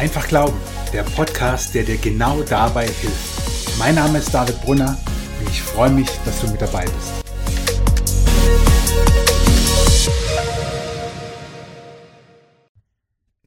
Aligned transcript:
Einfach 0.00 0.28
Glauben, 0.28 0.56
der 0.94 1.02
Podcast, 1.02 1.74
der 1.74 1.82
dir 1.82 1.98
genau 1.98 2.42
dabei 2.42 2.86
hilft. 2.86 3.78
Mein 3.78 3.96
Name 3.96 4.16
ist 4.16 4.32
David 4.32 4.58
Brunner 4.62 4.98
und 5.38 5.46
ich 5.46 5.60
freue 5.60 5.90
mich, 5.90 6.08
dass 6.24 6.40
du 6.40 6.50
mit 6.50 6.58
dabei 6.58 6.86
bist. 6.86 7.22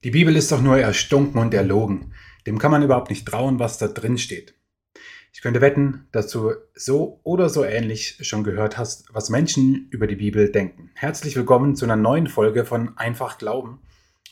Die 0.03 0.11
Bibel 0.11 0.35
ist 0.35 0.51
doch 0.51 0.61
nur 0.61 0.77
erstunken 0.77 1.41
und 1.41 1.55
erlogen. 1.55 2.13
Dem 2.45 2.59
kann 2.59 2.69
man 2.69 2.83
überhaupt 2.83 3.09
nicht 3.09 3.27
trauen, 3.27 3.57
was 3.57 3.79
da 3.79 3.87
drin 3.87 4.19
steht. 4.19 4.53
Ich 5.33 5.41
könnte 5.41 5.59
wetten, 5.59 6.07
dass 6.11 6.27
du 6.27 6.51
so 6.75 7.19
oder 7.23 7.49
so 7.49 7.63
ähnlich 7.63 8.19
schon 8.21 8.43
gehört 8.43 8.77
hast, 8.77 9.11
was 9.11 9.31
Menschen 9.31 9.87
über 9.89 10.05
die 10.05 10.17
Bibel 10.17 10.51
denken. 10.51 10.91
Herzlich 10.93 11.35
willkommen 11.35 11.75
zu 11.75 11.85
einer 11.85 11.95
neuen 11.95 12.27
Folge 12.27 12.63
von 12.63 12.95
Einfach 12.95 13.39
Glauben. 13.39 13.79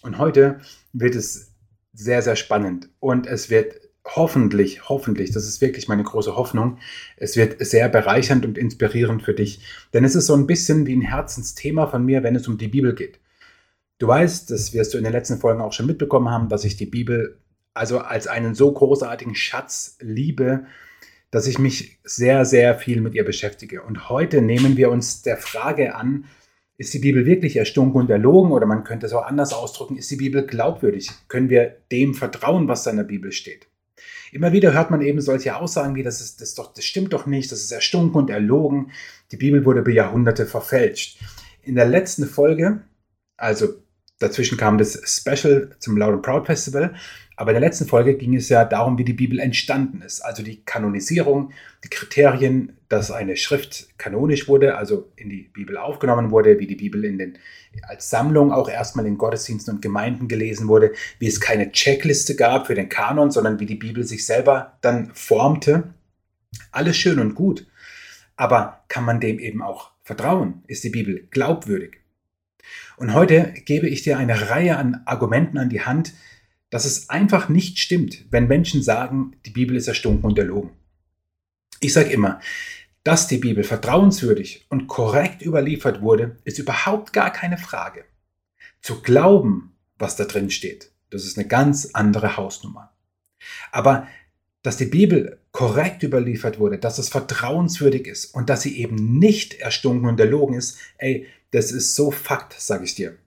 Und 0.04 0.20
heute 0.20 0.62
wird 0.94 1.16
es 1.16 1.51
sehr, 1.94 2.22
sehr 2.22 2.36
spannend 2.36 2.90
und 3.00 3.28
es 3.28 3.50
wird 3.50 3.82
hoffentlich, 4.06 4.90
hoffentlich, 4.90 5.32
das 5.32 5.46
ist 5.46 5.62
wirklich 5.62 5.88
meine 5.88 6.04
große 6.04 6.36
Hoffnung, 6.36 6.78
es 7.18 7.38
wird 7.38 7.64
sehr 7.66 7.88
bereichernd 7.90 8.46
und 8.46 8.58
inspirierend 8.58 9.24
für 9.24 9.34
dich. 9.34 9.62
Denn 9.94 10.04
es 10.04 10.16
ist 10.16 10.26
so 10.26 10.34
ein 10.36 10.48
bisschen 10.48 10.88
wie 10.88 10.96
ein 10.96 11.02
Herzensthema 11.02 11.88
von 11.88 12.04
mir, 12.04 12.24
wenn 12.24 12.36
es 12.36 12.48
um 12.48 12.58
die 12.58 12.68
Bibel 12.68 12.96
geht. 12.96 13.20
Du 14.00 14.08
weißt, 14.08 14.50
das 14.50 14.74
wirst 14.74 14.94
du 14.94 14.98
in 14.98 15.04
den 15.04 15.14
letzten 15.14 15.38
Folgen 15.38 15.62
auch 15.62 15.74
schon 15.74 15.86
mitbekommen 15.86 16.30
haben, 16.30 16.50
dass 16.50 16.66
ich 16.66 16.78
die 16.78 16.88
Bibel 16.88 17.38
also 17.74 18.00
als 18.00 18.28
einen 18.28 18.56
so 18.56 18.72
großartigen 18.72 19.36
Schatz 19.36 19.98
liebe, 20.02 20.66
dass 21.30 21.48
ich 21.48 21.60
mich 21.60 22.00
sehr, 22.04 22.44
sehr 22.44 22.76
viel 22.78 23.00
mit 23.00 23.14
ihr 23.14 23.24
beschäftige. 23.24 23.84
Und 23.84 24.10
heute 24.10 24.42
nehmen 24.42 24.76
wir 24.76 24.92
uns 24.92 25.22
der 25.22 25.38
Frage 25.38 25.96
an, 25.96 26.26
ist 26.82 26.96
die 26.96 27.00
Bibel 27.00 27.28
wirklich 27.28 27.58
erstunken 27.58 28.02
und 28.02 28.10
erlogen? 28.10 28.52
Oder 28.52 28.66
man 28.66 28.84
könnte 28.84 29.06
es 29.06 29.14
auch 29.14 29.24
anders 29.24 29.54
ausdrücken, 29.54 29.98
ist 29.98 30.10
die 30.10 30.16
Bibel 30.16 30.48
glaubwürdig? 30.48 31.12
Können 31.28 31.50
wir 31.52 31.78
dem 31.92 32.16
vertrauen, 32.16 32.68
was 32.68 32.84
da 32.84 32.90
in 32.90 32.98
der 32.98 33.04
Bibel 33.04 33.32
steht? 33.32 33.68
Immer 34.32 34.52
wieder 34.52 34.74
hört 34.74 34.90
man 34.90 35.02
eben 35.02 35.22
solche 35.22 35.56
Aussagen 35.56 35.94
wie, 35.94 36.02
das, 36.02 36.22
ist, 36.22 36.42
das, 36.42 36.56
doch, 36.56 36.74
das 36.74 36.84
stimmt 36.84 37.14
doch 37.14 37.28
nicht, 37.28 37.52
das 37.52 37.62
ist 37.62 37.72
erstunken 37.72 38.16
und 38.20 38.32
erlogen. 38.32 38.92
Die 39.32 39.38
Bibel 39.38 39.64
wurde 39.64 39.82
über 39.82 39.92
Jahrhunderte 39.92 40.48
verfälscht. 40.48 41.20
In 41.62 41.76
der 41.76 41.86
letzten 41.86 42.26
Folge, 42.26 42.82
also 43.38 43.68
dazwischen 44.22 44.58
kam 44.58 44.78
das 44.78 45.02
Special 45.06 45.72
zum 45.80 45.98
Loud 45.98 46.14
and 46.14 46.22
Proud 46.22 46.46
Festival, 46.46 46.94
aber 47.36 47.52
in 47.52 47.56
der 47.56 47.68
letzten 47.68 47.88
Folge 47.88 48.16
ging 48.16 48.36
es 48.36 48.50
ja 48.50 48.66
darum, 48.66 48.98
wie 48.98 49.04
die 49.04 49.14
Bibel 49.14 49.40
entstanden 49.40 50.02
ist. 50.02 50.22
Also 50.22 50.44
die 50.44 50.64
Kanonisierung, 50.64 51.52
die 51.84 51.90
Kriterien, 51.90 52.78
dass 52.88 53.10
eine 53.10 53.36
Schrift 53.36 53.98
kanonisch 53.98 54.48
wurde, 54.48 54.76
also 54.76 55.12
in 55.16 55.30
die 55.30 55.50
Bibel 55.52 55.78
aufgenommen 55.78 56.30
wurde, 56.30 56.60
wie 56.60 56.68
die 56.68 56.76
Bibel 56.76 57.04
in 57.04 57.18
den, 57.18 57.40
als 57.82 58.10
Sammlung 58.12 58.52
auch 58.52 58.70
erstmal 58.70 59.08
in 59.08 59.18
Gottesdiensten 59.18 59.76
und 59.76 59.82
Gemeinden 59.82 60.28
gelesen 60.28 60.68
wurde, 60.68 60.94
wie 61.18 61.28
es 61.28 61.40
keine 61.40 61.72
Checkliste 61.72 62.36
gab 62.36 62.68
für 62.68 62.76
den 62.76 62.90
Kanon, 62.90 63.32
sondern 63.32 63.60
wie 63.60 63.66
die 63.66 63.76
Bibel 63.76 64.04
sich 64.04 64.26
selber 64.26 64.78
dann 64.82 65.10
formte. 65.16 65.96
Alles 66.72 66.98
schön 66.98 67.20
und 67.20 67.34
gut. 67.34 67.66
Aber 68.36 68.84
kann 68.88 69.06
man 69.06 69.20
dem 69.20 69.40
eben 69.40 69.62
auch 69.62 69.92
vertrauen? 70.04 70.64
Ist 70.68 70.84
die 70.84 70.90
Bibel 70.90 71.28
glaubwürdig? 71.32 72.01
Und 72.98 73.14
heute 73.14 73.54
gebe 73.66 73.88
ich 73.88 74.04
dir 74.04 74.18
eine 74.18 74.50
Reihe 74.50 74.78
an 74.78 75.02
Argumenten 75.06 75.58
an 75.58 75.70
die 75.70 75.82
Hand, 75.82 76.14
dass 76.70 76.86
es 76.86 77.10
einfach 77.10 77.50
nicht 77.50 77.80
stimmt, 77.80 78.26
wenn 78.32 78.48
Menschen 78.48 78.82
sagen, 78.82 79.36
die 79.46 79.52
Bibel 79.52 79.76
ist 79.76 79.88
erstunken 79.88 80.26
und 80.26 80.38
erlogen. 80.38 80.72
Ich 81.80 81.94
sage 81.94 82.12
immer, 82.12 82.40
dass 83.04 83.28
die 83.28 83.38
Bibel 83.38 83.64
vertrauenswürdig 83.64 84.66
und 84.70 84.88
korrekt 84.88 85.42
überliefert 85.42 86.02
wurde, 86.02 86.38
ist 86.44 86.60
überhaupt 86.60 87.14
gar 87.14 87.32
keine 87.32 87.58
Frage. 87.58 88.06
Zu 88.82 89.02
glauben, 89.02 89.76
was 89.98 90.16
da 90.16 90.26
drin 90.26 90.50
steht, 90.50 90.92
das 91.10 91.26
ist 91.26 91.38
eine 91.38 91.48
ganz 91.48 91.90
andere 91.94 92.38
Hausnummer. 92.38 92.94
Aber 93.72 94.08
dass 94.62 94.78
die 94.78 94.86
Bibel 94.86 95.40
korrekt 95.52 96.04
überliefert 96.04 96.60
wurde, 96.60 96.78
dass 96.78 97.00
es 97.00 97.10
vertrauenswürdig 97.10 98.08
ist 98.08 98.34
und 98.34 98.50
dass 98.50 98.62
sie 98.62 98.78
eben 98.78 99.18
nicht 99.18 99.56
erstunken 99.56 100.08
und 100.08 100.20
erlogen 100.20 100.56
ist, 100.56 100.78
ey, 100.98 101.28
das 101.52 101.72
ist 101.72 101.96
so 101.96 102.12
Fakt, 102.12 102.60
sage 102.60 102.84
ich 102.84 102.96
dir. 102.96 103.18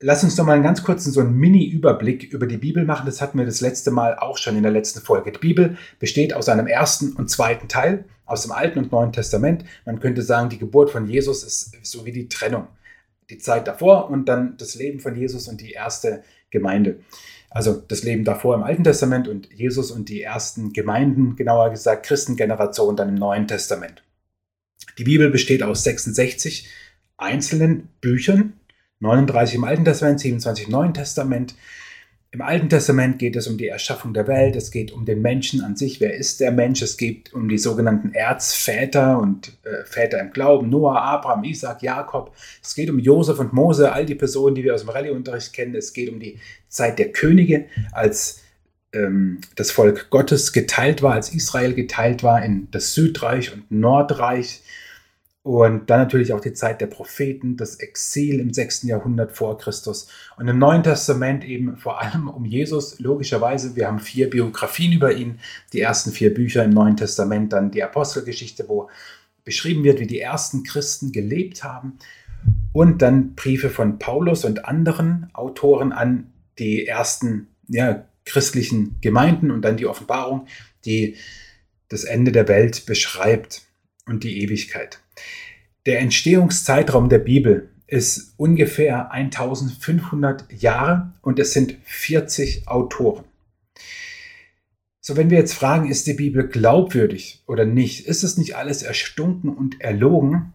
Lass 0.00 0.24
uns 0.24 0.34
doch 0.34 0.44
mal 0.44 0.54
einen 0.54 0.64
ganz 0.64 0.82
kurzen 0.82 1.12
so 1.12 1.20
einen 1.20 1.36
Mini-Überblick 1.36 2.24
über 2.32 2.48
die 2.48 2.56
Bibel 2.56 2.84
machen. 2.84 3.06
Das 3.06 3.22
hatten 3.22 3.38
wir 3.38 3.46
das 3.46 3.60
letzte 3.60 3.92
Mal 3.92 4.18
auch 4.18 4.36
schon 4.36 4.56
in 4.56 4.64
der 4.64 4.72
letzten 4.72 5.00
Folge. 5.00 5.30
Die 5.30 5.38
Bibel 5.38 5.76
besteht 6.00 6.34
aus 6.34 6.48
einem 6.48 6.66
ersten 6.66 7.12
und 7.12 7.30
zweiten 7.30 7.68
Teil, 7.68 8.04
aus 8.26 8.42
dem 8.42 8.50
Alten 8.50 8.80
und 8.80 8.90
Neuen 8.90 9.12
Testament. 9.12 9.64
Man 9.86 10.00
könnte 10.00 10.22
sagen, 10.22 10.48
die 10.48 10.58
Geburt 10.58 10.90
von 10.90 11.06
Jesus 11.06 11.44
ist 11.44 11.76
so 11.84 12.04
wie 12.04 12.10
die 12.10 12.28
Trennung. 12.28 12.66
Die 13.30 13.38
Zeit 13.38 13.68
davor 13.68 14.10
und 14.10 14.28
dann 14.28 14.56
das 14.56 14.74
Leben 14.74 14.98
von 14.98 15.14
Jesus 15.14 15.46
und 15.46 15.60
die 15.60 15.70
erste 15.70 16.24
Gemeinde. 16.50 16.98
Also 17.48 17.74
das 17.74 18.02
Leben 18.02 18.24
davor 18.24 18.56
im 18.56 18.64
Alten 18.64 18.82
Testament 18.82 19.28
und 19.28 19.52
Jesus 19.52 19.92
und 19.92 20.08
die 20.08 20.22
ersten 20.22 20.72
Gemeinden, 20.72 21.36
genauer 21.36 21.70
gesagt 21.70 22.06
Christengeneration 22.06 22.96
dann 22.96 23.10
im 23.10 23.14
Neuen 23.14 23.46
Testament. 23.46 24.02
Die 24.98 25.04
Bibel 25.04 25.30
besteht 25.30 25.62
aus 25.62 25.84
66 25.84 26.68
einzelnen 27.22 27.88
Büchern, 28.00 28.54
39 29.00 29.56
im 29.56 29.64
Alten 29.64 29.84
Testament, 29.84 30.20
27 30.20 30.66
im 30.66 30.72
Neuen 30.72 30.94
Testament. 30.94 31.54
Im 32.30 32.40
Alten 32.40 32.70
Testament 32.70 33.18
geht 33.18 33.36
es 33.36 33.46
um 33.46 33.58
die 33.58 33.68
Erschaffung 33.68 34.14
der 34.14 34.26
Welt, 34.26 34.56
es 34.56 34.70
geht 34.70 34.90
um 34.90 35.04
den 35.04 35.20
Menschen 35.20 35.62
an 35.62 35.76
sich, 35.76 36.00
wer 36.00 36.14
ist 36.14 36.40
der 36.40 36.50
Mensch, 36.50 36.80
es 36.80 36.96
geht 36.96 37.34
um 37.34 37.46
die 37.46 37.58
sogenannten 37.58 38.14
Erzväter 38.14 39.18
und 39.18 39.52
äh, 39.64 39.84
Väter 39.84 40.18
im 40.18 40.32
Glauben, 40.32 40.70
Noah, 40.70 41.02
Abraham, 41.02 41.44
Isaac, 41.44 41.82
Jakob, 41.82 42.34
es 42.62 42.74
geht 42.74 42.88
um 42.88 42.98
Josef 42.98 43.38
und 43.38 43.52
Mose, 43.52 43.92
all 43.92 44.06
die 44.06 44.14
Personen, 44.14 44.54
die 44.54 44.64
wir 44.64 44.74
aus 44.74 44.80
dem 44.80 44.88
Rallyeunterricht 44.88 45.52
kennen, 45.52 45.74
es 45.74 45.92
geht 45.92 46.08
um 46.08 46.20
die 46.20 46.38
Zeit 46.68 46.98
der 46.98 47.12
Könige, 47.12 47.66
als 47.90 48.40
ähm, 48.94 49.40
das 49.56 49.70
Volk 49.70 50.08
Gottes 50.08 50.54
geteilt 50.54 51.02
war, 51.02 51.12
als 51.12 51.34
Israel 51.34 51.74
geteilt 51.74 52.22
war 52.22 52.42
in 52.42 52.68
das 52.70 52.94
Südreich 52.94 53.52
und 53.52 53.70
Nordreich, 53.70 54.62
und 55.44 55.90
dann 55.90 55.98
natürlich 55.98 56.32
auch 56.32 56.40
die 56.40 56.52
Zeit 56.52 56.80
der 56.80 56.86
Propheten, 56.86 57.56
das 57.56 57.76
Exil 57.76 58.38
im 58.38 58.52
6. 58.52 58.84
Jahrhundert 58.84 59.32
vor 59.32 59.58
Christus. 59.58 60.06
Und 60.36 60.46
im 60.46 60.58
Neuen 60.58 60.84
Testament 60.84 61.44
eben 61.44 61.76
vor 61.76 62.00
allem 62.00 62.28
um 62.28 62.44
Jesus, 62.44 63.00
logischerweise. 63.00 63.74
Wir 63.74 63.88
haben 63.88 63.98
vier 63.98 64.30
Biografien 64.30 64.92
über 64.92 65.12
ihn, 65.12 65.40
die 65.72 65.80
ersten 65.80 66.12
vier 66.12 66.32
Bücher 66.32 66.62
im 66.62 66.70
Neuen 66.70 66.96
Testament, 66.96 67.52
dann 67.52 67.72
die 67.72 67.82
Apostelgeschichte, 67.82 68.68
wo 68.68 68.88
beschrieben 69.44 69.82
wird, 69.82 69.98
wie 69.98 70.06
die 70.06 70.20
ersten 70.20 70.62
Christen 70.62 71.10
gelebt 71.10 71.64
haben. 71.64 71.98
Und 72.72 73.02
dann 73.02 73.34
Briefe 73.34 73.68
von 73.68 73.98
Paulus 73.98 74.44
und 74.44 74.64
anderen 74.64 75.28
Autoren 75.32 75.92
an 75.92 76.32
die 76.60 76.86
ersten 76.86 77.48
ja, 77.66 78.04
christlichen 78.24 78.96
Gemeinden 79.00 79.50
und 79.50 79.62
dann 79.62 79.76
die 79.76 79.86
Offenbarung, 79.86 80.46
die 80.84 81.16
das 81.88 82.04
Ende 82.04 82.30
der 82.30 82.46
Welt 82.46 82.86
beschreibt 82.86 83.62
und 84.06 84.22
die 84.22 84.40
Ewigkeit. 84.42 85.01
Der 85.86 86.00
Entstehungszeitraum 86.00 87.08
der 87.08 87.18
Bibel 87.18 87.70
ist 87.86 88.34
ungefähr 88.36 89.10
1500 89.10 90.50
Jahre 90.52 91.12
und 91.20 91.38
es 91.38 91.52
sind 91.52 91.76
40 91.84 92.68
Autoren. 92.68 93.24
So, 95.00 95.16
wenn 95.16 95.30
wir 95.30 95.38
jetzt 95.38 95.54
fragen, 95.54 95.90
ist 95.90 96.06
die 96.06 96.14
Bibel 96.14 96.46
glaubwürdig 96.46 97.42
oder 97.46 97.64
nicht, 97.64 98.06
ist 98.06 98.22
es 98.22 98.38
nicht 98.38 98.56
alles 98.56 98.82
erstunken 98.82 99.50
und 99.50 99.80
erlogen, 99.80 100.52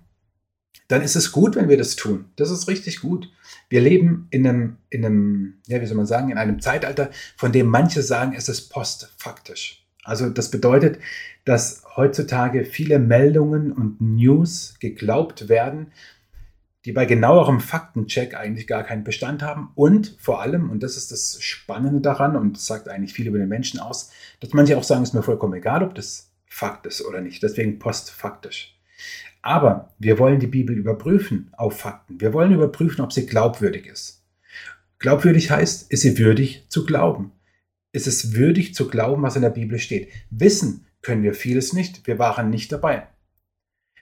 dann 0.87 1.01
ist 1.01 1.15
es 1.15 1.33
gut, 1.33 1.55
wenn 1.55 1.67
wir 1.67 1.77
das 1.77 1.97
tun. 1.97 2.31
Das 2.37 2.49
ist 2.49 2.67
richtig 2.69 3.01
gut. 3.01 3.29
Wir 3.69 3.81
leben 3.81 4.27
in 4.29 4.47
einem, 4.47 4.77
in 4.89 5.05
einem, 5.05 5.61
ja, 5.67 5.81
wie 5.81 5.85
soll 5.85 5.97
man 5.97 6.05
sagen, 6.05 6.31
in 6.31 6.37
einem 6.37 6.61
Zeitalter, 6.61 7.11
von 7.35 7.51
dem 7.51 7.67
manche 7.67 8.01
sagen, 8.01 8.33
es 8.35 8.47
ist 8.47 8.69
postfaktisch. 8.69 9.85
Also 10.07 10.29
das 10.29 10.49
bedeutet, 10.49 10.99
dass 11.43 11.83
heutzutage 11.97 12.63
viele 12.63 12.97
Meldungen 12.97 13.73
und 13.73 13.99
News 13.99 14.75
geglaubt 14.79 15.49
werden, 15.49 15.91
die 16.85 16.93
bei 16.93 17.05
genauerem 17.05 17.59
Faktencheck 17.59 18.33
eigentlich 18.33 18.67
gar 18.67 18.83
keinen 18.83 19.03
Bestand 19.03 19.43
haben. 19.43 19.69
Und 19.75 20.15
vor 20.17 20.41
allem, 20.41 20.69
und 20.69 20.81
das 20.81 20.95
ist 20.95 21.11
das 21.11 21.41
Spannende 21.41 21.99
daran, 21.99 22.37
und 22.37 22.55
das 22.55 22.67
sagt 22.67 22.87
eigentlich 22.87 23.11
viel 23.11 23.27
über 23.27 23.37
den 23.37 23.49
Menschen 23.49 23.81
aus, 23.81 24.09
dass 24.39 24.53
manche 24.53 24.77
auch 24.77 24.83
sagen, 24.83 25.03
es 25.03 25.09
ist 25.09 25.13
mir 25.13 25.23
vollkommen 25.23 25.55
egal, 25.55 25.83
ob 25.83 25.93
das 25.93 26.31
Fakt 26.45 26.85
ist 26.85 27.05
oder 27.05 27.19
nicht. 27.19 27.43
Deswegen 27.43 27.77
postfaktisch. 27.77 28.79
Aber 29.41 29.93
wir 29.99 30.19
wollen 30.19 30.39
die 30.39 30.47
Bibel 30.47 30.77
überprüfen 30.77 31.51
auf 31.57 31.79
Fakten. 31.79 32.21
Wir 32.21 32.31
wollen 32.31 32.53
überprüfen, 32.53 33.01
ob 33.01 33.11
sie 33.11 33.25
glaubwürdig 33.25 33.87
ist. 33.87 34.23
Glaubwürdig 34.99 35.51
heißt, 35.51 35.91
ist 35.91 36.01
sie 36.01 36.17
würdig 36.17 36.65
zu 36.69 36.85
glauben 36.85 37.33
ist 37.91 38.07
es 38.07 38.33
würdig 38.33 38.75
zu 38.75 38.87
glauben, 38.87 39.23
was 39.23 39.35
in 39.35 39.41
der 39.41 39.49
Bibel 39.49 39.79
steht. 39.79 40.11
Wissen 40.29 40.85
können 41.01 41.23
wir 41.23 41.33
vieles 41.33 41.73
nicht, 41.73 42.05
wir 42.07 42.19
waren 42.19 42.49
nicht 42.49 42.71
dabei. 42.71 43.07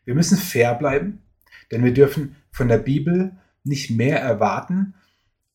Wir 0.06 0.16
müssen 0.16 0.38
fair 0.38 0.76
bleiben, 0.76 1.22
denn 1.72 1.84
wir 1.84 1.94
dürfen 1.94 2.36
von 2.52 2.68
der 2.68 2.78
Bibel 2.78 3.36
nicht 3.64 3.92
mehr 3.92 4.20
erwarten, 4.20 4.94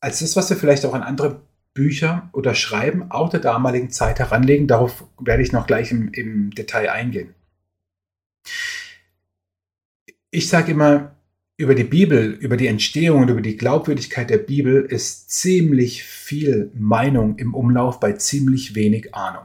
als 0.01 0.21
das, 0.21 0.37
was 0.37 0.51
wir 0.51 0.57
vielleicht 0.57 0.85
auch 0.85 0.95
an 0.95 1.03
andere 1.03 1.43
Bücher 1.75 2.31
oder 2.33 2.55
Schreiben 2.55 3.11
auch 3.11 3.29
der 3.29 3.41
damaligen 3.41 3.91
Zeit 3.91 4.19
heranlegen. 4.19 4.67
Darauf 4.67 5.05
werde 5.21 5.43
ich 5.43 5.53
noch 5.53 5.67
gleich 5.67 5.93
im, 5.93 6.13
im 6.13 6.51
Detail 6.51 6.91
eingehen. 6.91 7.35
Ich 10.31 10.49
sage 10.49 10.73
immer, 10.73 11.17
über 11.61 11.75
die 11.75 11.85
Bibel, 11.85 12.31
über 12.41 12.57
die 12.57 12.69
Entstehung 12.69 13.21
und 13.21 13.29
über 13.29 13.43
die 13.43 13.59
Glaubwürdigkeit 13.59 14.31
der 14.31 14.39
Bibel 14.39 14.83
ist 14.83 15.31
ziemlich 15.31 16.03
viel 16.05 16.73
Meinung 16.75 17.37
im 17.37 17.53
Umlauf 17.53 18.01
bei 18.01 18.15
ziemlich 18.15 18.75
wenig 18.75 19.15
Ahnung. 19.15 19.45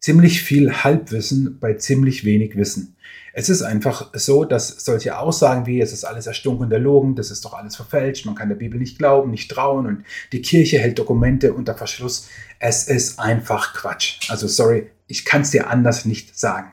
Ziemlich 0.00 0.42
viel 0.42 0.82
Halbwissen 0.82 1.60
bei 1.60 1.74
ziemlich 1.74 2.24
wenig 2.24 2.56
Wissen. 2.56 2.96
Es 3.32 3.48
ist 3.48 3.62
einfach 3.62 4.10
so, 4.14 4.44
dass 4.44 4.84
solche 4.84 5.16
Aussagen 5.16 5.64
wie, 5.66 5.80
es 5.80 5.92
ist 5.92 6.02
alles 6.02 6.26
erstunken 6.26 6.64
und 6.64 6.72
erlogen, 6.72 7.14
das 7.14 7.30
ist 7.30 7.44
doch 7.44 7.54
alles 7.54 7.76
verfälscht, 7.76 8.26
man 8.26 8.34
kann 8.34 8.48
der 8.48 8.56
Bibel 8.56 8.80
nicht 8.80 8.98
glauben, 8.98 9.30
nicht 9.30 9.48
trauen 9.48 9.86
und 9.86 10.04
die 10.32 10.42
Kirche 10.42 10.80
hält 10.80 10.98
Dokumente 10.98 11.52
unter 11.52 11.76
Verschluss. 11.76 12.28
Es 12.58 12.88
ist 12.88 13.20
einfach 13.20 13.74
Quatsch. 13.74 14.28
Also 14.28 14.48
sorry, 14.48 14.90
ich 15.06 15.24
kann 15.24 15.42
es 15.42 15.52
dir 15.52 15.70
anders 15.70 16.04
nicht 16.04 16.36
sagen. 16.36 16.72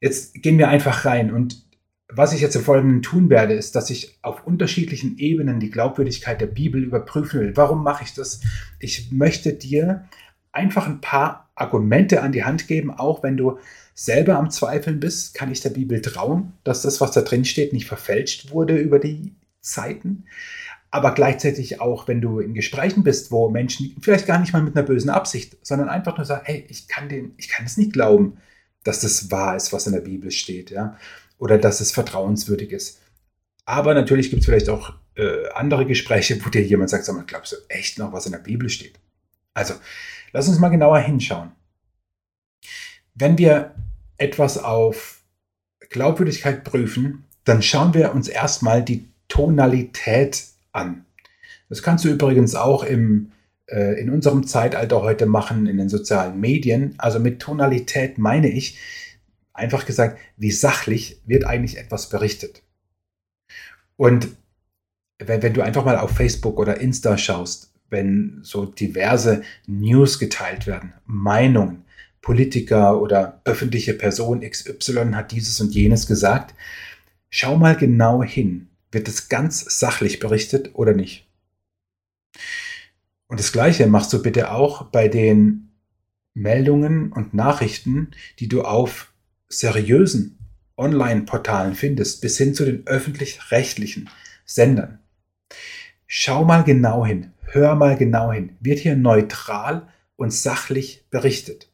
Jetzt 0.00 0.42
gehen 0.42 0.58
wir 0.58 0.66
einfach 0.66 1.04
rein 1.04 1.32
und 1.32 1.62
was 2.14 2.32
ich 2.32 2.40
jetzt 2.40 2.56
im 2.56 2.62
Folgenden 2.62 3.02
tun 3.02 3.30
werde, 3.30 3.54
ist, 3.54 3.74
dass 3.74 3.90
ich 3.90 4.18
auf 4.22 4.46
unterschiedlichen 4.46 5.18
Ebenen 5.18 5.60
die 5.60 5.70
Glaubwürdigkeit 5.70 6.40
der 6.40 6.46
Bibel 6.46 6.82
überprüfen 6.82 7.40
will. 7.40 7.56
Warum 7.56 7.82
mache 7.82 8.04
ich 8.04 8.14
das? 8.14 8.40
Ich 8.78 9.10
möchte 9.12 9.52
dir 9.52 10.04
einfach 10.52 10.86
ein 10.86 11.00
paar 11.00 11.50
Argumente 11.54 12.22
an 12.22 12.32
die 12.32 12.44
Hand 12.44 12.68
geben, 12.68 12.90
auch 12.90 13.22
wenn 13.22 13.36
du 13.36 13.58
selber 13.94 14.38
am 14.38 14.50
Zweifeln 14.50 15.00
bist, 15.00 15.34
kann 15.34 15.50
ich 15.50 15.60
der 15.60 15.70
Bibel 15.70 16.00
trauen, 16.00 16.52
dass 16.64 16.82
das, 16.82 17.00
was 17.00 17.12
da 17.12 17.22
drin 17.22 17.44
steht, 17.44 17.72
nicht 17.72 17.86
verfälscht 17.86 18.50
wurde 18.50 18.76
über 18.76 18.98
die 18.98 19.34
Zeiten. 19.60 20.24
Aber 20.90 21.14
gleichzeitig 21.14 21.80
auch, 21.80 22.08
wenn 22.08 22.20
du 22.20 22.38
in 22.38 22.52
Gesprächen 22.52 23.02
bist, 23.02 23.30
wo 23.30 23.48
Menschen 23.48 23.96
vielleicht 24.00 24.26
gar 24.26 24.38
nicht 24.38 24.52
mal 24.52 24.62
mit 24.62 24.76
einer 24.76 24.84
bösen 24.84 25.10
Absicht, 25.10 25.56
sondern 25.62 25.88
einfach 25.88 26.16
nur 26.16 26.26
sagen, 26.26 26.42
hey, 26.44 26.66
ich 26.68 26.88
kann 26.88 27.08
den, 27.08 27.32
ich 27.38 27.48
kann 27.48 27.64
es 27.64 27.78
nicht 27.78 27.92
glauben, 27.92 28.36
dass 28.84 29.00
das 29.00 29.30
wahr 29.30 29.56
ist, 29.56 29.72
was 29.72 29.86
in 29.86 29.92
der 29.92 30.00
Bibel 30.00 30.30
steht. 30.30 30.70
Ja? 30.70 30.96
Oder 31.42 31.58
dass 31.58 31.80
es 31.80 31.90
vertrauenswürdig 31.90 32.70
ist. 32.70 33.00
Aber 33.64 33.94
natürlich 33.94 34.30
gibt 34.30 34.40
es 34.40 34.46
vielleicht 34.46 34.68
auch 34.68 34.94
äh, 35.16 35.48
andere 35.54 35.86
Gespräche, 35.86 36.38
wo 36.44 36.50
dir 36.50 36.62
jemand 36.62 36.90
sagt, 36.90 37.04
sag 37.04 37.16
mal, 37.16 37.24
glaubst 37.26 37.50
du 37.50 37.56
echt 37.68 37.98
noch, 37.98 38.12
was 38.12 38.26
in 38.26 38.32
der 38.32 38.38
Bibel 38.38 38.68
steht? 38.68 39.00
Also, 39.52 39.74
lass 40.32 40.46
uns 40.46 40.60
mal 40.60 40.68
genauer 40.68 41.00
hinschauen. 41.00 41.50
Wenn 43.16 43.38
wir 43.38 43.74
etwas 44.18 44.56
auf 44.56 45.20
Glaubwürdigkeit 45.90 46.62
prüfen, 46.62 47.24
dann 47.42 47.60
schauen 47.60 47.92
wir 47.92 48.14
uns 48.14 48.28
erstmal 48.28 48.84
die 48.84 49.08
Tonalität 49.26 50.44
an. 50.70 51.06
Das 51.68 51.82
kannst 51.82 52.04
du 52.04 52.08
übrigens 52.08 52.54
auch 52.54 52.84
im, 52.84 53.32
äh, 53.66 54.00
in 54.00 54.10
unserem 54.10 54.46
Zeitalter 54.46 55.02
heute 55.02 55.26
machen, 55.26 55.66
in 55.66 55.78
den 55.78 55.88
sozialen 55.88 56.38
Medien. 56.38 56.94
Also 56.98 57.18
mit 57.18 57.42
Tonalität 57.42 58.16
meine 58.16 58.48
ich, 58.48 58.78
einfach 59.54 59.86
gesagt, 59.86 60.18
wie 60.36 60.50
sachlich 60.50 61.20
wird 61.26 61.44
eigentlich 61.44 61.78
etwas 61.78 62.08
berichtet. 62.08 62.62
Und 63.96 64.28
wenn, 65.18 65.42
wenn 65.42 65.54
du 65.54 65.62
einfach 65.62 65.84
mal 65.84 65.98
auf 65.98 66.10
Facebook 66.10 66.58
oder 66.58 66.80
Insta 66.80 67.16
schaust, 67.18 67.72
wenn 67.90 68.40
so 68.42 68.64
diverse 68.64 69.42
News 69.66 70.18
geteilt 70.18 70.66
werden, 70.66 70.94
Meinungen, 71.04 71.84
Politiker 72.22 73.00
oder 73.00 73.40
öffentliche 73.44 73.94
Person 73.94 74.40
XY 74.40 75.12
hat 75.12 75.32
dieses 75.32 75.60
und 75.60 75.74
jenes 75.74 76.06
gesagt, 76.06 76.54
schau 77.28 77.56
mal 77.56 77.76
genau 77.76 78.22
hin. 78.22 78.68
Wird 78.92 79.08
es 79.08 79.28
ganz 79.28 79.78
sachlich 79.78 80.20
berichtet 80.20 80.70
oder 80.74 80.94
nicht? 80.94 81.26
Und 83.26 83.40
das 83.40 83.52
Gleiche 83.52 83.86
machst 83.86 84.12
du 84.12 84.22
bitte 84.22 84.52
auch 84.52 84.84
bei 84.86 85.08
den 85.08 85.72
Meldungen 86.34 87.12
und 87.12 87.34
Nachrichten, 87.34 88.10
die 88.38 88.48
du 88.48 88.62
auf 88.62 89.11
seriösen 89.52 90.38
Online-Portalen 90.76 91.74
findest, 91.74 92.20
bis 92.20 92.38
hin 92.38 92.54
zu 92.54 92.64
den 92.64 92.86
öffentlich-rechtlichen 92.86 94.10
Sendern. 94.44 94.98
Schau 96.06 96.44
mal 96.44 96.64
genau 96.64 97.06
hin, 97.06 97.32
hör 97.42 97.74
mal 97.74 97.96
genau 97.96 98.32
hin. 98.32 98.56
Wird 98.60 98.80
hier 98.80 98.96
neutral 98.96 99.88
und 100.16 100.32
sachlich 100.32 101.06
berichtet? 101.10 101.70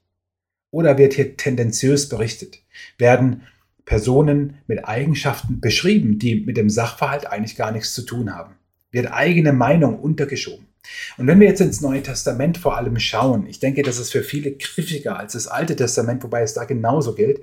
Oder 0.71 0.99
wird 0.99 1.15
hier 1.15 1.37
tendenziös 1.37 2.09
berichtet? 2.09 2.61
Werden 2.99 3.43
Personen 3.85 4.59
mit 4.67 4.87
Eigenschaften 4.87 5.61
beschrieben, 5.61 6.19
die 6.19 6.37
mit 6.37 6.57
dem 6.57 6.71
Sachverhalt 6.71 7.27
eigentlich 7.27 7.57
gar 7.57 7.73
nichts 7.73 7.95
zu 7.95 8.03
tun 8.03 8.35
haben? 8.35 8.55
Wird 8.91 9.13
eigene 9.13 9.53
Meinung 9.53 9.99
untergeschoben? 9.99 10.68
Und 11.17 11.27
wenn 11.27 11.41
wir 11.41 11.49
jetzt 11.49 11.61
ins 11.61 11.81
Neue 11.81 12.03
Testament 12.03 12.59
vor 12.59 12.77
allem 12.77 12.99
schauen, 12.99 13.47
ich 13.47 13.61
denke, 13.61 13.83
das 13.83 13.99
ist 13.99 14.13
für 14.13 14.23
viele 14.23 14.53
griffiger 14.53 15.19
als 15.19 15.33
das 15.33 15.49
Alte 15.49 15.77
Testament, 15.77 16.23
wobei 16.23 16.43
es 16.43 16.55
da 16.55 16.65
genauso 16.65 17.15
gilt, 17.15 17.41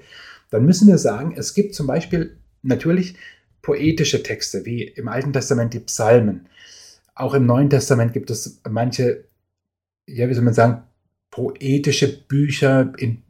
dann 0.50 0.66
müssen 0.66 0.88
wir 0.88 0.98
sagen, 0.98 1.34
es 1.36 1.54
gibt 1.54 1.76
zum 1.76 1.88
Beispiel 1.88 2.38
natürlich 2.62 3.16
poetische 3.62 4.24
Texte, 4.24 4.66
wie 4.66 4.84
im 4.84 5.08
Alten 5.08 5.34
Testament 5.34 5.74
die 5.74 5.80
Psalmen. 5.80 6.48
Auch 7.16 7.34
im 7.34 7.46
Neuen 7.46 7.70
Testament 7.70 8.14
gibt 8.14 8.30
es 8.30 8.62
manche, 8.70 9.26
ja, 10.08 10.30
wie 10.30 10.34
soll 10.34 10.44
man 10.44 10.54
sagen, 10.54 10.84
poetische 11.32 12.08
Bücher 12.28 12.94
in 12.98 13.24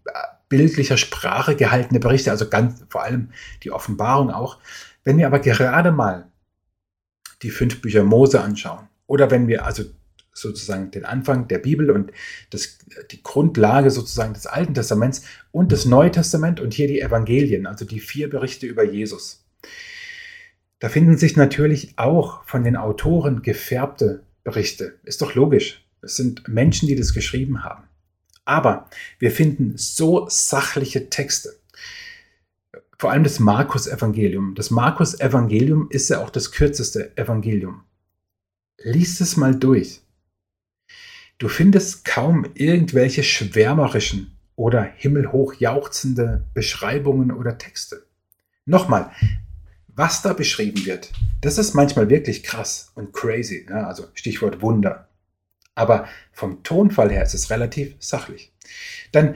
bildlicher 0.50 0.98
Sprache 0.98 1.56
gehaltene 1.56 2.00
Berichte, 2.00 2.32
also 2.32 2.50
ganz 2.50 2.84
vor 2.90 3.04
allem 3.04 3.30
die 3.64 3.72
Offenbarung 3.72 4.30
auch. 4.30 4.60
Wenn 5.04 5.18
wir 5.18 5.28
aber 5.28 5.40
gerade 5.40 5.92
mal 5.92 6.28
die 7.42 7.50
fünf 7.50 7.82
Bücher 7.82 8.04
Mose 8.04 8.42
anschauen, 8.42 8.88
oder 9.08 9.32
wenn 9.32 9.48
wir 9.48 9.66
also 9.66 9.84
sozusagen 10.36 10.92
den 10.92 11.06
Anfang 11.06 11.48
der 11.48 11.60
Bibel 11.60 11.90
und 11.90 12.12
das, 12.50 12.78
die 13.12 13.24
Grundlage 13.24 13.90
sozusagen 13.90 14.34
des 14.34 14.46
Alten 14.46 14.74
Testaments 14.74 15.24
und 15.52 15.72
das 15.72 15.86
Neue 15.86 16.12
Testament 16.12 16.60
und 16.60 16.74
hier 16.74 16.88
die 16.88 17.02
Evangelien, 17.02 17.66
also 17.66 17.86
die 17.86 18.00
vier 18.00 18.30
Berichte 18.30 18.68
über 18.68 18.84
Jesus. 18.84 19.46
Da 20.80 20.90
finden 20.90 21.18
sich 21.18 21.38
natürlich 21.38 21.98
auch 21.98 22.44
von 22.44 22.64
den 22.64 22.76
Autoren 22.76 23.42
gefärbte 23.42 24.24
Berichte. 24.44 25.00
Ist 25.04 25.22
doch 25.22 25.34
logisch. 25.34 25.84
Es 26.02 26.18
sind 26.18 26.48
Menschen, 26.48 26.88
die 26.88 26.96
das 26.96 27.14
geschrieben 27.14 27.64
haben. 27.64 27.86
Aber 28.44 28.90
wir 29.18 29.31
finden 29.31 29.74
so 29.78 30.28
sachliche 30.30 31.10
Texte. 31.10 31.56
Vor 33.00 33.12
allem 33.12 33.24
das 33.24 33.40
Markus-Evangelium. 33.40 34.54
Das 34.56 34.70
Markus-Evangelium 34.70 35.90
ist 35.90 36.10
ja 36.10 36.24
auch 36.24 36.30
das 36.30 36.52
kürzeste 36.52 37.18
Evangelium. 37.18 37.84
Lies 38.84 39.20
es 39.22 39.36
mal 39.38 39.56
durch. 39.56 40.02
Du 41.38 41.50
findest 41.50 42.06
kaum 42.06 42.46
irgendwelche 42.54 43.22
schwärmerischen 43.24 44.38
oder 44.56 44.84
himmelhoch 44.84 45.56
jauchzende 45.56 46.46
Beschreibungen 46.54 47.32
oder 47.32 47.58
Texte. 47.58 48.06
Nochmal, 48.66 49.12
was 49.88 50.22
da 50.22 50.32
beschrieben 50.32 50.86
wird, 50.86 51.12
das 51.42 51.58
ist 51.58 51.74
manchmal 51.74 52.10
wirklich 52.10 52.44
krass 52.44 52.92
und 52.96 53.12
crazy, 53.12 53.66
ja, 53.70 53.86
also 53.88 54.06
Stichwort 54.14 54.62
Wunder. 54.62 55.09
Aber 55.76 56.07
vom 56.31 56.64
Tonfall 56.64 57.12
her 57.12 57.24
ist 57.24 57.33
es 57.33 57.50
relativ 57.50 57.95
sachlich. 58.00 58.54
Dann, 59.12 59.36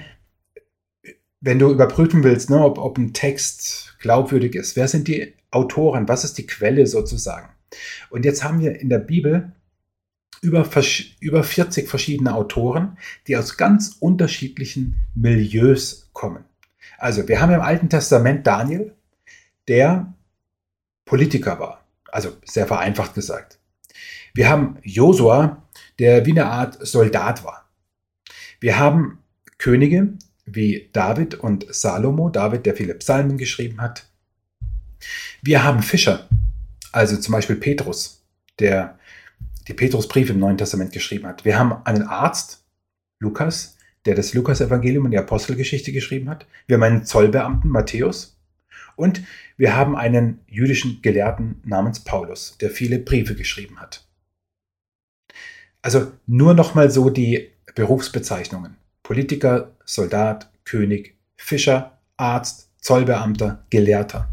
wenn 1.42 1.60
du 1.60 1.70
überprüfen 1.70 2.24
willst, 2.24 2.50
ne, 2.50 2.64
ob, 2.64 2.78
ob 2.78 2.98
ein 2.98 3.14
Text 3.14 3.98
glaubwürdig 4.00 4.56
ist, 4.56 4.78
wer 4.78 4.88
sind 4.88 5.10
die 5.10 5.34
Autoren, 5.52 6.08
was 6.08 6.24
ist 6.24 6.38
die 6.38 6.48
Quelle 6.48 6.88
sozusagen? 6.88 7.50
Und 8.10 8.24
jetzt 8.24 8.44
haben 8.44 8.62
wir 8.62 8.80
in 8.80 8.90
der 8.90 9.00
Bibel 9.00 9.52
über, 10.42 10.68
über 11.20 11.44
40 11.44 11.90
verschiedene 11.90 12.34
Autoren, 12.34 12.98
die 13.28 13.38
aus 13.38 13.58
ganz 13.58 13.98
unterschiedlichen 14.00 14.96
Milieus 15.16 16.10
kommen. 16.14 16.46
Also 16.98 17.28
wir 17.28 17.42
haben 17.42 17.54
im 17.54 17.62
Alten 17.62 17.90
Testament 17.90 18.46
Daniel, 18.46 18.94
der 19.68 20.14
Politiker 21.06 21.60
war, 21.60 21.84
also 22.12 22.38
sehr 22.44 22.68
vereinfacht 22.68 23.14
gesagt. 23.16 23.60
Wir 24.34 24.50
haben 24.50 24.78
Josua, 24.84 25.64
der 25.98 26.26
wie 26.26 26.32
eine 26.32 26.46
Art 26.46 26.86
Soldat 26.86 27.44
war. 27.44 27.70
Wir 28.60 28.78
haben 28.78 29.20
Könige 29.58 30.14
wie 30.46 30.90
David 30.94 31.36
und 31.36 31.66
Salomo, 31.74 32.30
David, 32.30 32.66
der 32.66 32.76
viele 32.76 32.96
Psalmen 32.96 33.38
geschrieben 33.38 33.82
hat. 33.82 34.08
Wir 35.42 35.64
haben 35.64 35.82
Fischer, 35.82 36.28
also 36.92 37.18
zum 37.18 37.32
Beispiel 37.32 37.56
Petrus, 37.56 38.24
der 38.60 38.99
die 39.70 39.74
Petrusbrief 39.74 40.30
im 40.32 40.40
Neuen 40.40 40.58
Testament 40.58 40.92
geschrieben 40.92 41.28
hat. 41.28 41.46
Wir 41.46 41.58
haben 41.58 41.86
einen 41.86 42.04
Arzt, 42.04 42.66
Lukas, 43.20 43.78
der 44.06 44.16
das 44.16 44.34
Lukas-Evangelium 44.34 45.06
und 45.06 45.12
die 45.12 45.18
Apostelgeschichte 45.18 45.92
geschrieben 45.92 46.30
hat. 46.30 46.48
Wir 46.68 46.76
haben 46.76 46.84
einen 46.84 47.06
Zollbeamten, 47.06 47.70
Matthäus. 47.70 48.36
Und 48.96 49.22
wir 49.58 49.76
haben 49.76 49.96
einen 49.96 50.40
jüdischen 50.48 51.02
Gelehrten 51.02 51.62
namens 51.64 52.04
Paulus, 52.04 52.58
der 52.60 52.72
viele 52.72 52.98
Briefe 53.00 53.36
geschrieben 53.36 53.80
hat. 53.80 54.06
Also 55.82 56.12
nur 56.26 56.54
nochmal 56.54 56.90
so 56.92 57.10
die 57.10 57.52
Berufsbezeichnungen. 57.76 58.76
Politiker, 59.04 59.76
Soldat, 59.86 60.52
König, 60.66 61.16
Fischer, 61.38 62.00
Arzt, 62.18 62.72
Zollbeamter, 62.82 63.66
Gelehrter. 63.70 64.30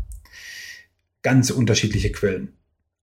Ganz 1.23 1.51
unterschiedliche 1.51 2.11
Quellen. 2.11 2.56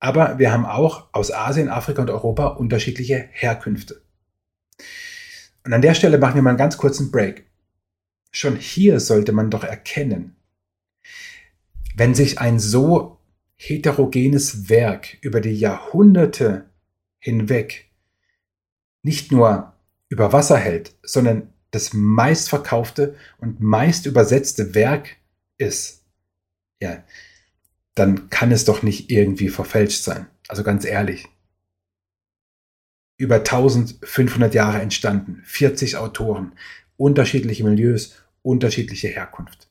Aber 0.03 0.37
wir 0.37 0.51
haben 0.51 0.65
auch 0.65 1.07
aus 1.13 1.31
Asien, 1.31 1.69
Afrika 1.69 2.01
und 2.01 2.09
Europa 2.09 2.47
unterschiedliche 2.47 3.29
Herkünfte. 3.31 4.01
Und 5.63 5.71
an 5.71 5.81
der 5.81 5.93
Stelle 5.93 6.17
machen 6.17 6.35
wir 6.35 6.41
mal 6.41 6.49
einen 6.49 6.57
ganz 6.57 6.75
kurzen 6.75 7.09
Break. 7.09 7.45
Schon 8.29 8.57
hier 8.57 8.99
sollte 8.99 9.31
man 9.31 9.49
doch 9.49 9.63
erkennen, 9.63 10.35
wenn 11.95 12.15
sich 12.15 12.37
ein 12.37 12.59
so 12.59 13.17
heterogenes 13.55 14.67
Werk 14.67 15.19
über 15.21 15.39
die 15.39 15.57
Jahrhunderte 15.57 16.69
hinweg 17.19 17.89
nicht 19.03 19.31
nur 19.31 19.71
über 20.09 20.33
Wasser 20.33 20.57
hält, 20.57 20.97
sondern 21.01 21.53
das 21.71 21.93
meistverkaufte 21.93 23.15
und 23.37 23.61
meist 23.61 24.05
übersetzte 24.05 24.75
Werk 24.75 25.15
ist, 25.57 26.03
ja, 26.81 27.05
dann 27.95 28.29
kann 28.29 28.51
es 28.51 28.65
doch 28.65 28.81
nicht 28.83 29.11
irgendwie 29.11 29.49
verfälscht 29.49 30.03
sein. 30.03 30.27
Also 30.47 30.63
ganz 30.63 30.85
ehrlich. 30.85 31.27
Über 33.17 33.35
1500 33.35 34.53
Jahre 34.53 34.81
entstanden, 34.81 35.41
40 35.45 35.97
Autoren, 35.97 36.53
unterschiedliche 36.97 37.63
Milieus, 37.63 38.15
unterschiedliche 38.41 39.07
Herkunft. 39.07 39.69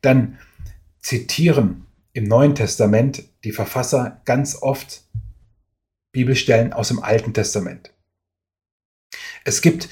Dann 0.00 0.38
zitieren 1.00 1.86
im 2.12 2.24
Neuen 2.24 2.54
Testament 2.54 3.24
die 3.44 3.52
Verfasser 3.52 4.22
ganz 4.24 4.56
oft 4.60 5.04
Bibelstellen 6.12 6.72
aus 6.72 6.88
dem 6.88 7.02
Alten 7.02 7.34
Testament. 7.34 7.92
Es 9.44 9.60
gibt 9.60 9.88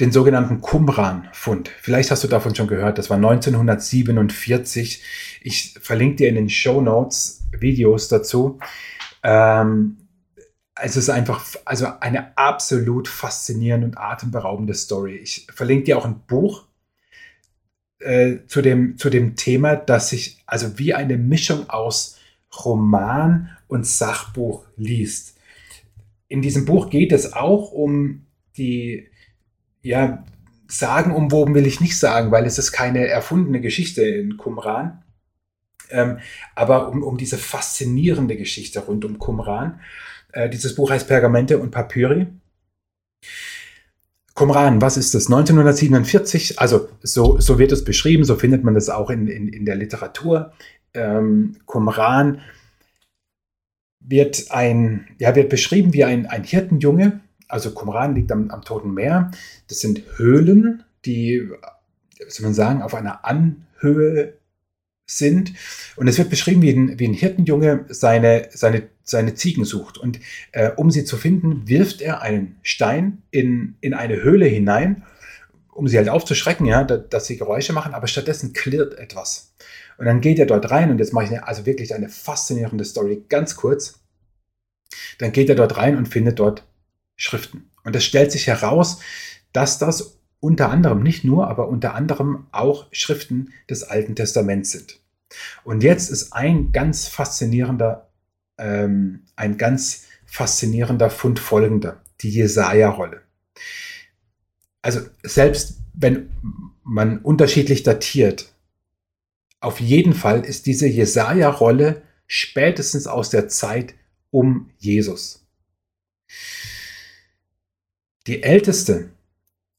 den 0.00 0.12
sogenannten 0.12 0.60
Qumran-Fund. 0.60 1.70
Vielleicht 1.80 2.10
hast 2.10 2.24
du 2.24 2.28
davon 2.28 2.54
schon 2.54 2.66
gehört. 2.66 2.98
Das 2.98 3.10
war 3.10 3.16
1947. 3.16 5.02
Ich 5.42 5.74
verlinke 5.80 6.16
dir 6.16 6.28
in 6.28 6.34
den 6.34 6.48
Show 6.48 6.80
Notes 6.80 7.44
Videos 7.58 8.08
dazu. 8.08 8.58
Ähm, 9.22 9.98
es 10.80 10.96
ist 10.96 11.08
einfach 11.08 11.44
also 11.64 11.86
eine 12.00 12.36
absolut 12.36 13.06
faszinierende 13.06 13.86
und 13.86 13.98
atemberaubende 13.98 14.74
Story. 14.74 15.16
Ich 15.16 15.46
verlinke 15.54 15.84
dir 15.84 15.98
auch 15.98 16.04
ein 16.04 16.20
Buch 16.26 16.66
äh, 18.00 18.38
zu, 18.48 18.60
dem, 18.60 18.98
zu 18.98 19.08
dem 19.08 19.36
Thema, 19.36 19.76
das 19.76 20.10
sich 20.10 20.42
also 20.46 20.78
wie 20.78 20.94
eine 20.94 21.16
Mischung 21.16 21.70
aus 21.70 22.18
Roman 22.64 23.56
und 23.68 23.86
Sachbuch 23.86 24.64
liest. 24.76 25.36
In 26.28 26.42
diesem 26.42 26.64
Buch 26.64 26.90
geht 26.90 27.12
es 27.12 27.32
auch 27.32 27.70
um 27.70 28.26
die, 28.56 29.08
ja, 29.84 30.24
sagen 30.66 31.14
umwoben 31.14 31.54
will 31.54 31.66
ich 31.66 31.80
nicht 31.80 31.98
sagen, 31.98 32.32
weil 32.32 32.46
es 32.46 32.58
ist 32.58 32.72
keine 32.72 33.06
erfundene 33.06 33.60
Geschichte 33.60 34.02
in 34.02 34.38
Qumran, 34.38 35.04
ähm, 35.90 36.18
aber 36.54 36.88
um, 36.88 37.02
um 37.02 37.18
diese 37.18 37.36
faszinierende 37.38 38.36
Geschichte 38.36 38.80
rund 38.80 39.04
um 39.04 39.18
Qumran. 39.18 39.80
Äh, 40.32 40.48
dieses 40.48 40.74
Buch 40.74 40.90
heißt 40.90 41.06
Pergamente 41.06 41.58
und 41.58 41.70
Papyri. 41.70 42.26
Qumran, 44.34 44.80
was 44.80 44.96
ist 44.96 45.14
das? 45.14 45.26
1947, 45.26 46.58
also 46.58 46.88
so, 47.02 47.38
so 47.38 47.58
wird 47.58 47.70
es 47.70 47.84
beschrieben, 47.84 48.24
so 48.24 48.34
findet 48.34 48.64
man 48.64 48.74
das 48.74 48.88
auch 48.88 49.10
in, 49.10 49.28
in, 49.28 49.48
in 49.48 49.66
der 49.66 49.76
Literatur. 49.76 50.52
Ähm, 50.94 51.56
Qumran 51.66 52.40
wird, 54.00 54.50
ein, 54.50 55.08
ja, 55.18 55.36
wird 55.36 55.50
beschrieben 55.50 55.92
wie 55.92 56.04
ein, 56.04 56.26
ein 56.26 56.42
Hirtenjunge, 56.42 57.20
also 57.48 57.72
Qumran 57.72 58.14
liegt 58.14 58.32
am, 58.32 58.50
am 58.50 58.62
Toten 58.62 58.94
Meer. 58.94 59.30
Das 59.68 59.80
sind 59.80 60.02
Höhlen, 60.16 60.84
die, 61.04 61.48
soll 62.28 62.44
man 62.44 62.54
sagen, 62.54 62.82
auf 62.82 62.94
einer 62.94 63.24
Anhöhe 63.24 64.34
sind. 65.06 65.52
Und 65.96 66.08
es 66.08 66.18
wird 66.18 66.30
beschrieben, 66.30 66.62
wie 66.62 66.70
ein, 66.70 66.98
wie 66.98 67.08
ein 67.08 67.14
Hirtenjunge 67.14 67.86
seine, 67.88 68.48
seine, 68.52 68.88
seine 69.02 69.34
Ziegen 69.34 69.64
sucht. 69.64 69.98
Und 69.98 70.20
äh, 70.52 70.70
um 70.76 70.90
sie 70.90 71.04
zu 71.04 71.16
finden, 71.16 71.68
wirft 71.68 72.00
er 72.00 72.22
einen 72.22 72.58
Stein 72.62 73.22
in, 73.30 73.76
in 73.80 73.94
eine 73.94 74.22
Höhle 74.22 74.46
hinein, 74.46 75.04
um 75.72 75.88
sie 75.88 75.98
halt 75.98 76.08
aufzuschrecken, 76.08 76.66
ja, 76.66 76.84
dass, 76.84 77.08
dass 77.10 77.26
sie 77.26 77.36
Geräusche 77.36 77.72
machen, 77.72 77.94
aber 77.94 78.06
stattdessen 78.06 78.52
klirrt 78.52 78.94
etwas. 78.98 79.54
Und 79.98 80.06
dann 80.06 80.20
geht 80.20 80.38
er 80.38 80.46
dort 80.46 80.70
rein 80.70 80.90
und 80.90 80.98
jetzt 80.98 81.12
mache 81.12 81.24
ich 81.24 81.30
eine, 81.30 81.46
also 81.46 81.66
wirklich 81.66 81.94
eine 81.94 82.08
faszinierende 82.08 82.84
Story, 82.84 83.24
ganz 83.28 83.56
kurz. 83.56 84.00
Dann 85.18 85.32
geht 85.32 85.48
er 85.48 85.54
dort 85.54 85.76
rein 85.76 85.96
und 85.96 86.08
findet 86.08 86.38
dort 86.38 86.64
Schriften. 87.16 87.70
Und 87.84 87.94
es 87.96 88.04
stellt 88.04 88.32
sich 88.32 88.46
heraus, 88.46 89.00
dass 89.52 89.78
das 89.78 90.18
unter 90.40 90.70
anderem, 90.70 91.02
nicht 91.02 91.24
nur, 91.24 91.48
aber 91.48 91.68
unter 91.68 91.94
anderem 91.94 92.46
auch 92.52 92.86
Schriften 92.92 93.52
des 93.70 93.82
Alten 93.82 94.14
Testaments 94.14 94.72
sind. 94.72 95.00
Und 95.64 95.82
jetzt 95.82 96.10
ist 96.10 96.32
ein 96.32 96.70
ganz 96.72 97.08
faszinierender, 97.08 98.10
ähm, 98.58 99.24
ein 99.36 99.56
ganz 99.56 100.04
faszinierender 100.26 101.10
Fund 101.10 101.38
folgender, 101.38 102.02
die 102.20 102.30
Jesaja-Rolle. 102.30 103.22
Also 104.82 105.00
selbst 105.22 105.78
wenn 105.94 106.30
man 106.82 107.18
unterschiedlich 107.18 107.82
datiert, 107.82 108.52
auf 109.60 109.80
jeden 109.80 110.12
Fall 110.12 110.44
ist 110.44 110.66
diese 110.66 110.86
Jesaja-Rolle 110.86 112.02
spätestens 112.26 113.06
aus 113.06 113.30
der 113.30 113.48
Zeit 113.48 113.94
um 114.30 114.70
Jesus. 114.76 115.46
Die 118.26 118.42
älteste 118.42 119.10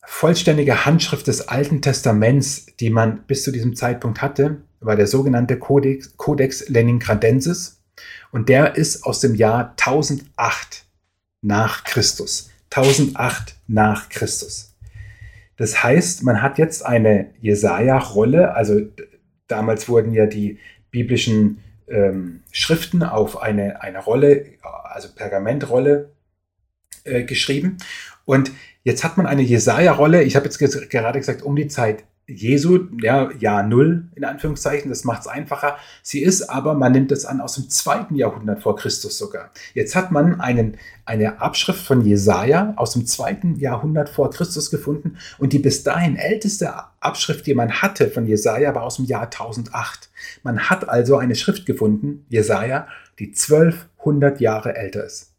vollständige 0.05 0.85
Handschrift 0.85 1.25
des 1.25 1.47
Alten 1.47 1.81
Testaments, 1.81 2.67
die 2.79 2.91
man 2.91 3.23
bis 3.25 3.43
zu 3.43 3.51
diesem 3.51 3.75
Zeitpunkt 3.75 4.21
hatte, 4.21 4.61
war 4.79 4.95
der 4.95 5.07
sogenannte 5.07 5.57
Codex, 5.57 6.15
Codex 6.15 6.69
Leningradensis 6.69 7.81
und 8.31 8.47
der 8.47 8.75
ist 8.75 9.03
aus 9.03 9.19
dem 9.19 9.33
Jahr 9.33 9.71
1008 9.71 10.85
nach 11.41 11.85
Christus. 11.85 12.51
1008 12.69 13.55
nach 13.65 14.09
Christus. 14.09 14.75
Das 15.57 15.81
heißt, 15.81 16.21
man 16.21 16.43
hat 16.43 16.59
jetzt 16.59 16.85
eine 16.85 17.31
Jesaja-Rolle, 17.41 18.53
also 18.53 18.79
damals 19.47 19.89
wurden 19.89 20.11
ja 20.11 20.27
die 20.27 20.59
biblischen 20.91 21.63
ähm, 21.87 22.43
Schriften 22.51 23.01
auf 23.01 23.41
eine, 23.41 23.81
eine 23.81 24.03
Rolle, 24.03 24.45
also 24.83 25.09
Pergamentrolle 25.15 26.11
äh, 27.05 27.23
geschrieben. 27.23 27.77
Und 28.25 28.51
jetzt 28.83 29.03
hat 29.03 29.17
man 29.17 29.25
eine 29.25 29.43
Jesaja-Rolle, 29.43 30.23
ich 30.23 30.35
habe 30.35 30.45
jetzt 30.45 30.59
gerade 30.59 31.19
gesagt, 31.19 31.43
um 31.43 31.55
die 31.55 31.67
Zeit 31.67 32.03
Jesu, 32.27 32.87
ja, 33.01 33.31
Jahr 33.33 33.61
Null 33.61 34.09
in 34.15 34.23
Anführungszeichen, 34.23 34.89
das 34.89 35.03
macht 35.03 35.21
es 35.21 35.27
einfacher. 35.27 35.77
Sie 36.01 36.23
ist 36.23 36.49
aber, 36.49 36.73
man 36.73 36.91
nimmt 36.91 37.11
es 37.11 37.23
an, 37.23 37.39
aus 37.39 37.53
dem 37.53 37.69
zweiten 37.69 38.15
Jahrhundert 38.15 38.63
vor 38.63 38.75
Christus 38.75 39.19
sogar. 39.19 39.51
Jetzt 39.75 39.95
hat 39.95 40.11
man 40.11 40.41
einen, 40.41 40.77
eine 41.05 41.39
Abschrift 41.39 41.85
von 41.85 42.01
Jesaja 42.01 42.73
aus 42.77 42.93
dem 42.93 43.05
zweiten 43.05 43.57
Jahrhundert 43.57 44.09
vor 44.09 44.31
Christus 44.31 44.71
gefunden 44.71 45.17
und 45.37 45.53
die 45.53 45.59
bis 45.59 45.83
dahin 45.83 46.15
älteste 46.15 46.73
Abschrift, 46.99 47.45
die 47.45 47.53
man 47.53 47.71
hatte 47.71 48.09
von 48.09 48.25
Jesaja, 48.25 48.73
war 48.73 48.83
aus 48.83 48.95
dem 48.95 49.05
Jahr 49.05 49.25
1008. 49.25 50.09
Man 50.41 50.61
hat 50.69 50.89
also 50.89 51.17
eine 51.17 51.35
Schrift 51.35 51.67
gefunden, 51.67 52.25
Jesaja, 52.29 52.87
die 53.19 53.27
1200 53.27 54.39
Jahre 54.41 54.75
älter 54.75 55.05
ist. 55.05 55.35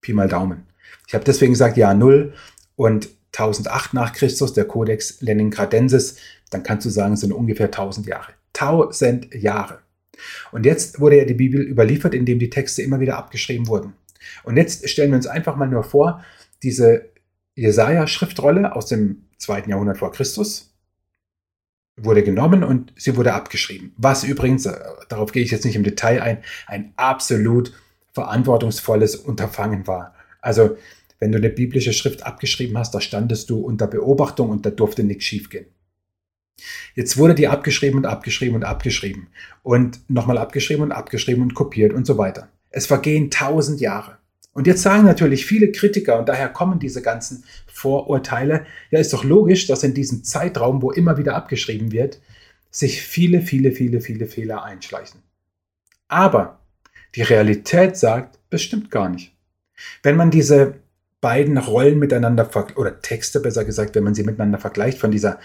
Pi 0.00 0.12
mal 0.12 0.28
Daumen. 0.28 0.66
Ich 1.06 1.14
habe 1.14 1.24
deswegen 1.24 1.52
gesagt 1.52 1.76
Jahr 1.76 1.94
Null 1.94 2.34
und 2.76 3.08
1008 3.32 3.94
nach 3.94 4.12
Christus, 4.12 4.52
der 4.52 4.64
Codex 4.64 5.20
Leningradensis, 5.20 6.16
dann 6.50 6.62
kannst 6.62 6.86
du 6.86 6.90
sagen, 6.90 7.14
es 7.14 7.20
sind 7.20 7.32
ungefähr 7.32 7.66
1000 7.66 8.06
Jahre. 8.06 8.32
1000 8.54 9.34
Jahre. 9.34 9.80
Und 10.52 10.64
jetzt 10.64 11.00
wurde 11.00 11.18
ja 11.18 11.24
die 11.24 11.34
Bibel 11.34 11.60
überliefert, 11.60 12.14
indem 12.14 12.38
die 12.38 12.50
Texte 12.50 12.82
immer 12.82 13.00
wieder 13.00 13.18
abgeschrieben 13.18 13.66
wurden. 13.66 13.94
Und 14.44 14.56
jetzt 14.56 14.88
stellen 14.88 15.10
wir 15.10 15.16
uns 15.16 15.26
einfach 15.26 15.56
mal 15.56 15.68
nur 15.68 15.82
vor, 15.82 16.24
diese 16.62 17.10
Jesaja-Schriftrolle 17.56 18.74
aus 18.74 18.86
dem 18.86 19.24
zweiten 19.38 19.70
Jahrhundert 19.70 19.98
vor 19.98 20.12
Christus 20.12 20.74
wurde 21.96 22.22
genommen 22.22 22.64
und 22.64 22.92
sie 22.96 23.16
wurde 23.16 23.34
abgeschrieben. 23.34 23.92
Was 23.96 24.24
übrigens, 24.24 24.66
äh, 24.66 24.76
darauf 25.08 25.32
gehe 25.32 25.44
ich 25.44 25.50
jetzt 25.50 25.64
nicht 25.64 25.76
im 25.76 25.84
Detail 25.84 26.22
ein, 26.22 26.38
ein 26.66 26.92
absolut 26.96 27.72
verantwortungsvolles 28.12 29.16
Unterfangen 29.16 29.86
war. 29.86 30.13
Also, 30.44 30.76
wenn 31.18 31.32
du 31.32 31.38
eine 31.38 31.50
biblische 31.50 31.92
Schrift 31.92 32.24
abgeschrieben 32.24 32.76
hast, 32.76 32.94
da 32.94 33.00
standest 33.00 33.50
du 33.50 33.58
unter 33.58 33.86
Beobachtung 33.86 34.50
und 34.50 34.66
da 34.66 34.70
durfte 34.70 35.04
nichts 35.04 35.24
schiefgehen. 35.24 35.66
Jetzt 36.94 37.16
wurde 37.16 37.34
die 37.34 37.48
abgeschrieben 37.48 37.98
und 37.98 38.06
abgeschrieben 38.06 38.56
und 38.56 38.64
abgeschrieben 38.64 39.28
und 39.62 40.08
nochmal 40.08 40.38
abgeschrieben 40.38 40.82
und 40.82 40.92
abgeschrieben 40.92 41.42
und 41.42 41.54
kopiert 41.54 41.92
und 41.92 42.06
so 42.06 42.18
weiter. 42.18 42.48
Es 42.70 42.86
vergehen 42.86 43.30
tausend 43.30 43.80
Jahre. 43.80 44.18
Und 44.52 44.68
jetzt 44.68 44.82
sagen 44.82 45.04
natürlich 45.04 45.46
viele 45.46 45.72
Kritiker, 45.72 46.18
und 46.18 46.28
daher 46.28 46.48
kommen 46.48 46.78
diese 46.78 47.02
ganzen 47.02 47.44
Vorurteile, 47.66 48.66
ja, 48.92 49.00
ist 49.00 49.12
doch 49.12 49.24
logisch, 49.24 49.66
dass 49.66 49.82
in 49.82 49.94
diesem 49.94 50.22
Zeitraum, 50.22 50.80
wo 50.80 50.92
immer 50.92 51.18
wieder 51.18 51.34
abgeschrieben 51.34 51.90
wird, 51.90 52.20
sich 52.70 53.02
viele, 53.02 53.40
viele, 53.40 53.72
viele, 53.72 54.00
viele 54.00 54.26
Fehler 54.26 54.62
einschleichen. 54.62 55.22
Aber 56.06 56.60
die 57.16 57.22
Realität 57.22 57.96
sagt, 57.96 58.38
das 58.50 58.62
stimmt 58.62 58.90
gar 58.92 59.08
nicht. 59.08 59.33
Wenn 60.02 60.16
man 60.16 60.30
diese 60.30 60.74
beiden 61.20 61.56
Rollen 61.58 61.98
miteinander, 61.98 62.50
oder 62.76 63.00
Texte 63.00 63.40
besser 63.40 63.64
gesagt, 63.64 63.94
wenn 63.94 64.04
man 64.04 64.14
sie 64.14 64.24
miteinander 64.24 64.58
vergleicht, 64.58 64.98
von 64.98 65.10
dieser 65.10 65.40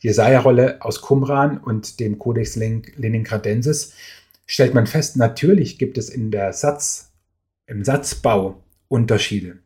Jesaja-Rolle 0.00 0.82
aus 0.82 1.00
Qumran 1.00 1.58
und 1.58 2.00
dem 2.00 2.18
Codex 2.18 2.56
Leningradensis, 2.56 3.94
stellt 4.46 4.74
man 4.74 4.86
fest, 4.86 5.16
natürlich 5.16 5.78
gibt 5.78 5.96
es 5.96 6.10
in 6.10 6.30
der 6.30 6.52
Satz, 6.52 7.12
im 7.66 7.84
Satzbau 7.84 8.62
Unterschiede, 8.88 9.58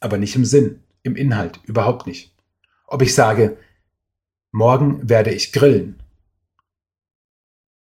aber 0.00 0.18
nicht 0.18 0.34
im 0.34 0.44
Sinn, 0.44 0.80
im 1.02 1.14
Inhalt, 1.14 1.60
überhaupt 1.64 2.06
nicht. 2.06 2.34
Ob 2.86 3.02
ich 3.02 3.14
sage, 3.14 3.56
morgen 4.50 5.08
werde 5.08 5.30
ich 5.32 5.52
grillen, 5.52 6.00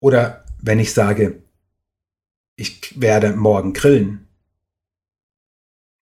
oder 0.00 0.44
wenn 0.61 0.78
ich 0.80 0.92
sage, 0.92 1.42
ich 2.56 3.00
werde 3.00 3.37
morgen 3.37 3.75
grillen. 3.75 4.26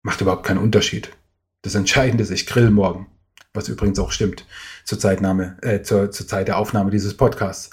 Macht 0.07 0.21
überhaupt 0.21 0.45
keinen 0.45 0.59
Unterschied. 0.59 1.11
Das 1.63 1.75
Entscheidende 1.75 2.23
ist, 2.23 2.29
ich 2.29 2.47
grill 2.47 2.71
morgen. 2.71 3.07
Was 3.53 3.67
übrigens 3.67 3.99
auch 3.99 4.13
stimmt 4.13 4.45
zur, 4.85 4.97
Zeitnahme, 4.97 5.57
äh, 5.61 5.81
zur, 5.81 6.11
zur 6.11 6.25
Zeit 6.25 6.47
der 6.47 6.57
Aufnahme 6.57 6.91
dieses 6.91 7.17
Podcasts. 7.17 7.71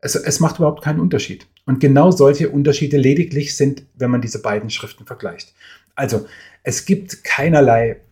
Es, 0.00 0.16
es 0.16 0.38
macht 0.38 0.58
überhaupt 0.58 0.84
keinen 0.84 1.00
Unterschied. 1.00 1.46
Und 1.64 1.80
genau 1.80 2.10
solche 2.10 2.50
Unterschiede 2.50 2.98
lediglich 2.98 3.56
sind, 3.56 3.86
wenn 3.94 4.10
man 4.10 4.20
diese 4.20 4.42
beiden 4.42 4.68
Schriften 4.68 5.06
vergleicht. 5.06 5.54
Also, 5.94 6.26
es 6.62 6.84
gibt 6.84 7.24
keinerlei, 7.24 8.02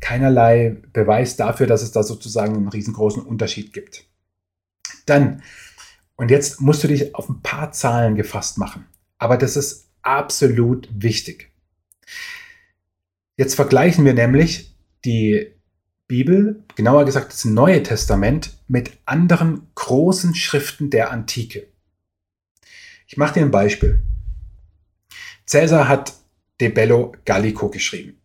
keinerlei 0.00 0.78
Beweis 0.94 1.36
dafür, 1.36 1.66
dass 1.66 1.82
es 1.82 1.92
da 1.92 2.02
sozusagen 2.02 2.56
einen 2.56 2.68
riesengroßen 2.68 3.22
Unterschied 3.22 3.74
gibt. 3.74 4.06
Dann, 5.04 5.42
und 6.16 6.30
jetzt 6.30 6.62
musst 6.62 6.82
du 6.82 6.88
dich 6.88 7.14
auf 7.14 7.28
ein 7.28 7.42
paar 7.42 7.72
Zahlen 7.72 8.14
gefasst 8.14 8.56
machen. 8.56 8.86
Aber 9.18 9.36
das 9.36 9.58
ist 9.58 9.90
absolut 10.00 10.88
wichtig. 10.90 11.50
Jetzt 13.40 13.54
vergleichen 13.54 14.04
wir 14.04 14.12
nämlich 14.12 14.76
die 15.02 15.54
Bibel, 16.06 16.62
genauer 16.76 17.06
gesagt 17.06 17.32
das 17.32 17.46
Neue 17.46 17.82
Testament, 17.82 18.58
mit 18.68 18.98
anderen 19.06 19.66
großen 19.76 20.34
Schriften 20.34 20.90
der 20.90 21.10
Antike. 21.10 21.66
Ich 23.06 23.16
mache 23.16 23.32
dir 23.32 23.40
ein 23.40 23.50
Beispiel. 23.50 24.02
Cäsar 25.46 25.88
hat 25.88 26.12
De 26.60 26.68
Bello 26.68 27.14
Gallico 27.24 27.70
geschrieben. 27.70 28.20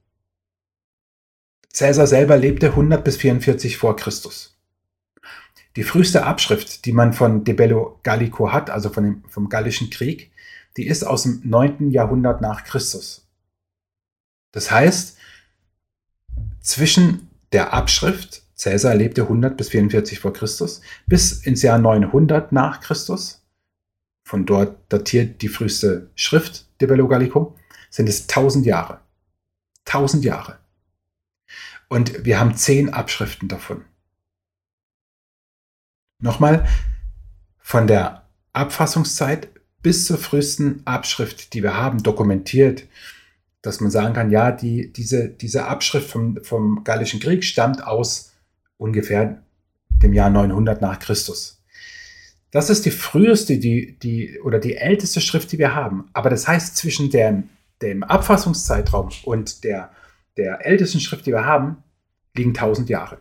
Cäsar 1.72 2.08
selber 2.08 2.36
lebte 2.36 2.72
100 2.72 3.02
bis 3.02 3.16
44 3.16 3.78
vor 3.78 3.96
Christus. 3.96 4.60
Die 5.78 5.84
früheste 5.84 6.26
Abschrift, 6.26 6.84
die 6.84 6.92
man 6.92 7.14
von 7.14 7.46
De 7.46 7.54
Bello 7.54 8.02
Gallico 8.04 8.52
hat, 8.52 8.70
also 8.70 8.90
von 8.90 9.06
dem, 9.06 9.24
vom 9.30 9.48
Gallischen 9.48 9.90
Krieg, 9.90 10.34
die 10.76 10.88
ist 10.88 11.06
aus 11.06 11.24
dem 11.24 11.40
9. 11.46 11.92
Jahrhundert 11.92 12.42
nach 12.42 12.66
Christus. 12.66 13.25
Das 14.56 14.72
heißt, 14.72 15.18
zwischen 16.62 17.30
der 17.52 17.74
Abschrift, 17.74 18.42
Caesar 18.58 18.96
lebte 18.96 19.24
100 19.24 19.58
bis 19.58 19.68
44 19.68 20.20
vor 20.20 20.32
Christus, 20.32 20.80
bis 21.06 21.46
ins 21.46 21.62
Jahr 21.62 21.78
900 21.78 22.54
nach 22.54 22.80
Christus, 22.80 23.46
von 24.24 24.46
dort 24.46 24.78
datiert 24.88 25.42
die 25.42 25.50
früheste 25.50 26.10
Schrift 26.16 26.68
der 26.80 26.88
Bello 26.88 27.10
Gallico, 27.10 27.58
sind 27.90 28.08
es 28.08 28.30
1000 28.30 28.66
Jahre. 28.66 29.02
1000 29.88 30.24
Jahre. 30.24 30.58
Und 31.90 32.24
wir 32.24 32.40
haben 32.40 32.56
zehn 32.56 32.94
Abschriften 32.94 33.50
davon. 33.50 33.84
Nochmal, 36.20 36.66
von 37.60 37.88
der 37.88 38.26
Abfassungszeit 38.54 39.50
bis 39.82 40.06
zur 40.06 40.18
frühesten 40.18 40.82
Abschrift, 40.88 41.54
die 41.54 41.62
wir 41.62 41.76
haben, 41.76 42.02
dokumentiert, 42.02 42.86
dass 43.66 43.82
man 43.82 43.92
sagen 43.92 44.14
kann, 44.14 44.30
ja, 44.30 44.52
die, 44.52 44.94
diese, 44.94 45.30
diese 45.30 45.66
Abschrift 45.66 46.10
vom, 46.10 46.44
vom 46.44 46.84
Gallischen 46.84 47.20
Krieg 47.20 47.44
stammt 47.44 47.86
aus 47.86 48.34
ungefähr 48.78 49.42
dem 49.90 50.14
Jahr 50.14 50.30
900 50.30 50.82
nach 50.82 51.00
Christus. 51.00 51.64
Das 52.52 52.70
ist 52.70 52.86
die 52.86 52.92
früheste, 52.92 53.58
die, 53.58 53.98
die, 54.00 54.40
oder 54.40 54.60
die 54.60 54.78
älteste 54.78 55.20
Schrift, 55.20 55.52
die 55.52 55.58
wir 55.58 55.76
haben. 55.76 56.06
Aber 56.14 56.30
das 56.30 56.48
heißt, 56.48 56.78
zwischen 56.78 57.10
dem, 57.10 57.50
dem 57.82 58.04
Abfassungszeitraum 58.04 59.10
und 59.24 59.64
der, 59.64 59.92
der 60.38 60.66
ältesten 60.66 61.00
Schrift, 61.00 61.26
die 61.26 61.32
wir 61.32 61.46
haben, 61.46 61.84
liegen 62.36 62.52
1000 62.52 62.90
Jahre. 62.90 63.18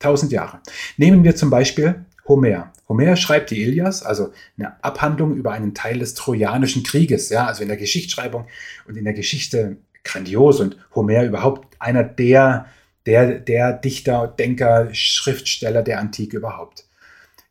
1000 0.00 0.32
Jahre. 0.32 0.60
Nehmen 0.96 1.24
wir 1.24 1.36
zum 1.36 1.50
Beispiel 1.50 2.04
Homer. 2.26 2.72
Homer 2.88 3.16
schreibt 3.16 3.50
die 3.50 3.62
Ilias, 3.62 4.02
also 4.02 4.32
eine 4.56 4.82
Abhandlung 4.84 5.34
über 5.34 5.52
einen 5.52 5.74
Teil 5.74 5.98
des 5.98 6.14
Trojanischen 6.14 6.82
Krieges, 6.82 7.28
ja, 7.30 7.46
also 7.46 7.62
in 7.62 7.68
der 7.68 7.76
Geschichtsschreibung 7.76 8.46
und 8.86 8.96
in 8.96 9.04
der 9.04 9.14
Geschichte 9.14 9.78
grandios 10.04 10.60
und 10.60 10.76
Homer 10.94 11.24
überhaupt 11.24 11.80
einer 11.80 12.04
der, 12.04 12.66
der, 13.06 13.38
der 13.38 13.72
Dichter, 13.72 14.28
Denker, 14.28 14.92
Schriftsteller 14.94 15.82
der 15.82 16.00
Antike 16.00 16.36
überhaupt. 16.36 16.84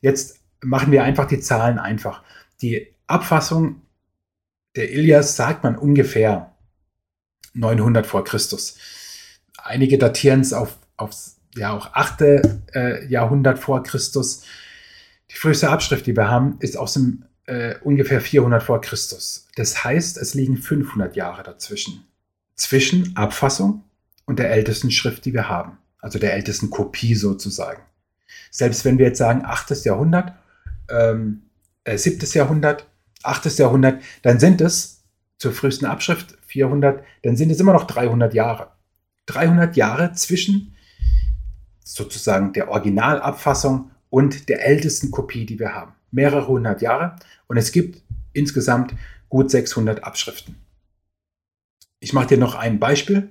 Jetzt 0.02 0.40
machen 0.62 0.92
wir 0.92 1.04
einfach 1.04 1.28
die 1.28 1.40
Zahlen 1.40 1.80
einfach. 1.80 2.24
Die 2.62 2.94
Abfassung 3.08 3.82
der 4.76 4.92
Ilias 4.92 5.36
sagt 5.36 5.64
man 5.64 5.78
ungefähr 5.78 6.56
900 7.54 8.06
vor 8.06 8.24
Christus. 8.24 8.78
Einige 9.58 9.98
datieren 9.98 10.42
es 10.42 10.54
auf, 10.54 10.78
auf 10.98 11.14
ja 11.56 11.74
auch 11.74 11.94
8. 11.94 12.22
Äh, 12.74 13.06
Jahrhundert 13.08 13.60
vor 13.60 13.84
Christus. 13.84 14.44
Die 15.30 15.36
früheste 15.36 15.70
Abschrift, 15.70 16.06
die 16.06 16.16
wir 16.16 16.30
haben, 16.30 16.58
ist 16.60 16.78
aus 16.78 16.94
dem 16.94 17.26
äh, 17.46 17.76
ungefähr 17.84 18.22
400 18.22 18.62
vor 18.64 18.82
Christus. 18.82 19.48
Das 19.56 19.84
heißt, 19.84 20.18
es 20.18 20.34
liegen 20.34 20.58
500 20.58 21.16
Jahre 21.16 21.44
dazwischen. 21.44 22.06
Zwischen 22.56 23.16
Abfassung 23.16 23.84
und 24.26 24.40
der 24.40 24.52
ältesten 24.52 24.92
Schrift, 24.92 25.26
die 25.26 25.34
wir 25.34 25.50
haben. 25.50 25.78
Also 26.00 26.20
der 26.20 26.34
ältesten 26.34 26.70
Kopie 26.70 27.16
sozusagen. 27.16 27.82
Selbst 28.50 28.86
wenn 28.86 28.98
wir 28.98 29.08
jetzt 29.08 29.18
sagen 29.18 29.44
8. 29.46 29.86
Jahrhundert, 29.86 30.34
ähm, 30.90 31.44
äh, 31.84 31.98
7. 31.98 32.20
Jahrhundert, 32.34 32.88
8. 33.24 33.58
Jahrhundert, 33.58 34.02
dann 34.22 34.40
sind 34.40 34.62
es 34.62 35.04
zur 35.38 35.52
frühesten 35.52 35.86
Abschrift 35.86 36.38
400, 36.48 37.04
dann 37.24 37.36
sind 37.36 37.50
es 37.50 37.60
immer 37.60 37.74
noch 37.74 37.86
300 37.86 38.34
Jahre. 38.34 38.72
300 39.28 39.76
Jahre 39.76 40.14
zwischen 40.14 40.76
sozusagen 41.84 42.54
der 42.54 42.70
Originalabfassung 42.70 43.92
und 44.10 44.50
der 44.50 44.66
ältesten 44.66 45.12
Kopie, 45.12 45.46
die 45.46 45.60
wir 45.60 45.74
haben. 45.74 45.94
Mehrere 46.12 46.48
hundert 46.48 46.82
Jahre 46.82 47.16
und 47.48 47.58
es 47.58 47.72
gibt 47.72 48.02
insgesamt 48.34 48.94
gut 49.30 49.50
600 49.50 50.04
Abschriften. 50.04 50.56
Ich 52.00 52.14
mache 52.14 52.28
dir 52.28 52.38
noch 52.38 52.56
ein 52.56 52.80
Beispiel. 52.80 53.30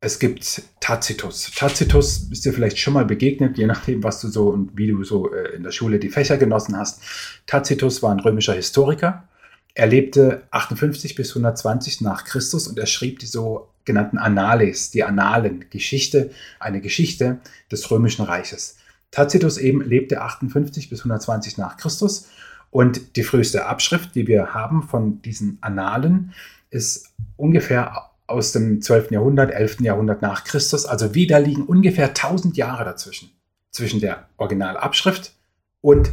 Es 0.00 0.18
gibt 0.18 0.62
Tacitus. 0.80 1.52
Tacitus 1.54 2.28
ist 2.30 2.44
dir 2.44 2.52
vielleicht 2.52 2.78
schon 2.78 2.94
mal 2.94 3.04
begegnet, 3.04 3.56
je 3.56 3.66
nachdem, 3.66 4.02
was 4.02 4.20
du 4.20 4.28
so 4.28 4.48
und 4.48 4.76
wie 4.76 4.88
du 4.88 5.04
so 5.04 5.32
äh, 5.32 5.54
in 5.54 5.62
der 5.62 5.70
Schule 5.70 6.00
die 6.00 6.10
Fächer 6.10 6.36
genossen 6.38 6.76
hast. 6.76 7.02
Tacitus 7.46 8.02
war 8.02 8.10
ein 8.10 8.18
römischer 8.18 8.54
Historiker. 8.54 9.28
Er 9.74 9.86
lebte 9.86 10.42
58 10.50 11.14
bis 11.14 11.30
120 11.30 12.00
nach 12.00 12.24
Christus 12.24 12.66
und 12.66 12.78
er 12.78 12.86
schrieb 12.86 13.20
die 13.20 13.26
so 13.26 13.71
genannten 13.84 14.18
Annales, 14.18 14.90
die 14.90 15.04
Annalen, 15.04 15.66
Geschichte, 15.70 16.30
eine 16.60 16.80
Geschichte 16.80 17.40
des 17.70 17.90
römischen 17.90 18.24
Reiches. 18.24 18.76
Tacitus 19.10 19.58
eben 19.58 19.82
lebte 19.82 20.22
58 20.22 20.88
bis 20.88 21.00
120 21.00 21.58
nach 21.58 21.76
Christus 21.76 22.28
und 22.70 23.16
die 23.16 23.22
früheste 23.22 23.66
Abschrift, 23.66 24.14
die 24.14 24.26
wir 24.26 24.54
haben 24.54 24.82
von 24.82 25.20
diesen 25.22 25.58
Annalen, 25.60 26.32
ist 26.70 27.12
ungefähr 27.36 28.10
aus 28.26 28.52
dem 28.52 28.80
12. 28.80 29.10
Jahrhundert, 29.10 29.50
11. 29.50 29.80
Jahrhundert 29.80 30.22
nach 30.22 30.44
Christus. 30.44 30.86
Also 30.86 31.14
wieder 31.14 31.38
liegen 31.38 31.66
ungefähr 31.66 32.08
1000 32.08 32.56
Jahre 32.56 32.84
dazwischen, 32.84 33.30
zwischen 33.70 34.00
der 34.00 34.26
Originalabschrift 34.38 35.34
und 35.82 36.10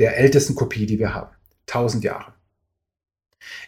der 0.00 0.16
ältesten 0.16 0.56
Kopie, 0.56 0.86
die 0.86 0.98
wir 0.98 1.14
haben. 1.14 1.30
1000 1.68 2.02
Jahre. 2.02 2.32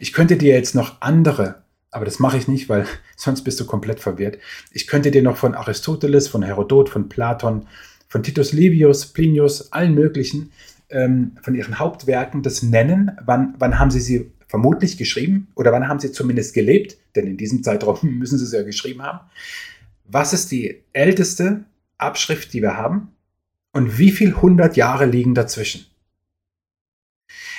Ich 0.01 0.13
könnte 0.13 0.37
dir 0.37 0.55
jetzt 0.55 0.75
noch 0.75 1.01
andere 1.01 1.63
aber 1.91 2.05
das 2.05 2.19
mache 2.19 2.39
ich 2.39 2.49
nicht, 2.49 2.69
weil 2.69 2.87
sonst 3.17 3.43
bist 3.43 3.61
du 3.61 3.67
komplett 3.67 4.01
verwirrt. 4.01 4.39
Ich 4.73 4.87
könnte 4.87 5.11
dir 5.11 5.23
noch 5.23 5.37
von 5.37 5.55
Aristoteles, 5.55 6.29
von 6.29 6.43
Herodot, 6.43 6.89
von 6.89 7.09
Platon, 7.09 7.67
von 8.09 8.23
Titus 8.23 8.53
Livius, 8.53 9.07
Plinius, 9.07 9.73
allen 9.73 9.95
möglichen, 9.95 10.53
ähm, 10.89 11.37
von 11.43 11.55
ihren 11.55 11.79
Hauptwerken 11.79 12.43
das 12.43 12.63
nennen. 12.63 13.13
Wann, 13.25 13.55
wann 13.59 13.79
haben 13.79 13.91
sie 13.91 14.01
sie 14.01 14.33
vermutlich 14.47 14.99
geschrieben 14.99 15.49
oder 15.55 15.73
wann 15.73 15.87
haben 15.87 16.01
sie 16.01 16.11
zumindest 16.13 16.55
gelebt? 16.55 16.97
Denn 17.15 17.27
in 17.27 17.37
diesem 17.37 17.63
Zeitraum 17.63 17.99
müssen 18.19 18.39
sie 18.39 18.45
es 18.45 18.53
ja 18.53 18.63
geschrieben 18.63 19.03
haben. 19.03 19.21
Was 20.05 20.33
ist 20.33 20.51
die 20.51 20.83
älteste 20.93 21.65
Abschrift, 21.99 22.53
die 22.53 22.63
wir 22.63 22.77
haben? 22.77 23.13
Und 23.73 23.99
wie 23.99 24.11
viel 24.11 24.35
hundert 24.35 24.77
Jahre 24.77 25.07
liegen 25.07 25.35
dazwischen? 25.35 25.87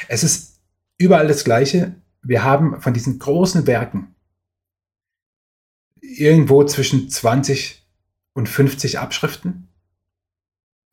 Es 0.10 0.24
ist 0.24 0.60
überall 0.98 1.28
das 1.28 1.46
Gleiche. 1.46 1.96
Wir 2.22 2.44
haben 2.44 2.82
von 2.82 2.94
diesen 2.94 3.18
großen 3.20 3.66
Werken 3.68 4.14
irgendwo 6.20 6.64
zwischen 6.64 7.10
20 7.10 7.86
und 8.34 8.50
50 8.50 9.00
Abschriften. 9.00 9.68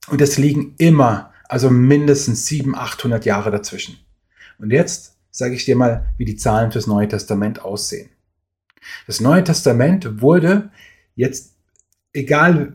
Und 0.09 0.21
es 0.21 0.39
liegen 0.39 0.75
immer, 0.79 1.33
also 1.49 1.71
mindestens 1.71 2.47
700, 2.47 2.83
800 2.83 3.25
Jahre 3.25 3.51
dazwischen. 3.51 3.99
Und 4.59 4.71
jetzt 4.71 5.17
sage 5.31 5.55
ich 5.55 5.65
dir 5.65 5.77
mal, 5.77 6.13
wie 6.17 6.25
die 6.25 6.37
Zahlen 6.37 6.73
fürs 6.73 6.87
Neue 6.87 7.09
Testament 7.09 7.63
aussehen. 7.63 8.11
Das 9.07 9.21
Neue 9.21 9.45
Testament 9.45 10.21
wurde 10.21 10.71
jetzt, 11.15 11.55
egal 12.13 12.75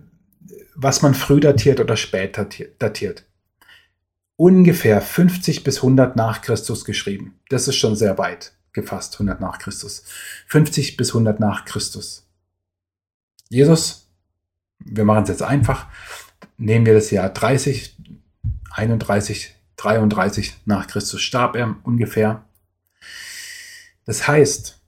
was 0.76 1.02
man 1.02 1.14
früh 1.14 1.40
datiert 1.40 1.80
oder 1.80 1.98
spät 1.98 2.38
datiert, 2.80 3.26
ungefähr 4.36 5.02
50 5.02 5.64
bis 5.64 5.78
100 5.78 6.16
nach 6.16 6.42
Christus 6.42 6.86
geschrieben. 6.86 7.40
Das 7.50 7.68
ist 7.68 7.76
schon 7.76 7.96
sehr 7.96 8.18
weit 8.18 8.54
gefasst, 8.74 9.14
100 9.16 9.40
nach 9.40 9.60
Christus. 9.60 10.04
50 10.48 10.98
bis 10.98 11.10
100 11.10 11.40
nach 11.40 11.66
Christus. 11.66 12.28
Jesus, 13.54 14.10
wir 14.80 15.06
machen 15.06 15.24
es 15.24 15.30
jetzt 15.30 15.44
einfach, 15.44 15.86
nehmen 16.58 16.88
wir 16.88 16.96
das 16.96 17.12
Jahr 17.12 17.30
30, 17.30 17.96
31, 18.72 19.56
33 19.76 20.56
nach 20.66 20.88
Christus 20.88 21.22
starb 21.22 21.56
er 21.56 21.76
ungefähr. 21.84 22.46
Das 24.06 24.28
heißt, 24.28 24.82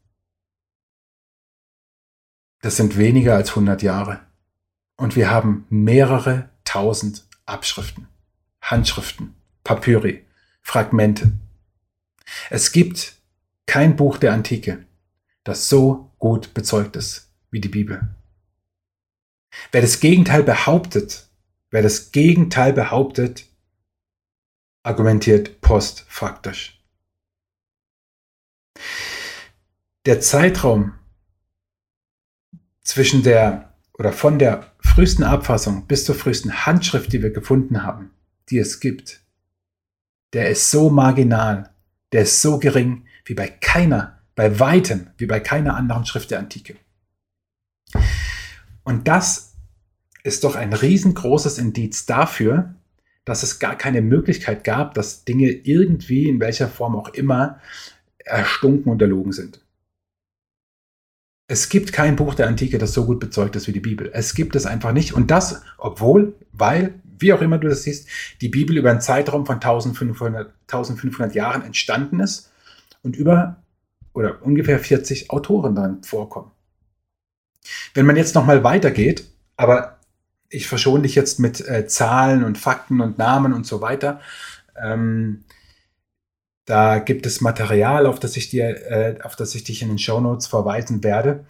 das 2.61 2.75
sind 2.75 2.97
weniger 2.97 3.35
als 3.35 3.49
100 3.49 3.83
Jahre. 3.83 4.21
Und 4.97 5.15
wir 5.15 5.29
haben 5.29 5.67
mehrere 5.69 6.49
tausend 6.63 7.27
Abschriften, 7.45 8.07
Handschriften, 8.61 9.35
Papyri, 9.63 10.25
Fragmente. 10.63 11.33
Es 12.49 12.71
gibt 12.71 13.13
kein 13.67 13.95
Buch 13.95 14.17
der 14.17 14.33
Antike, 14.33 14.85
das 15.43 15.69
so 15.69 16.11
gut 16.17 16.55
bezeugt 16.55 16.95
ist 16.95 17.31
wie 17.51 17.61
die 17.61 17.69
Bibel. 17.69 18.15
Wer 19.71 19.81
das 19.81 19.99
Gegenteil 19.99 20.43
behauptet, 20.43 21.29
wer 21.71 21.81
das 21.81 22.11
Gegenteil 22.11 22.73
behauptet, 22.73 23.45
argumentiert 24.83 25.61
postfaktisch. 25.61 26.81
Der 30.05 30.21
Zeitraum 30.21 30.93
zwischen 32.83 33.23
der 33.23 33.73
oder 33.97 34.13
von 34.13 34.37
der 34.37 34.71
frühesten 34.79 35.23
Abfassung 35.23 35.87
bis 35.87 36.05
zur 36.05 36.15
frühesten 36.15 36.65
Handschrift, 36.65 37.11
die 37.11 37.23
wir 37.23 37.31
gefunden 37.31 37.83
haben, 37.83 38.11
die 38.49 38.59
es 38.59 38.79
gibt, 38.79 39.21
der 40.33 40.49
ist 40.49 40.69
so 40.69 40.89
marginal, 40.89 41.73
der 42.11 42.23
ist 42.23 42.41
so 42.41 42.59
gering 42.59 43.07
wie 43.25 43.33
bei 43.33 43.47
keiner, 43.47 44.21
bei 44.35 44.59
weitem, 44.59 45.07
wie 45.17 45.25
bei 45.25 45.39
keiner 45.39 45.75
anderen 45.75 46.05
Schrift 46.05 46.31
der 46.31 46.39
Antike. 46.39 46.75
Und 48.85 49.07
das 49.09 49.55
ist 50.23 50.43
doch 50.43 50.55
ein 50.55 50.71
riesengroßes 50.71 51.57
Indiz 51.57 52.05
dafür, 52.05 52.75
dass 53.25 53.43
es 53.43 53.59
gar 53.59 53.75
keine 53.75 54.01
Möglichkeit 54.01 54.63
gab, 54.63 54.93
dass 54.93 55.25
Dinge 55.25 55.49
irgendwie, 55.49 56.29
in 56.29 56.39
welcher 56.39 56.69
Form 56.69 56.95
auch 56.95 57.09
immer, 57.09 57.59
erstunken 58.19 58.91
und 58.91 59.01
erlogen 59.01 59.33
sind. 59.33 59.59
Es 61.47 61.69
gibt 61.69 61.93
kein 61.93 62.15
Buch 62.15 62.33
der 62.33 62.47
Antike, 62.47 62.77
das 62.77 62.93
so 62.93 63.05
gut 63.05 63.19
bezeugt 63.19 63.55
ist 63.55 63.67
wie 63.67 63.71
die 63.71 63.79
Bibel. 63.79 64.09
Es 64.13 64.33
gibt 64.33 64.55
es 64.55 64.65
einfach 64.65 64.93
nicht. 64.93 65.13
Und 65.13 65.29
das, 65.29 65.61
obwohl, 65.77 66.35
weil, 66.53 66.95
wie 67.19 67.33
auch 67.33 67.41
immer 67.41 67.59
du 67.59 67.67
das 67.67 67.83
siehst, 67.83 68.07
die 68.41 68.49
Bibel 68.49 68.77
über 68.77 68.89
einen 68.89 69.01
Zeitraum 69.01 69.45
von 69.45 69.55
1500, 69.55 70.53
1500 70.61 71.35
Jahren 71.35 71.61
entstanden 71.61 72.19
ist 72.19 72.51
und 73.03 73.15
über 73.15 73.63
oder 74.13 74.41
ungefähr 74.43 74.79
40 74.79 75.29
Autoren 75.29 75.75
darin 75.75 76.03
vorkommen. 76.03 76.51
Wenn 77.93 78.05
man 78.05 78.15
jetzt 78.15 78.35
nochmal 78.35 78.63
weitergeht, 78.63 79.25
aber 79.57 79.99
ich 80.49 80.67
verschone 80.67 81.03
dich 81.03 81.15
jetzt 81.15 81.39
mit 81.39 81.67
äh, 81.67 81.87
Zahlen 81.87 82.43
und 82.43 82.57
Fakten 82.57 83.01
und 83.01 83.17
Namen 83.17 83.53
und 83.53 83.65
so 83.65 83.81
weiter, 83.81 84.21
ähm, 84.81 85.43
da 86.65 86.97
gibt 86.99 87.25
es 87.25 87.41
Material, 87.41 88.07
auf 88.07 88.19
das 88.19 88.35
ich, 88.37 88.49
dir, 88.49 88.91
äh, 88.91 89.21
auf 89.21 89.35
das 89.35 89.53
ich 89.55 89.63
dich 89.63 89.81
in 89.81 89.89
den 89.89 89.99
Show 89.99 90.19
Notes 90.19 90.47
verweisen 90.47 91.03
werde. 91.03 91.45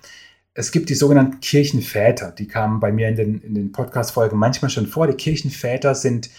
Es 0.53 0.71
gibt 0.71 0.89
die 0.89 0.95
sogenannten 0.95 1.39
Kirchenväter, 1.39 2.31
die 2.31 2.47
kamen 2.47 2.79
bei 2.79 2.91
mir 2.91 3.09
in 3.09 3.15
den, 3.15 3.41
in 3.41 3.55
den 3.55 3.71
Podcast-Folgen 3.71 4.37
manchmal 4.37 4.69
schon 4.69 4.87
vor. 4.87 5.07
Die 5.07 5.15
Kirchenväter 5.15 5.95
sind, 5.95 6.29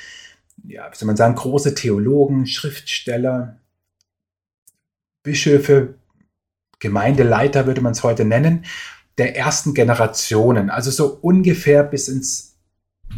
ja, 0.65 0.91
wie 0.91 0.97
soll 0.97 1.07
man 1.07 1.17
sagen, 1.17 1.35
große 1.35 1.75
Theologen, 1.75 2.47
Schriftsteller, 2.47 3.59
Bischöfe, 5.23 5.95
Gemeindeleiter 6.79 7.67
würde 7.67 7.81
man 7.81 7.93
es 7.93 8.03
heute 8.03 8.25
nennen, 8.25 8.65
der 9.19 9.37
ersten 9.37 9.75
Generationen, 9.75 10.71
also 10.71 10.91
so 10.91 11.19
ungefähr 11.21 11.83
bis 11.83 12.09
ins 12.09 12.57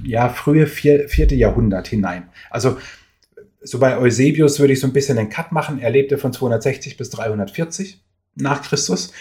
ja, 0.05 0.29
frühe 0.29 0.67
vier, 0.67 1.09
vierte 1.09 1.35
Jahrhundert 1.35 1.89
hinein. 1.89 2.29
Also 2.51 2.79
so 3.61 3.79
bei 3.79 3.99
Eusebius 3.99 4.61
würde 4.61 4.73
ich 4.73 4.81
so 4.81 4.87
ein 4.87 4.93
bisschen 4.93 5.19
einen 5.19 5.31
Cut 5.31 5.53
machen. 5.53 5.81
Er 5.81 5.91
lebte 5.91 6.19
von 6.19 6.33
260 6.33 6.97
bis 6.97 7.11
340 7.11 8.03
nach 8.37 8.63
Christus. 8.63 9.13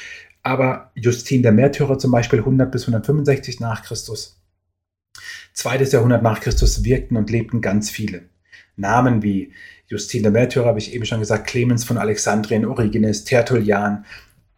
Aber 0.44 0.92
Justin 0.96 1.42
der 1.42 1.52
Märtyrer 1.52 1.98
zum 1.98 2.12
Beispiel 2.12 2.40
100 2.40 2.72
bis 2.72 2.84
165 2.84 3.60
nach 3.60 3.84
Christus. 3.84 4.40
Zweites 5.54 5.92
Jahrhundert 5.92 6.22
nach 6.22 6.40
Christus 6.40 6.84
wirkten 6.84 7.18
und 7.18 7.30
lebten 7.30 7.62
ganz 7.62 7.90
viele. 7.90 8.30
Namen 8.76 9.24
wie 9.24 9.54
Justin 9.88 10.22
der 10.22 10.32
Märtyrer 10.32 10.68
habe 10.68 10.80
ich 10.80 10.94
eben 10.94 11.06
schon 11.06 11.20
gesagt, 11.20 11.48
Clemens 11.48 11.84
von 11.84 11.98
Alexandrien, 11.98 12.66
Origenes, 12.66 13.24
Tertullian, 13.24 14.06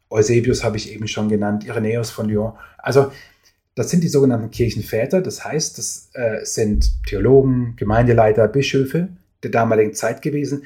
Eusebius 0.10 0.63
habe 0.63 0.78
ich 0.78 0.91
eben 0.91 1.08
schon 1.08 1.30
genannt, 1.30 1.65
Irenäus 1.65 2.10
von 2.10 2.28
Lyon. 2.28 2.54
Also 2.78 3.12
das 3.76 3.89
sind 3.89 4.04
die 4.04 4.10
sogenannten 4.10 4.52
Kirchenväter, 4.52 5.22
das 5.22 5.45
heißt, 5.45 5.78
das 5.78 6.10
äh, 6.13 6.43
sind 6.43 7.06
Theologen, 7.06 7.76
Gemeindeleiter, 7.78 8.48
Bischöfe, 8.48 9.10
der 9.43 9.52
damaligen 9.52 9.93
Zeit 9.93 10.22
gewesen, 10.22 10.65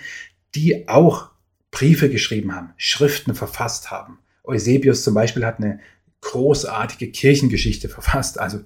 die 0.56 0.88
auch 0.88 1.30
Briefe 1.70 2.10
geschrieben 2.10 2.56
haben, 2.56 2.74
Schriften 2.78 3.36
verfasst 3.36 3.92
haben. 3.92 4.20
Eusebius 4.44 5.04
zum 5.04 5.14
Beispiel 5.14 5.46
hat 5.46 5.60
eine 5.60 5.80
großartige 6.22 7.12
Kirchengeschichte 7.12 7.90
verfasst. 7.90 8.40
Also, 8.40 8.62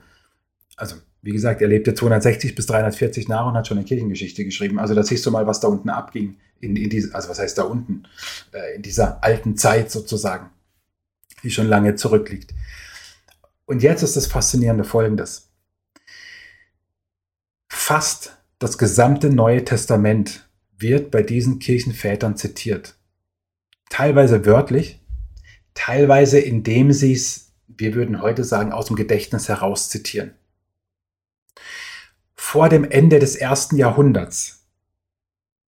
also 0.76 0.96
wie 1.22 1.32
gesagt, 1.32 1.62
er 1.62 1.68
lebte 1.68 1.94
260 1.94 2.56
bis 2.56 2.68
340 2.68 3.28
nach 3.28 3.48
und 3.48 3.54
hat 3.56 3.68
schon 3.68 3.78
eine 3.78 3.86
Kirchengeschichte 3.86 4.46
geschrieben. 4.46 4.80
Also 4.80 4.94
da 4.94 5.04
siehst 5.04 5.26
du 5.26 5.32
mal, 5.32 5.48
was 5.48 5.60
da 5.60 5.68
unten 5.68 5.90
abging. 5.90 6.38
In, 6.60 6.76
in 6.76 6.90
diese, 6.90 7.14
also 7.14 7.30
was 7.30 7.40
heißt 7.40 7.58
da 7.58 7.64
unten? 7.64 8.04
Äh, 8.52 8.76
in 8.76 8.82
dieser 8.82 9.24
alten 9.24 9.58
Zeit 9.58 9.92
sozusagen, 9.92 10.50
die 11.44 11.52
schon 11.52 11.68
lange 11.68 11.96
zurückliegt. 11.96 12.54
Und 13.66 13.84
jetzt 13.84 14.02
ist 14.02 14.16
das 14.16 14.28
Faszinierende 14.28 14.84
folgendes. 14.84 15.52
Fast 17.68 18.38
das 18.60 18.78
gesamte 18.78 19.30
Neue 19.30 19.64
Testament 19.64 20.48
wird 20.78 21.12
bei 21.12 21.22
diesen 21.22 21.60
Kirchenvätern 21.60 22.38
zitiert. 22.38 22.96
Teilweise 23.90 24.46
wörtlich, 24.46 25.02
teilweise 25.74 26.40
indem 26.40 26.92
sie 26.92 27.14
es, 27.14 27.54
wir 27.68 27.94
würden 27.94 28.22
heute 28.22 28.44
sagen, 28.44 28.72
aus 28.72 28.88
dem 28.88 28.96
Gedächtnis 28.96 29.48
heraus 29.48 29.90
zitieren. 29.90 30.34
Vor 32.36 32.70
dem 32.70 32.84
Ende 32.84 33.20
des 33.20 33.36
ersten 33.36 33.76
Jahrhunderts, 33.76 34.66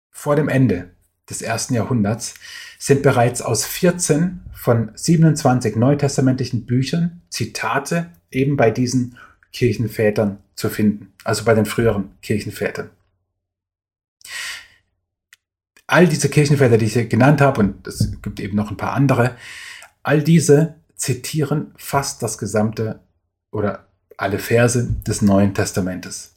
vor 0.09 0.35
dem 0.35 0.49
Ende 0.49 0.95
des 1.29 1.41
ersten 1.41 1.73
Jahrhunderts, 1.73 2.35
sind 2.79 3.03
bereits 3.03 3.41
aus 3.41 3.65
14 3.65 4.39
von 4.53 4.91
27 4.95 5.75
neutestamentlichen 5.75 6.65
Büchern 6.65 7.21
Zitate 7.29 8.09
eben 8.31 8.55
bei 8.57 8.71
diesen 8.71 9.17
Kirchenvätern 9.51 10.37
zu 10.55 10.69
finden, 10.69 11.13
also 11.23 11.43
bei 11.43 11.53
den 11.53 11.65
früheren 11.65 12.11
Kirchenvätern. 12.21 12.89
All 15.87 16.07
diese 16.07 16.29
Kirchenväter, 16.29 16.77
die 16.77 16.85
ich 16.85 16.93
hier 16.93 17.07
genannt 17.07 17.41
habe, 17.41 17.59
und 17.59 17.85
es 17.87 18.21
gibt 18.21 18.39
eben 18.39 18.55
noch 18.55 18.71
ein 18.71 18.77
paar 18.77 18.93
andere, 18.93 19.35
all 20.03 20.23
diese 20.23 20.75
zitieren 20.95 21.73
fast 21.77 22.21
das 22.23 22.37
gesamte 22.37 22.99
oder 23.51 23.87
alle 24.15 24.39
Verse 24.39 24.87
des 25.07 25.21
Neuen 25.21 25.53
Testamentes. 25.53 26.35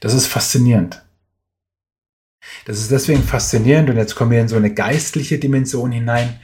Das 0.00 0.12
ist 0.14 0.26
faszinierend. 0.26 1.02
Das 2.64 2.78
ist 2.78 2.90
deswegen 2.90 3.22
faszinierend 3.22 3.90
und 3.90 3.96
jetzt 3.96 4.14
kommen 4.14 4.30
wir 4.30 4.40
in 4.40 4.48
so 4.48 4.56
eine 4.56 4.72
geistliche 4.72 5.38
Dimension 5.38 5.92
hinein, 5.92 6.40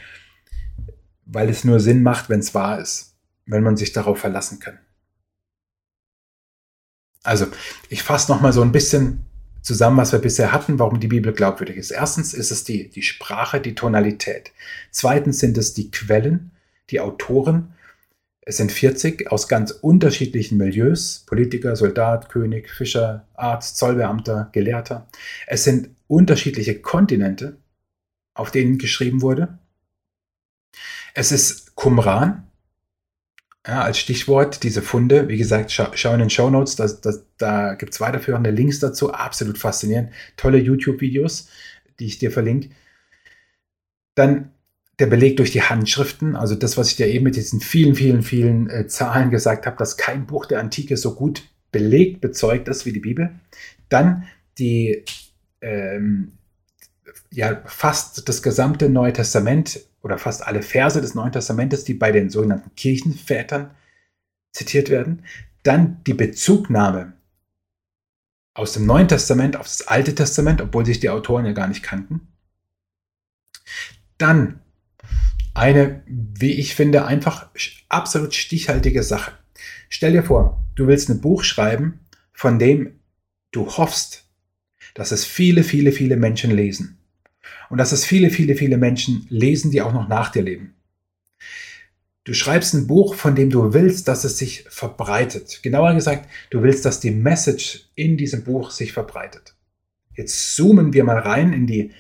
weil 1.26 1.48
es 1.48 1.64
nur 1.64 1.80
Sinn 1.80 2.02
macht, 2.02 2.28
wenn 2.28 2.40
es 2.40 2.54
wahr 2.54 2.80
ist, 2.80 3.14
wenn 3.46 3.62
man 3.62 3.76
sich 3.76 3.92
darauf 3.92 4.18
verlassen 4.18 4.60
kann. 4.60 4.78
Also, 7.22 7.46
ich 7.88 8.02
fasse 8.02 8.32
nochmal 8.32 8.52
so 8.52 8.62
ein 8.62 8.72
bisschen 8.72 9.24
zusammen, 9.60 9.98
was 9.98 10.12
wir 10.12 10.18
bisher 10.18 10.52
hatten, 10.52 10.78
warum 10.78 11.00
die 11.00 11.08
Bibel 11.08 11.32
glaubwürdig 11.32 11.76
ist. 11.76 11.90
Erstens 11.90 12.32
ist 12.32 12.50
es 12.50 12.64
die, 12.64 12.88
die 12.88 13.02
Sprache, 13.02 13.60
die 13.60 13.74
Tonalität. 13.74 14.52
Zweitens 14.90 15.40
sind 15.40 15.58
es 15.58 15.74
die 15.74 15.90
Quellen, 15.90 16.52
die 16.90 17.00
Autoren. 17.00 17.74
Es 18.48 18.56
sind 18.56 18.72
40 18.72 19.30
aus 19.30 19.46
ganz 19.46 19.72
unterschiedlichen 19.72 20.56
Milieus, 20.56 21.22
Politiker, 21.26 21.76
Soldat, 21.76 22.30
König, 22.30 22.70
Fischer, 22.70 23.26
Arzt, 23.34 23.76
Zollbeamter, 23.76 24.48
Gelehrter. 24.52 25.06
Es 25.46 25.64
sind 25.64 25.90
unterschiedliche 26.06 26.80
Kontinente, 26.80 27.58
auf 28.32 28.50
denen 28.50 28.78
geschrieben 28.78 29.20
wurde. 29.20 29.58
Es 31.12 31.30
ist 31.30 31.76
Qumran, 31.76 32.48
ja, 33.66 33.82
als 33.82 33.98
Stichwort 33.98 34.62
diese 34.62 34.80
Funde, 34.80 35.28
wie 35.28 35.36
gesagt, 35.36 35.70
schau, 35.70 35.88
schau 35.92 36.14
in 36.14 36.20
den 36.20 36.30
Show 36.30 36.48
Notes, 36.48 36.74
das, 36.74 37.02
das, 37.02 37.26
da 37.36 37.74
gibt 37.74 37.92
es 37.92 38.00
weiterführende 38.00 38.50
Links 38.50 38.80
dazu. 38.80 39.12
Absolut 39.12 39.58
faszinierend. 39.58 40.10
Tolle 40.38 40.56
YouTube-Videos, 40.56 41.50
die 41.98 42.06
ich 42.06 42.16
dir 42.16 42.30
verlinke. 42.30 42.70
Dann 44.14 44.52
der 44.98 45.06
Beleg 45.06 45.36
durch 45.36 45.52
die 45.52 45.62
Handschriften, 45.62 46.34
also 46.34 46.54
das, 46.54 46.76
was 46.76 46.90
ich 46.90 46.96
dir 46.96 47.06
eben 47.06 47.24
mit 47.24 47.36
diesen 47.36 47.60
vielen, 47.60 47.94
vielen, 47.94 48.22
vielen 48.22 48.68
äh, 48.68 48.86
Zahlen 48.88 49.30
gesagt 49.30 49.66
habe, 49.66 49.76
dass 49.76 49.96
kein 49.96 50.26
Buch 50.26 50.46
der 50.46 50.60
Antike 50.60 50.96
so 50.96 51.14
gut 51.14 51.42
belegt, 51.70 52.20
bezeugt 52.20 52.68
ist 52.68 52.84
wie 52.84 52.92
die 52.92 53.00
Bibel. 53.00 53.30
Dann 53.88 54.24
die 54.58 55.04
ähm, 55.60 56.32
ja, 57.30 57.62
fast 57.66 58.28
das 58.28 58.42
gesamte 58.42 58.88
Neue 58.88 59.12
Testament 59.12 59.80
oder 60.02 60.18
fast 60.18 60.46
alle 60.46 60.62
Verse 60.62 61.00
des 61.00 61.14
Neuen 61.14 61.32
Testamentes, 61.32 61.84
die 61.84 61.94
bei 61.94 62.12
den 62.12 62.30
sogenannten 62.30 62.74
Kirchenvätern 62.74 63.70
zitiert 64.52 64.90
werden. 64.90 65.24
Dann 65.62 66.02
die 66.06 66.14
Bezugnahme 66.14 67.12
aus 68.54 68.72
dem 68.72 68.86
Neuen 68.86 69.08
Testament 69.08 69.56
auf 69.56 69.66
das 69.66 69.86
Alte 69.86 70.14
Testament, 70.14 70.60
obwohl 70.60 70.86
sich 70.86 71.00
die 71.00 71.10
Autoren 71.10 71.46
ja 71.46 71.52
gar 71.52 71.68
nicht 71.68 71.82
kannten. 71.82 72.28
Dann 74.16 74.60
eine, 75.58 76.02
wie 76.06 76.52
ich 76.52 76.74
finde, 76.74 77.04
einfach 77.04 77.50
absolut 77.88 78.34
stichhaltige 78.34 79.02
Sache. 79.02 79.32
Stell 79.88 80.12
dir 80.12 80.22
vor, 80.22 80.64
du 80.74 80.86
willst 80.86 81.08
ein 81.08 81.20
Buch 81.20 81.44
schreiben, 81.44 82.00
von 82.32 82.58
dem 82.58 83.00
du 83.50 83.66
hoffst, 83.66 84.24
dass 84.94 85.12
es 85.12 85.24
viele, 85.24 85.62
viele, 85.62 85.92
viele 85.92 86.16
Menschen 86.16 86.50
lesen. 86.50 86.98
Und 87.70 87.78
dass 87.78 87.92
es 87.92 88.04
viele, 88.04 88.30
viele, 88.30 88.54
viele 88.54 88.78
Menschen 88.78 89.26
lesen, 89.28 89.70
die 89.70 89.82
auch 89.82 89.92
noch 89.92 90.08
nach 90.08 90.30
dir 90.30 90.42
leben. 90.42 90.74
Du 92.24 92.34
schreibst 92.34 92.74
ein 92.74 92.86
Buch, 92.86 93.14
von 93.14 93.34
dem 93.34 93.48
du 93.48 93.72
willst, 93.72 94.06
dass 94.06 94.24
es 94.24 94.36
sich 94.36 94.64
verbreitet. 94.68 95.60
Genauer 95.62 95.94
gesagt, 95.94 96.28
du 96.50 96.62
willst, 96.62 96.84
dass 96.84 97.00
die 97.00 97.10
Message 97.10 97.88
in 97.94 98.18
diesem 98.18 98.44
Buch 98.44 98.70
sich 98.70 98.92
verbreitet. 98.92 99.54
Jetzt 100.14 100.54
zoomen 100.54 100.92
wir 100.92 101.04
mal 101.04 101.18
rein 101.18 101.52
in, 101.52 101.66
die, 101.66 101.92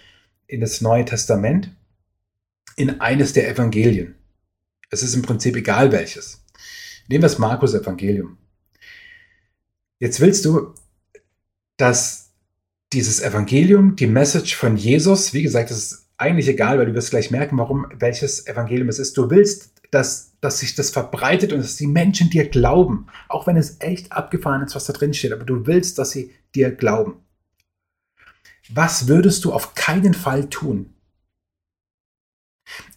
in 0.46 0.60
das 0.60 0.80
Neue 0.80 1.04
Testament, 1.04 1.74
in 2.78 3.00
eines 3.00 3.32
der 3.32 3.50
Evangelien. 3.50 4.14
Es 4.90 5.02
ist 5.02 5.14
im 5.14 5.22
Prinzip 5.22 5.56
egal 5.56 5.92
welches. 5.92 6.44
Nehmen 7.08 7.22
wir 7.22 7.28
das 7.28 7.38
Markus 7.38 7.74
Evangelium. 7.74 8.38
Jetzt 9.98 10.20
willst 10.20 10.44
du, 10.44 10.74
dass 11.76 12.30
dieses 12.92 13.20
Evangelium, 13.20 13.96
die 13.96 14.06
Message 14.06 14.54
von 14.54 14.76
Jesus, 14.76 15.34
wie 15.34 15.42
gesagt, 15.42 15.70
das 15.70 15.78
ist 15.78 16.08
eigentlich 16.16 16.48
egal, 16.48 16.78
weil 16.78 16.86
du 16.86 16.94
wirst 16.94 17.10
gleich 17.10 17.30
merken, 17.30 17.58
warum 17.58 17.86
welches 17.98 18.46
Evangelium 18.46 18.88
es 18.88 18.98
ist. 18.98 19.16
Du 19.16 19.28
willst, 19.30 19.72
dass, 19.90 20.32
dass 20.40 20.60
sich 20.60 20.74
das 20.74 20.90
verbreitet 20.90 21.52
und 21.52 21.60
dass 21.60 21.76
die 21.76 21.86
Menschen 21.86 22.30
dir 22.30 22.48
glauben, 22.48 23.06
auch 23.28 23.46
wenn 23.46 23.56
es 23.56 23.80
echt 23.80 24.12
abgefahren 24.12 24.62
ist, 24.62 24.74
was 24.74 24.84
da 24.84 24.92
drin 24.92 25.14
steht, 25.14 25.32
aber 25.32 25.44
du 25.44 25.66
willst, 25.66 25.98
dass 25.98 26.10
sie 26.10 26.32
dir 26.54 26.70
glauben. 26.70 27.16
Was 28.68 29.08
würdest 29.08 29.44
du 29.44 29.52
auf 29.52 29.74
keinen 29.74 30.14
Fall 30.14 30.48
tun? 30.48 30.94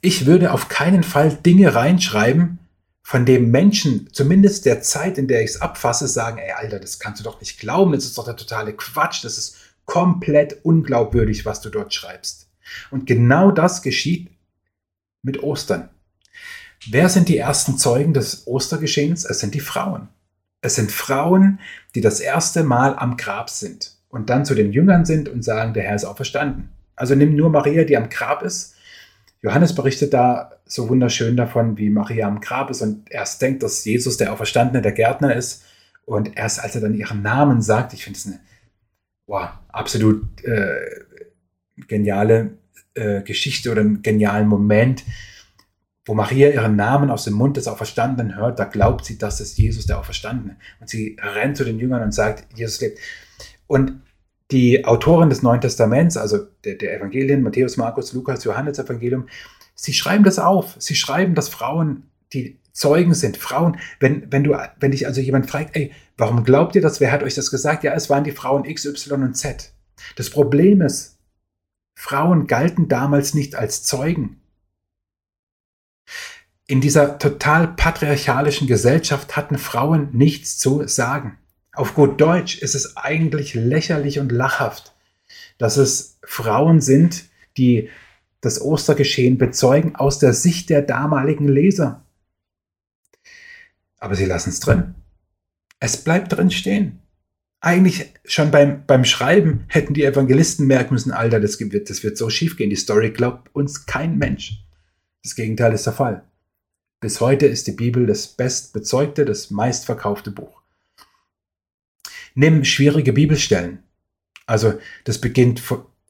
Ich 0.02 0.26
würde 0.26 0.52
auf 0.52 0.68
keinen 0.68 1.04
Fall 1.04 1.34
Dinge 1.34 1.76
reinschreiben, 1.76 2.60
von 3.04 3.26
dem 3.26 3.52
Menschen, 3.52 4.10
zumindest 4.14 4.66
der 4.66 4.82
Zeit, 4.82 5.18
in 5.18 5.28
der 5.28 5.42
ich 5.44 5.52
es 5.52 5.62
abfasse, 5.62 6.08
sagen, 6.08 6.38
ey 6.38 6.52
Alter, 6.52 6.80
das 6.80 7.00
kannst 7.00 7.20
du 7.20 7.24
doch 7.24 7.40
nicht 7.40 7.60
glauben, 7.60 7.92
das 7.92 8.06
ist 8.06 8.18
doch 8.18 8.26
der 8.26 8.36
totale 8.36 8.74
Quatsch, 8.74 9.24
das 9.24 9.38
ist 9.38 9.58
komplett 9.86 10.64
unglaubwürdig, 10.64 11.46
was 11.46 11.62
du 11.62 11.70
dort 11.70 11.94
schreibst. 11.94 12.48
Und 12.90 13.06
genau 13.06 13.52
das 13.52 13.82
geschieht 13.82 14.32
mit 15.24 15.44
Ostern. 15.44 15.90
Wer 16.90 17.10
sind 17.10 17.28
die 17.28 17.38
ersten 17.38 17.78
Zeugen 17.78 18.14
des 18.14 18.48
Ostergeschehens? 18.48 19.26
Es 19.26 19.40
sind 19.40 19.54
die 19.54 19.60
Frauen. 19.60 20.08
Es 20.62 20.76
sind 20.76 20.92
Frauen, 20.92 21.60
die 21.96 22.02
das 22.02 22.20
erste 22.20 22.64
Mal 22.64 22.96
am 22.96 23.18
Grab 23.18 23.50
sind 23.50 23.98
und 24.10 24.30
dann 24.30 24.46
zu 24.46 24.56
den 24.56 24.72
Jüngern 24.72 25.06
sind 25.06 25.28
und 25.30 25.44
sagen, 25.44 25.74
der 25.74 25.84
Herr 25.84 25.96
ist 25.96 26.06
auferstanden. 26.06 26.70
Also 26.96 27.16
nimm 27.16 27.36
nur 27.36 27.50
Maria, 27.50 27.84
die 27.84 27.98
am 27.98 28.10
Grab 28.10 28.42
ist. 28.44 28.76
Johannes 29.42 29.74
berichtet 29.74 30.14
da 30.14 30.52
so 30.66 30.88
wunderschön 30.90 31.36
davon, 31.36 31.78
wie 31.78 31.90
Maria 31.90 32.28
am 32.28 32.42
Grab 32.42 32.70
ist 32.70 32.82
und 32.82 33.12
erst 33.12 33.42
denkt, 33.42 33.64
dass 33.64 33.84
Jesus 33.84 34.18
der 34.18 34.32
Auferstandene, 34.32 34.82
der 34.82 34.92
Gärtner 34.92 35.36
ist. 35.36 35.64
Und 36.06 36.38
erst 36.38 36.60
als 36.64 36.76
er 36.76 36.82
dann 36.82 36.94
ihren 36.94 37.22
Namen 37.22 37.62
sagt, 37.62 37.94
ich 37.94 38.04
finde 38.04 38.18
es 38.18 38.28
eine 38.28 38.40
wow, 39.26 39.50
absolut 39.70 40.44
äh, 40.44 41.06
geniale 41.88 42.58
äh, 42.94 43.22
Geschichte 43.22 43.72
oder 43.72 43.82
einen 43.82 44.02
genialen 44.02 44.48
Moment, 44.48 45.04
wo 46.06 46.14
Maria 46.14 46.50
ihren 46.50 46.76
Namen 46.76 47.10
aus 47.10 47.24
dem 47.24 47.34
Mund 47.34 47.58
des 47.58 47.68
Auferstandenen 47.68 48.36
hört, 48.36 48.60
da 48.60 48.66
glaubt 48.66 49.06
sie, 49.06 49.18
dass 49.18 49.40
es 49.40 49.58
Jesus 49.58 49.86
der 49.86 50.00
Auferstandene. 50.00 50.58
Und 50.80 50.90
sie 50.90 51.18
rennt 51.22 51.58
zu 51.58 51.64
den 51.64 51.80
Jüngern 51.80 52.04
und 52.04 52.12
sagt, 52.12 52.46
Jesus 52.58 52.82
lebt. 52.82 53.00
Und 53.68 54.02
die 54.52 54.86
Autoren 54.86 55.30
des 55.30 55.42
Neuen 55.42 55.62
Testaments, 55.62 56.18
also 56.18 56.40
der, 56.66 56.76
der 56.76 56.98
Evangelien, 56.98 57.42
Matthäus, 57.42 57.78
Markus, 57.78 58.14
Lukas, 58.14 58.44
Johannes 58.44 58.80
Evangelium, 58.80 59.28
Sie 59.76 59.94
schreiben 59.94 60.24
das 60.24 60.38
auf. 60.38 60.76
Sie 60.78 60.96
schreiben, 60.96 61.34
dass 61.34 61.50
Frauen 61.50 62.04
die 62.34 62.60
Zeugen 62.72 63.16
sind. 63.16 63.38
Frauen, 63.38 63.80
wenn, 64.00 64.32
wenn 64.32 64.44
du, 64.44 64.56
wenn 64.80 64.92
dich 64.92 65.08
also 65.08 65.22
jemand 65.22 65.50
fragt, 65.50 65.76
ey, 65.76 65.92
warum 66.18 66.44
glaubt 66.44 66.76
ihr 66.76 66.82
das? 66.82 67.00
Wer 67.00 67.12
hat 67.12 67.24
euch 67.24 67.34
das 67.34 67.50
gesagt? 67.50 67.84
Ja, 67.84 67.94
es 67.94 68.10
waren 68.10 68.24
die 68.24 68.32
Frauen 68.32 68.66
X, 68.66 68.86
Y 68.86 69.24
und 69.24 69.36
Z. 69.36 69.74
Das 70.16 70.30
Problem 70.30 70.82
ist, 70.82 71.18
Frauen 71.98 72.48
galten 72.48 72.88
damals 72.88 73.34
nicht 73.34 73.56
als 73.56 73.84
Zeugen. 73.84 74.42
In 76.68 76.80
dieser 76.80 77.18
total 77.18 77.70
patriarchalischen 77.70 78.68
Gesellschaft 78.68 79.36
hatten 79.36 79.58
Frauen 79.58 80.10
nichts 80.14 80.58
zu 80.58 80.88
sagen. 80.88 81.38
Auf 81.74 81.94
gut 81.94 82.20
Deutsch 82.20 82.58
ist 82.58 82.76
es 82.76 82.98
eigentlich 82.98 83.54
lächerlich 83.54 84.20
und 84.20 84.32
lachhaft, 84.32 84.94
dass 85.58 85.78
es 85.78 86.20
Frauen 86.24 86.82
sind, 86.82 87.26
die 87.58 87.90
das 88.42 88.62
Ostergeschehen 88.62 89.38
bezeugen 89.38 89.96
aus 89.96 90.20
der 90.20 90.34
Sicht 90.34 90.70
der 90.70 90.82
damaligen 90.82 91.48
Leser. 91.48 92.04
Aber 94.00 94.16
sie 94.16 94.26
lassen 94.26 94.50
es 94.50 94.60
drin. 94.60 94.96
Es 95.80 96.04
bleibt 96.04 96.34
drin 96.34 96.52
stehen. 96.52 97.00
Eigentlich 97.62 98.12
schon 98.26 98.50
beim, 98.50 98.86
beim 98.88 99.06
Schreiben 99.06 99.66
hätten 99.68 99.94
die 99.94 100.04
Evangelisten 100.04 100.66
merken 100.66 100.96
müssen, 100.96 101.12
Alter, 101.12 101.40
das 101.40 101.60
wird, 101.60 101.90
das 101.90 102.04
wird 102.04 102.18
so 102.18 102.30
schief 102.32 102.58
gehen. 102.58 102.72
Die 102.72 102.76
Story 102.76 103.12
glaubt 103.12 103.54
uns 103.54 103.86
kein 103.86 104.18
Mensch. 104.18 104.66
Das 105.24 105.36
Gegenteil 105.36 105.72
ist 105.74 105.86
der 105.86 105.94
Fall. 105.94 106.24
Bis 107.00 107.22
heute 107.22 107.46
ist 107.46 107.68
die 107.68 107.74
Bibel 107.74 108.08
das 108.08 108.28
bestbezeugte, 108.28 109.26
das 109.26 109.52
meistverkaufte 109.52 110.32
Buch. 110.32 110.61
Nimm 112.36 112.64
schwierige 112.64 113.14
Bibelstellen. 113.14 113.84
Also 114.46 114.80
das 115.04 115.20
beginnt 115.20 115.62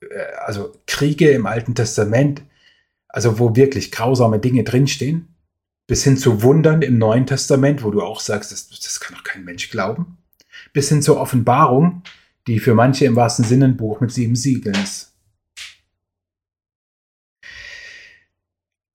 äh, 0.01 0.05
also 0.45 0.73
Kriege 0.87 1.29
im 1.31 1.45
Alten 1.45 1.75
Testament, 1.75 2.41
also 3.07 3.39
wo 3.39 3.55
wirklich 3.55 3.91
grausame 3.91 4.39
Dinge 4.39 4.63
drinstehen, 4.63 5.35
bis 5.87 6.03
hin 6.03 6.17
zu 6.17 6.41
Wundern 6.41 6.81
im 6.81 6.97
Neuen 6.97 7.25
Testament, 7.25 7.83
wo 7.83 7.91
du 7.91 8.01
auch 8.01 8.19
sagst, 8.19 8.51
das, 8.51 8.69
das 8.69 8.99
kann 8.99 9.15
doch 9.15 9.23
kein 9.23 9.43
Mensch 9.43 9.69
glauben, 9.69 10.17
bis 10.73 10.89
hin 10.89 11.01
zur 11.01 11.19
Offenbarung, 11.19 12.03
die 12.47 12.59
für 12.59 12.73
manche 12.73 13.05
im 13.05 13.15
wahrsten 13.15 13.45
Sinne 13.45 13.65
ein 13.65 13.77
Buch 13.77 13.99
mit 13.99 14.11
sieben 14.11 14.35
Siegeln 14.35 14.75
ist. 14.81 15.13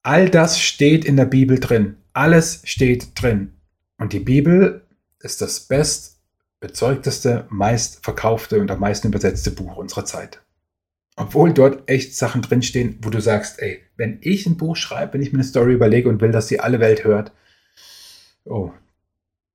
All 0.02 0.30
das 0.30 0.60
steht 0.60 1.04
in 1.04 1.16
der 1.16 1.24
Bibel 1.24 1.58
drin. 1.58 1.96
Alles 2.12 2.62
steht 2.64 3.20
drin. 3.20 3.54
Und 3.98 4.12
die 4.12 4.20
Bibel 4.20 4.86
ist 5.18 5.40
das 5.40 5.68
bestbezeugteste, 6.60 7.46
meistverkaufte 7.50 8.60
und 8.60 8.70
am 8.70 8.80
meisten 8.80 9.08
übersetzte 9.08 9.50
Buch 9.50 9.76
unserer 9.76 10.04
Zeit. 10.04 10.42
Obwohl 11.16 11.52
dort 11.52 11.88
echt 11.88 12.14
Sachen 12.14 12.42
drinstehen, 12.42 12.98
wo 13.02 13.10
du 13.10 13.20
sagst, 13.20 13.60
ey, 13.60 13.82
wenn 13.96 14.18
ich 14.20 14.46
ein 14.46 14.56
Buch 14.56 14.76
schreibe, 14.76 15.14
wenn 15.14 15.22
ich 15.22 15.32
mir 15.32 15.38
eine 15.38 15.48
Story 15.48 15.72
überlege 15.72 16.08
und 16.08 16.20
will, 16.20 16.30
dass 16.30 16.48
sie 16.48 16.60
alle 16.60 16.80
Welt 16.80 17.04
hört, 17.04 17.32
oh, 18.44 18.72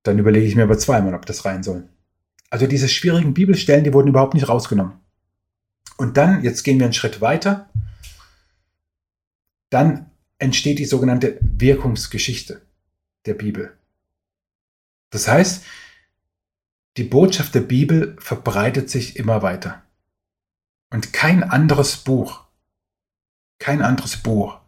dann 0.02 0.18
überlege 0.18 0.46
ich 0.46 0.56
mir 0.56 0.64
aber 0.64 0.78
zweimal, 0.78 1.14
ob 1.14 1.26
das 1.26 1.44
rein 1.44 1.62
soll. 1.62 1.88
Also 2.50 2.66
diese 2.66 2.88
schwierigen 2.88 3.34
Bibelstellen, 3.34 3.84
die 3.84 3.92
wurden 3.92 4.08
überhaupt 4.08 4.34
nicht 4.34 4.48
rausgenommen. 4.48 4.94
Und 5.96 6.16
dann, 6.16 6.42
jetzt 6.42 6.64
gehen 6.64 6.78
wir 6.78 6.86
einen 6.86 6.92
Schritt 6.92 7.20
weiter, 7.20 7.70
dann 9.70 10.10
entsteht 10.38 10.80
die 10.80 10.84
sogenannte 10.84 11.38
Wirkungsgeschichte 11.40 12.60
der 13.24 13.34
Bibel. 13.34 13.72
Das 15.10 15.28
heißt, 15.28 15.64
die 16.96 17.04
Botschaft 17.04 17.54
der 17.54 17.60
Bibel 17.60 18.16
verbreitet 18.18 18.90
sich 18.90 19.16
immer 19.16 19.42
weiter. 19.42 19.82
Und 20.90 21.12
kein 21.12 21.42
anderes 21.42 21.96
Buch, 21.96 22.44
kein 23.58 23.82
anderes 23.82 24.18
Buch 24.18 24.58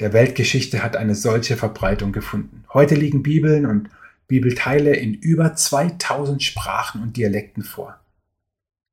der 0.00 0.12
Weltgeschichte 0.12 0.82
hat 0.82 0.96
eine 0.96 1.14
solche 1.14 1.56
Verbreitung 1.56 2.12
gefunden. 2.12 2.64
Heute 2.74 2.96
liegen 2.96 3.22
Bibeln 3.22 3.64
und 3.64 3.90
Bibelteile 4.26 4.96
in 4.96 5.14
über 5.14 5.54
2000 5.54 6.42
Sprachen 6.42 7.02
und 7.02 7.16
Dialekten 7.16 7.62
vor. 7.62 8.00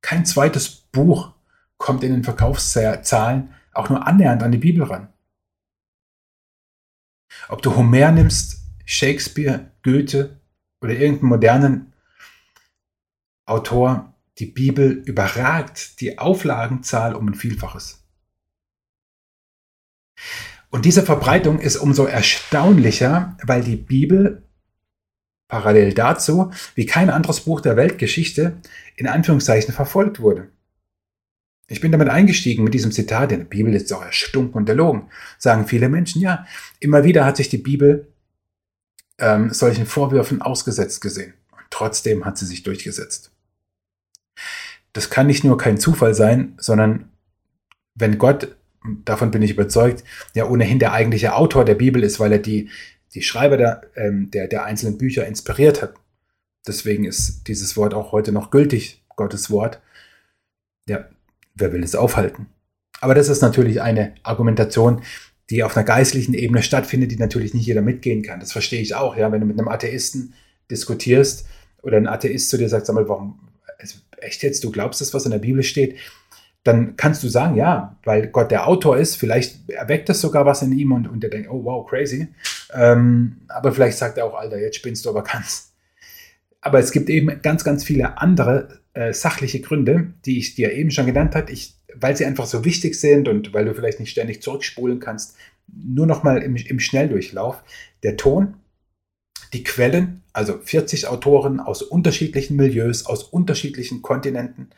Kein 0.00 0.24
zweites 0.24 0.68
Buch 0.70 1.32
kommt 1.76 2.04
in 2.04 2.12
den 2.12 2.24
Verkaufszahlen 2.24 3.54
auch 3.72 3.88
nur 3.88 4.06
annähernd 4.06 4.42
an 4.42 4.52
die 4.52 4.58
Bibel 4.58 4.84
ran. 4.84 5.08
Ob 7.48 7.62
du 7.62 7.74
Homer 7.74 8.12
nimmst, 8.12 8.62
Shakespeare, 8.84 9.70
Goethe 9.82 10.38
oder 10.80 10.92
irgendeinen 10.92 11.28
modernen 11.28 11.91
Autor, 13.44 14.14
die 14.38 14.46
Bibel 14.46 14.90
überragt 14.90 16.00
die 16.00 16.18
Auflagenzahl 16.18 17.14
um 17.14 17.28
ein 17.28 17.34
Vielfaches. 17.34 18.02
Und 20.70 20.84
diese 20.84 21.02
Verbreitung 21.02 21.58
ist 21.58 21.76
umso 21.76 22.06
erstaunlicher, 22.06 23.36
weil 23.42 23.62
die 23.62 23.76
Bibel 23.76 24.48
parallel 25.48 25.92
dazu, 25.92 26.50
wie 26.74 26.86
kein 26.86 27.10
anderes 27.10 27.40
Buch 27.40 27.60
der 27.60 27.76
Weltgeschichte, 27.76 28.56
in 28.96 29.06
Anführungszeichen 29.06 29.74
verfolgt 29.74 30.20
wurde. 30.20 30.48
Ich 31.68 31.82
bin 31.82 31.92
damit 31.92 32.08
eingestiegen 32.08 32.64
mit 32.64 32.72
diesem 32.72 32.90
Zitat, 32.90 33.30
denn 33.30 33.40
die 33.40 33.46
Bibel 33.46 33.74
ist 33.74 33.92
auch 33.92 34.02
erstunken 34.02 34.54
und 34.54 34.68
erlogen, 34.68 35.10
sagen 35.38 35.66
viele 35.66 35.90
Menschen. 35.90 36.22
Ja, 36.22 36.46
immer 36.80 37.04
wieder 37.04 37.24
hat 37.26 37.36
sich 37.36 37.50
die 37.50 37.58
Bibel 37.58 38.12
ähm, 39.18 39.50
solchen 39.52 39.86
Vorwürfen 39.86 40.40
ausgesetzt 40.40 41.00
gesehen. 41.00 41.34
Trotzdem 41.72 42.24
hat 42.24 42.38
sie 42.38 42.46
sich 42.46 42.62
durchgesetzt 42.62 43.32
das 44.92 45.10
kann 45.10 45.26
nicht 45.26 45.44
nur 45.44 45.56
kein 45.56 45.78
Zufall 45.78 46.14
sein, 46.14 46.54
sondern 46.58 47.10
wenn 47.94 48.18
Gott 48.18 48.56
davon 49.04 49.30
bin 49.30 49.42
ich 49.42 49.52
überzeugt, 49.52 50.04
ja 50.34 50.48
ohnehin 50.48 50.78
der 50.78 50.92
eigentliche 50.92 51.34
Autor 51.34 51.64
der 51.64 51.76
Bibel 51.76 52.02
ist, 52.02 52.18
weil 52.18 52.32
er 52.32 52.38
die, 52.38 52.68
die 53.14 53.22
Schreiber 53.22 53.56
der, 53.56 53.82
ähm, 53.94 54.30
der, 54.30 54.48
der 54.48 54.64
einzelnen 54.64 54.98
Bücher 54.98 55.26
inspiriert 55.26 55.82
hat. 55.82 55.94
Deswegen 56.66 57.04
ist 57.04 57.46
dieses 57.48 57.76
Wort 57.76 57.94
auch 57.94 58.12
heute 58.12 58.32
noch 58.32 58.50
gültig, 58.50 59.02
Gottes 59.14 59.50
Wort. 59.50 59.80
Ja, 60.88 61.08
wer 61.54 61.72
will 61.72 61.84
es 61.84 61.94
aufhalten? 61.94 62.46
Aber 63.00 63.14
das 63.14 63.28
ist 63.28 63.42
natürlich 63.42 63.82
eine 63.82 64.14
Argumentation, 64.22 65.02
die 65.50 65.62
auf 65.62 65.76
einer 65.76 65.84
geistlichen 65.84 66.34
Ebene 66.34 66.62
stattfindet, 66.62 67.10
die 67.12 67.16
natürlich 67.16 67.54
nicht 67.54 67.66
jeder 67.66 67.82
mitgehen 67.82 68.22
kann. 68.22 68.40
Das 68.40 68.52
verstehe 68.52 68.80
ich 68.80 68.94
auch, 68.94 69.16
ja, 69.16 69.30
wenn 69.30 69.40
du 69.40 69.46
mit 69.46 69.58
einem 69.58 69.68
Atheisten 69.68 70.34
diskutierst 70.70 71.46
oder 71.82 71.96
ein 71.96 72.06
Atheist 72.06 72.48
zu 72.48 72.58
dir 72.58 72.68
sagt, 72.68 72.86
sag 72.86 72.94
mal, 72.94 73.08
warum, 73.08 73.38
also 73.78 73.98
echt 74.18 74.42
jetzt, 74.42 74.64
du 74.64 74.70
glaubst 74.70 75.00
das, 75.00 75.12
was 75.12 75.24
in 75.24 75.32
der 75.32 75.38
Bibel 75.38 75.62
steht? 75.62 75.96
Dann 76.64 76.96
kannst 76.96 77.24
du 77.24 77.28
sagen, 77.28 77.56
ja, 77.56 77.96
weil 78.04 78.28
Gott 78.28 78.52
der 78.52 78.68
Autor 78.68 78.96
ist, 78.96 79.16
vielleicht 79.16 79.68
erweckt 79.68 80.08
das 80.08 80.20
sogar 80.20 80.46
was 80.46 80.62
in 80.62 80.72
ihm 80.72 80.92
und, 80.92 81.08
und 81.08 81.24
er 81.24 81.30
denkt, 81.30 81.50
oh 81.50 81.64
wow, 81.64 81.86
crazy. 81.86 82.28
Ähm, 82.72 83.38
aber 83.48 83.72
vielleicht 83.72 83.98
sagt 83.98 84.16
er 84.16 84.26
auch, 84.26 84.34
Alter, 84.34 84.60
jetzt 84.60 84.76
spinnst 84.76 85.04
du 85.04 85.10
aber 85.10 85.24
ganz. 85.24 85.72
Aber 86.60 86.78
es 86.78 86.92
gibt 86.92 87.10
eben 87.10 87.42
ganz, 87.42 87.64
ganz 87.64 87.82
viele 87.82 88.18
andere 88.18 88.80
äh, 88.94 89.12
sachliche 89.12 89.60
Gründe, 89.60 90.14
die 90.24 90.38
ich 90.38 90.54
dir 90.54 90.72
eben 90.72 90.92
schon 90.92 91.06
genannt 91.06 91.34
habe, 91.34 91.50
ich, 91.50 91.74
weil 91.94 92.16
sie 92.16 92.24
einfach 92.24 92.46
so 92.46 92.64
wichtig 92.64 92.98
sind 92.98 93.26
und 93.26 93.52
weil 93.52 93.64
du 93.64 93.74
vielleicht 93.74 93.98
nicht 93.98 94.10
ständig 94.10 94.42
zurückspulen 94.42 95.00
kannst, 95.00 95.36
nur 95.66 96.06
nochmal 96.06 96.42
im, 96.42 96.54
im 96.54 96.78
Schnelldurchlauf. 96.78 97.62
Der 98.04 98.16
Ton, 98.16 98.54
die 99.52 99.64
Quellen, 99.64 100.22
also 100.32 100.58
40 100.58 101.08
Autoren 101.08 101.60
aus 101.60 101.82
unterschiedlichen 101.82 102.56
Milieus, 102.56 103.04
aus 103.04 103.22
unterschiedlichen 103.24 104.00
Kontinenten, 104.00 104.70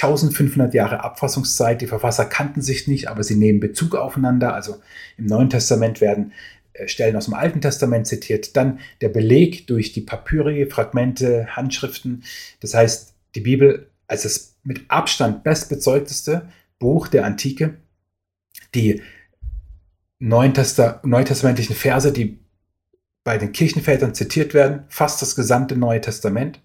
1500 0.00 0.74
Jahre 0.74 1.02
Abfassungszeit, 1.02 1.80
die 1.80 1.88
Verfasser 1.88 2.24
kannten 2.24 2.62
sich 2.62 2.86
nicht, 2.86 3.08
aber 3.08 3.24
sie 3.24 3.34
nehmen 3.34 3.60
Bezug 3.60 3.96
aufeinander. 3.96 4.54
Also 4.54 4.76
im 5.18 5.26
Neuen 5.26 5.50
Testament 5.50 6.00
werden 6.00 6.32
äh, 6.72 6.86
Stellen 6.86 7.16
aus 7.16 7.24
dem 7.24 7.34
Alten 7.34 7.60
Testament 7.60 8.06
zitiert, 8.06 8.56
dann 8.56 8.78
der 9.00 9.08
Beleg 9.08 9.66
durch 9.66 9.92
die 9.92 10.02
Papyri, 10.02 10.66
Fragmente, 10.66 11.48
Handschriften. 11.56 12.22
Das 12.60 12.74
heißt, 12.74 13.14
die 13.34 13.40
Bibel 13.40 13.88
als 14.06 14.22
das 14.22 14.56
mit 14.62 14.82
Abstand 14.88 15.42
bestbezeugteste 15.42 16.48
Buch 16.78 17.08
der 17.08 17.24
Antike. 17.24 17.78
Die 18.74 19.02
neutestamentlichen 20.18 21.74
Verse, 21.74 22.12
die 22.12 22.41
bei 23.24 23.38
den 23.38 23.52
Kirchenvätern 23.52 24.14
zitiert 24.14 24.54
werden, 24.54 24.84
fast 24.88 25.22
das 25.22 25.36
gesamte 25.36 25.76
Neue 25.76 26.00
Testament. 26.00 26.60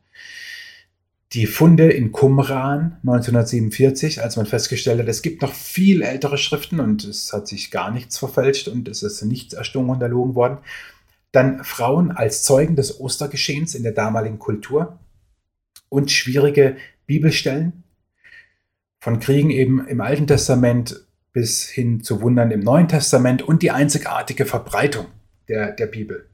Die 1.34 1.46
Funde 1.46 1.92
in 1.92 2.12
Qumran 2.14 2.98
1947, 3.04 4.24
als 4.24 4.38
man 4.38 4.46
festgestellt 4.46 5.00
hat, 5.00 5.10
es 5.10 5.22
gibt 5.22 5.42
noch 5.42 5.54
viel 5.54 6.02
ältere 6.02 6.38
Schriften 6.38 6.80
und 6.80 7.04
es 7.04 7.34
hat 7.34 7.48
sich 7.48 7.70
gar 7.70 7.92
nichts 7.92 8.18
verfälscht 8.18 8.70
und 8.70 8.88
es 8.88 9.04
ist 9.04 9.22
nichts 9.24 9.54
erstunken 9.54 9.92
und 9.92 10.02
erlogen 10.02 10.36
worden. 10.36 10.60
Dann 11.34 11.64
Frauen 11.66 12.12
als 12.12 12.44
Zeugen 12.44 12.78
des 12.78 13.00
Ostergeschehens 13.00 13.76
in 13.76 13.84
der 13.84 13.92
damaligen 13.92 14.40
Kultur 14.40 14.98
und 15.90 16.12
schwierige 16.12 16.78
Bibelstellen. 17.06 17.84
Von 19.00 19.20
Kriegen 19.20 19.52
eben 19.52 19.86
im 19.86 20.02
Alten 20.02 20.28
Testament 20.28 21.06
bis 21.34 21.68
hin 21.68 22.02
zu 22.02 22.22
Wundern 22.22 22.52
im 22.52 22.62
Neuen 22.62 22.88
Testament 22.88 23.42
und 23.42 23.62
die 23.62 23.72
einzigartige 23.72 24.46
Verbreitung 24.46 25.08
der, 25.50 25.74
der 25.74 25.88
Bibel. 25.88 26.26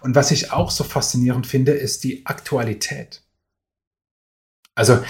Und 0.00 0.14
was 0.14 0.30
ich 0.30 0.52
auch 0.52 0.70
so 0.70 0.84
faszinierend 0.84 1.46
finde, 1.46 1.72
ist 1.72 2.04
die 2.04 2.26
Aktualität. 2.26 3.22
Also 4.74 5.02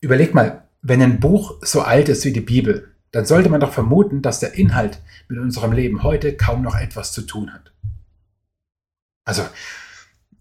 überleg 0.00 0.34
mal, 0.34 0.68
wenn 0.82 1.02
ein 1.02 1.20
Buch 1.20 1.58
so 1.62 1.82
alt 1.82 2.08
ist 2.08 2.24
wie 2.24 2.32
die 2.32 2.40
Bibel, 2.40 2.94
dann 3.10 3.26
sollte 3.26 3.48
man 3.48 3.60
doch 3.60 3.72
vermuten, 3.72 4.22
dass 4.22 4.40
der 4.40 4.54
Inhalt 4.54 5.00
mit 5.28 5.38
unserem 5.38 5.72
Leben 5.72 6.02
heute 6.02 6.36
kaum 6.36 6.62
noch 6.62 6.76
etwas 6.76 7.12
zu 7.12 7.22
tun 7.22 7.52
hat. 7.52 7.72
Also 9.24 9.46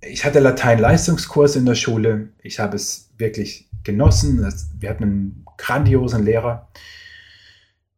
ich 0.01 0.25
hatte 0.25 0.39
Latein-Leistungskurs 0.39 1.55
in 1.55 1.65
der 1.65 1.75
Schule. 1.75 2.29
Ich 2.41 2.59
habe 2.59 2.75
es 2.75 3.09
wirklich 3.17 3.69
genossen. 3.83 4.39
Wir 4.79 4.89
hatten 4.89 5.03
einen 5.03 5.45
grandiosen 5.57 6.23
Lehrer. 6.23 6.69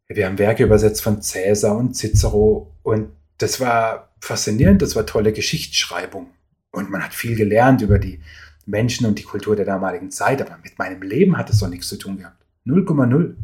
Wir 0.08 0.28
haben 0.28 0.38
Werke 0.38 0.63
übersetzt 0.63 1.01
von 1.01 1.21
Cäsar 1.21 1.78
und 1.78 1.95
Cicero 1.95 2.75
und 2.84 3.12
das 3.38 3.60
war 3.60 4.13
faszinierend, 4.19 4.82
das 4.82 4.95
war 4.95 5.06
tolle 5.06 5.34
Geschichtsschreibung. 5.34 6.30
Und 6.71 6.89
man 6.89 7.04
hat 7.04 7.13
viel 7.13 7.36
gelernt 7.36 7.82
über 7.82 8.00
die 8.00 8.21
Menschen 8.65 9.06
und 9.06 9.19
die 9.19 9.24
Kultur 9.24 9.56
der 9.56 9.65
damaligen 9.65 10.12
Zeit, 10.12 10.41
aber 10.41 10.58
mit 10.63 10.78
meinem 10.78 11.02
Leben 11.02 11.38
hat 11.38 11.50
es 11.50 11.60
doch 11.60 11.69
nichts 11.69 11.88
zu 11.88 11.98
tun 11.98 12.17
gehabt. 12.17 12.43
0,0. 12.65 13.36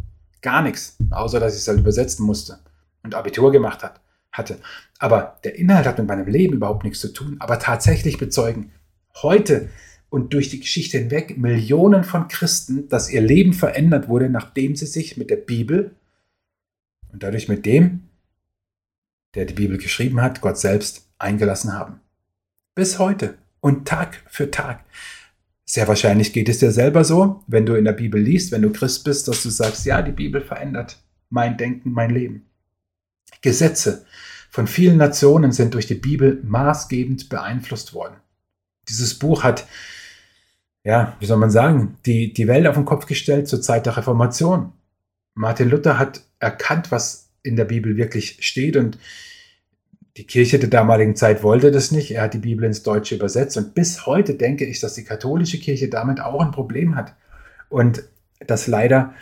Gar 0.42 0.62
nichts. 0.64 0.98
Außer, 1.12 1.40
dass 1.40 1.54
ich 1.54 1.62
es 1.62 1.68
halt 1.68 1.80
übersetzen 1.80 2.26
musste 2.26 2.60
und 3.04 3.16
Abitur 3.16 3.52
gemacht 3.52 3.84
hat 3.84 4.02
hatte. 4.32 4.60
Aber 5.00 5.40
der 5.44 5.56
Inhalt 5.56 5.86
hat 5.86 5.98
mit 5.98 6.08
meinem 6.08 6.28
Leben 6.28 6.56
überhaupt 6.56 6.84
nichts 6.84 7.00
zu 7.00 7.10
tun. 7.10 7.38
Aber 7.40 7.60
tatsächlich 7.60 8.18
bezeugen 8.18 8.72
heute 9.22 9.70
und 10.10 10.34
durch 10.34 10.50
die 10.50 10.60
Geschichte 10.60 10.98
hinweg 10.98 11.38
Millionen 11.38 12.04
von 12.04 12.28
Christen, 12.28 12.88
dass 12.90 13.10
ihr 13.10 13.22
Leben 13.22 13.54
verändert 13.54 14.08
wurde, 14.08 14.30
nachdem 14.30 14.76
sie 14.76 14.86
sich 14.86 15.18
mit 15.18 15.30
der 15.30 15.38
Bibel 15.38 15.96
und 17.12 17.24
dadurch 17.24 17.48
mit 17.48 17.66
dem, 17.66 18.08
der 19.36 19.46
die 19.46 19.54
Bibel 19.54 19.78
geschrieben 19.78 20.22
hat, 20.22 20.42
Gott 20.42 20.58
selbst 20.58 21.10
eingelassen 21.18 21.74
haben. 21.74 22.00
Bis 22.76 23.00
heute 23.00 23.36
und 23.60 23.88
Tag 23.88 24.24
für 24.28 24.52
Tag. 24.52 24.84
Sehr 25.66 25.88
wahrscheinlich 25.88 26.34
geht 26.34 26.50
es 26.50 26.60
dir 26.60 26.72
selber 26.72 27.04
so, 27.04 27.44
wenn 27.48 27.66
du 27.66 27.76
in 27.76 27.86
der 27.86 27.94
Bibel 27.94 28.22
liest, 28.22 28.52
wenn 28.52 28.62
du 28.62 28.72
Christ 28.72 29.06
bist, 29.06 29.28
dass 29.28 29.44
du 29.44 29.50
sagst, 29.50 29.86
ja, 29.86 30.02
die 30.02 30.12
Bibel 30.12 30.42
verändert 30.42 30.98
mein 31.32 31.58
Denken, 31.58 31.92
mein 31.92 32.12
Leben. 32.12 32.46
Gesetze 33.42 34.06
von 34.50 34.68
vielen 34.68 34.98
Nationen 34.98 35.52
sind 35.52 35.74
durch 35.74 35.88
die 35.88 35.96
Bibel 35.96 36.42
maßgebend 36.44 37.30
beeinflusst 37.30 37.94
worden. 37.94 38.16
Dieses 38.90 39.18
Buch 39.18 39.44
hat, 39.44 39.66
ja, 40.84 41.16
wie 41.20 41.26
soll 41.26 41.38
man 41.38 41.52
sagen, 41.52 41.98
die, 42.06 42.34
die 42.34 42.48
Welt 42.48 42.68
auf 42.68 42.76
den 42.76 42.86
Kopf 42.86 43.06
gestellt 43.06 43.48
zur 43.48 43.62
Zeit 43.62 43.86
der 43.86 43.96
Reformation. 43.96 44.74
Martin 45.34 45.70
Luther 45.70 45.98
hat 45.98 46.22
erkannt, 46.40 46.92
was 46.92 47.31
in 47.44 47.56
der 47.56 47.66
Bibel 47.66 47.98
wirklich 47.98 48.38
steht 48.42 48.76
und 48.76 48.98
die 50.18 50.26
Kirche 50.26 50.60
der 50.60 50.70
damaligen 50.70 51.16
Zeit 51.16 51.42
wollte 51.42 51.72
das 51.72 51.92
nicht. 51.92 52.12
Er 52.12 52.24
hat 52.24 52.34
die 52.34 52.40
Bibel 52.40 52.66
ins 52.66 52.84
Deutsche 52.84 53.16
übersetzt 53.16 53.58
und 53.58 53.74
bis 53.74 54.06
heute 54.06 54.36
denke 54.36 54.66
ich, 54.66 54.80
dass 54.80 54.94
die 54.94 55.06
katholische 55.06 55.60
Kirche 55.60 55.88
damit 55.88 56.20
auch 56.20 56.42
ein 56.42 56.52
Problem 56.52 56.96
hat. 56.96 57.16
Und 57.70 58.04
das 58.40 58.68
leider, 58.68 59.14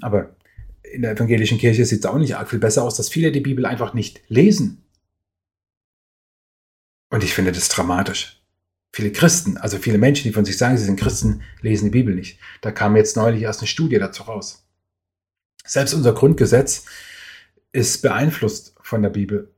aber 0.00 0.36
in 0.82 1.02
der 1.02 1.12
evangelischen 1.12 1.58
Kirche 1.58 1.84
sieht 1.84 2.00
es 2.00 2.06
auch 2.06 2.18
nicht 2.18 2.36
arg 2.36 2.48
viel 2.48 2.60
besser 2.60 2.84
aus, 2.84 2.96
dass 2.96 3.08
viele 3.08 3.32
die 3.32 3.40
Bibel 3.40 3.66
einfach 3.66 3.92
nicht 3.92 4.22
lesen. 4.28 4.84
Und 7.10 7.24
ich 7.24 7.34
finde 7.34 7.52
das 7.52 7.68
dramatisch. 7.68 8.40
Viele 8.92 9.12
Christen, 9.12 9.56
also 9.56 9.78
viele 9.78 9.98
Menschen, 9.98 10.24
die 10.24 10.32
von 10.32 10.44
sich 10.44 10.56
sagen, 10.56 10.78
sie 10.78 10.84
sind 10.84 10.98
Christen, 10.98 11.42
lesen 11.60 11.86
die 11.86 11.98
Bibel 11.98 12.14
nicht. 12.14 12.38
Da 12.62 12.70
kam 12.70 12.96
jetzt 12.96 13.16
neulich 13.16 13.42
erst 13.42 13.60
eine 13.60 13.66
Studie 13.66 13.98
dazu 13.98 14.22
raus. 14.22 14.64
Selbst 15.66 15.92
unser 15.92 16.14
Grundgesetz 16.14 16.86
ist 17.76 18.00
beeinflusst 18.00 18.74
von 18.80 19.02
der 19.02 19.10
Bibel. 19.10 19.54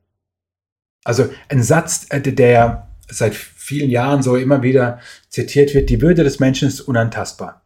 Also 1.05 1.33
ein 1.47 1.63
Satz, 1.63 2.05
äh, 2.09 2.21
der 2.21 2.89
seit 3.07 3.33
vielen 3.33 3.89
Jahren 3.89 4.21
so 4.21 4.35
immer 4.35 4.61
wieder 4.61 4.99
zitiert 5.29 5.73
wird, 5.73 5.89
die 5.89 6.01
Würde 6.01 6.23
des 6.23 6.39
Menschen 6.39 6.67
ist 6.67 6.81
unantastbar. 6.81 7.65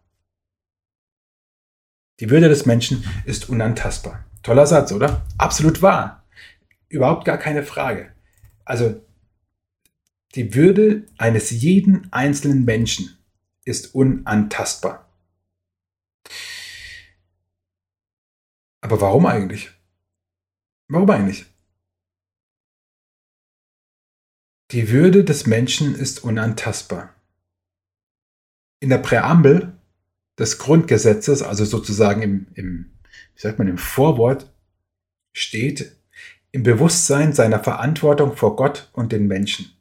Die 2.20 2.30
Würde 2.30 2.50
des 2.50 2.68
Menschen 2.68 3.04
ist 3.26 3.50
unantastbar. 3.50 4.26
Toller 4.44 4.68
Satz, 4.68 4.92
oder? 4.92 5.26
Absolut 5.40 5.82
wahr. 5.82 6.24
Überhaupt 6.88 7.26
gar 7.26 7.40
keine 7.40 7.64
Frage. 7.64 8.14
Also 8.64 9.02
die 10.36 10.54
Würde 10.54 11.08
eines 11.18 11.50
jeden 11.50 12.14
einzelnen 12.14 12.64
Menschen 12.64 13.18
ist 13.66 13.96
unantastbar. 13.96 15.10
Aber 18.82 19.02
warum 19.02 19.26
eigentlich? 19.26 19.72
Warum 20.94 21.10
eigentlich? 21.10 21.48
Die 24.70 24.92
Würde 24.92 25.24
des 25.24 25.48
Menschen 25.48 25.96
ist 25.96 26.24
unantastbar. 26.24 27.16
In 28.80 28.90
der 28.90 29.00
Präambel 29.00 29.74
des 30.38 30.60
Grundgesetzes, 30.60 31.42
also 31.42 31.66
sozusagen 31.66 32.22
im, 32.22 32.48
im, 32.54 32.94
wie 33.34 33.42
sagt 33.42 33.58
man, 33.58 33.68
im 33.68 33.80
Vorwort 33.80 34.54
steht, 35.36 35.96
im 36.52 36.62
Bewusstsein 36.62 37.34
seiner 37.34 37.64
Verantwortung 37.64 38.38
vor 38.38 38.56
Gott 38.56 38.92
und 38.94 39.12
den 39.12 39.26
Menschen. 39.26 39.76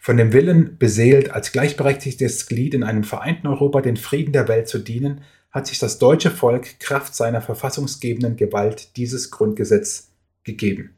Von 0.00 0.16
dem 0.16 0.32
Willen 0.32 0.78
beseelt, 0.78 1.32
als 1.32 1.52
gleichberechtigtes 1.52 2.46
Glied 2.46 2.72
in 2.72 2.82
einem 2.82 3.04
vereinten 3.04 3.46
Europa 3.46 3.82
den 3.82 3.98
Frieden 3.98 4.32
der 4.32 4.48
Welt 4.48 4.68
zu 4.68 4.78
dienen, 4.78 5.22
hat 5.50 5.66
sich 5.66 5.78
das 5.78 5.98
deutsche 5.98 6.30
Volk 6.30 6.80
Kraft 6.80 7.14
seiner 7.14 7.42
verfassungsgebenden 7.42 8.36
Gewalt 8.36 8.96
dieses 8.96 9.30
Grundgesetz 9.30 10.13
gegeben. 10.44 10.94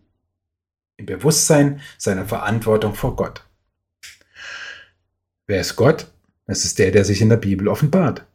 Im 0.97 1.07
Bewusstsein 1.07 1.81
seiner 1.99 2.27
Verantwortung 2.27 2.95
vor 2.95 3.17
Gott. 3.17 3.45
Wer 5.47 5.61
ist 5.61 5.77
Gott? 5.77 6.13
Es 6.47 6.65
ist 6.65 6.79
der, 6.79 6.91
der 6.91 7.05
sich 7.05 7.21
in 7.21 7.29
der 7.29 7.37
Bibel 7.37 7.69
offenbart. 7.69 8.27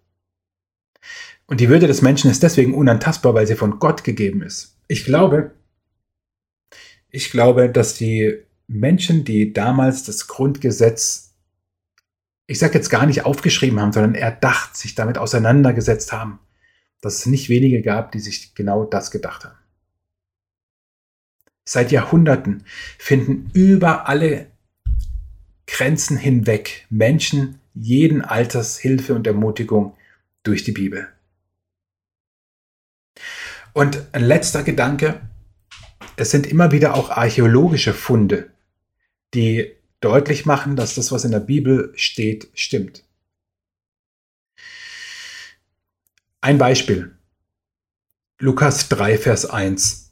Und 1.48 1.60
die 1.60 1.70
Würde 1.70 1.88
des 1.88 2.02
Menschen 2.02 2.32
ist 2.32 2.44
deswegen 2.44 2.74
unantastbar, 2.74 3.34
weil 3.34 3.48
sie 3.48 3.56
von 3.56 3.80
Gott 3.80 4.04
gegeben 4.04 4.42
ist. 4.42 4.78
Ich 4.88 5.06
glaube, 5.06 5.52
ich 7.10 7.30
glaube, 7.30 7.70
dass 7.70 7.96
die 7.96 8.38
Menschen, 8.68 9.26
die 9.26 9.52
damals 9.52 10.04
das 10.04 10.28
Grundgesetz, 10.28 11.36
ich 12.48 12.60
sage 12.60 12.76
jetzt 12.76 12.90
gar 12.90 13.06
nicht 13.06 13.26
aufgeschrieben 13.26 13.80
haben, 13.80 13.92
sondern 13.92 14.16
erdacht, 14.16 14.78
sich 14.78 14.96
damit 14.96 15.18
auseinandergesetzt 15.18 16.14
haben, 16.14 16.40
dass 17.02 17.20
es 17.20 17.26
nicht 17.26 17.50
wenige 17.50 17.82
gab, 17.82 18.14
die 18.14 18.20
sich 18.20 18.56
genau 18.56 18.86
das 18.86 19.12
gedacht 19.12 19.44
haben. 19.44 19.58
Seit 21.72 21.94
Jahrhunderten 21.94 22.66
finden 22.98 23.50
über 23.54 24.10
alle 24.10 24.48
Grenzen 25.68 26.18
hinweg 26.18 26.86
Menschen 26.90 27.62
jeden 27.74 28.22
Alters 28.22 28.78
Hilfe 28.78 29.16
und 29.16 29.26
Ermutigung 29.26 29.96
durch 30.44 30.66
die 30.66 30.74
Bibel. 30.74 31.08
Und 33.72 34.06
ein 34.12 34.26
letzter 34.26 34.64
Gedanke, 34.64 35.22
es 36.18 36.32
sind 36.32 36.46
immer 36.46 36.74
wieder 36.74 36.94
auch 36.94 37.10
archäologische 37.10 37.94
Funde, 37.94 38.52
die 39.34 39.72
deutlich 40.02 40.46
machen, 40.46 40.76
dass 40.76 40.96
das, 40.96 41.14
was 41.14 41.24
in 41.24 41.32
der 41.32 41.40
Bibel 41.40 41.94
steht, 41.96 42.50
stimmt. 42.54 43.06
Ein 46.42 46.58
Beispiel. 46.58 47.16
Lukas 48.40 48.90
3, 48.90 49.18
Vers 49.18 49.46
1. 49.46 50.11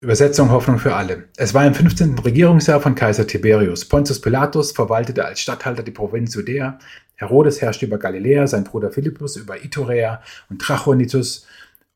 Übersetzung 0.00 0.50
Hoffnung 0.50 0.78
für 0.78 0.94
alle. 0.94 1.28
Es 1.36 1.54
war 1.54 1.66
im 1.66 1.74
15. 1.74 2.20
Regierungsjahr 2.20 2.80
von 2.80 2.94
Kaiser 2.94 3.26
Tiberius. 3.26 3.84
Pontius 3.84 4.20
Pilatus 4.20 4.70
verwaltete 4.70 5.24
als 5.24 5.40
Statthalter 5.40 5.82
die 5.82 5.90
Provinz 5.90 6.34
Judäa. 6.34 6.78
Herodes 7.16 7.60
herrschte 7.60 7.86
über 7.86 7.98
Galiläa, 7.98 8.46
sein 8.46 8.62
Bruder 8.62 8.92
Philippus 8.92 9.34
über 9.34 9.64
Iturea 9.64 10.22
und 10.50 10.60
Trachonitis 10.60 11.46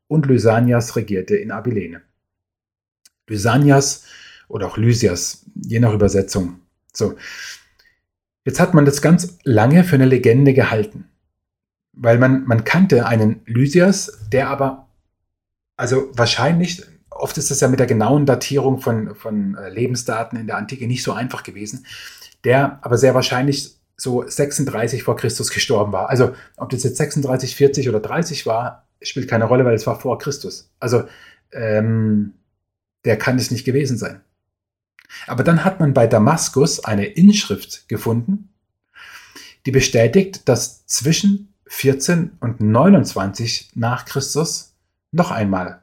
und 0.08 0.26
Lysanias 0.26 0.96
regierte 0.96 1.36
in 1.36 1.52
Abilene. 1.52 2.02
Lysanias 3.28 4.04
oder 4.48 4.66
auch 4.66 4.76
Lysias, 4.76 5.46
je 5.54 5.78
nach 5.78 5.92
Übersetzung. 5.92 6.58
So. 6.92 7.14
Jetzt 8.44 8.58
hat 8.58 8.74
man 8.74 8.84
das 8.84 9.00
ganz 9.00 9.38
lange 9.44 9.84
für 9.84 9.94
eine 9.94 10.06
Legende 10.06 10.54
gehalten. 10.54 11.04
Weil 11.92 12.18
man, 12.18 12.46
man 12.46 12.64
kannte 12.64 13.06
einen 13.06 13.42
Lysias, 13.46 14.26
der 14.32 14.48
aber, 14.48 14.88
also 15.76 16.10
wahrscheinlich, 16.14 16.82
oft 17.14 17.36
ist 17.38 17.50
es 17.50 17.60
ja 17.60 17.68
mit 17.68 17.80
der 17.80 17.86
genauen 17.86 18.26
Datierung 18.26 18.80
von, 18.80 19.14
von 19.14 19.56
äh, 19.56 19.68
Lebensdaten 19.68 20.38
in 20.38 20.46
der 20.46 20.56
Antike 20.56 20.86
nicht 20.86 21.02
so 21.02 21.12
einfach 21.12 21.42
gewesen, 21.42 21.86
der 22.44 22.78
aber 22.82 22.98
sehr 22.98 23.14
wahrscheinlich 23.14 23.76
so 23.96 24.24
36 24.26 25.02
vor 25.02 25.16
Christus 25.16 25.50
gestorben 25.50 25.92
war. 25.92 26.08
Also 26.08 26.34
ob 26.56 26.70
das 26.70 26.82
jetzt 26.82 26.96
36, 26.96 27.54
40 27.54 27.88
oder 27.88 28.00
30 28.00 28.46
war, 28.46 28.86
spielt 29.00 29.28
keine 29.28 29.44
Rolle, 29.44 29.64
weil 29.64 29.74
es 29.74 29.86
war 29.86 29.98
vor 29.98 30.18
Christus. 30.18 30.70
Also 30.80 31.04
ähm, 31.52 32.34
der 33.04 33.18
kann 33.18 33.36
es 33.36 33.50
nicht 33.50 33.64
gewesen 33.64 33.98
sein. 33.98 34.20
Aber 35.26 35.44
dann 35.44 35.64
hat 35.64 35.78
man 35.78 35.92
bei 35.92 36.06
Damaskus 36.06 36.84
eine 36.84 37.06
Inschrift 37.06 37.88
gefunden, 37.88 38.48
die 39.66 39.70
bestätigt, 39.70 40.48
dass 40.48 40.86
zwischen 40.86 41.54
14 41.66 42.38
und 42.40 42.60
29 42.60 43.70
nach 43.74 44.04
Christus 44.04 44.74
noch 45.12 45.30
einmal 45.30 45.81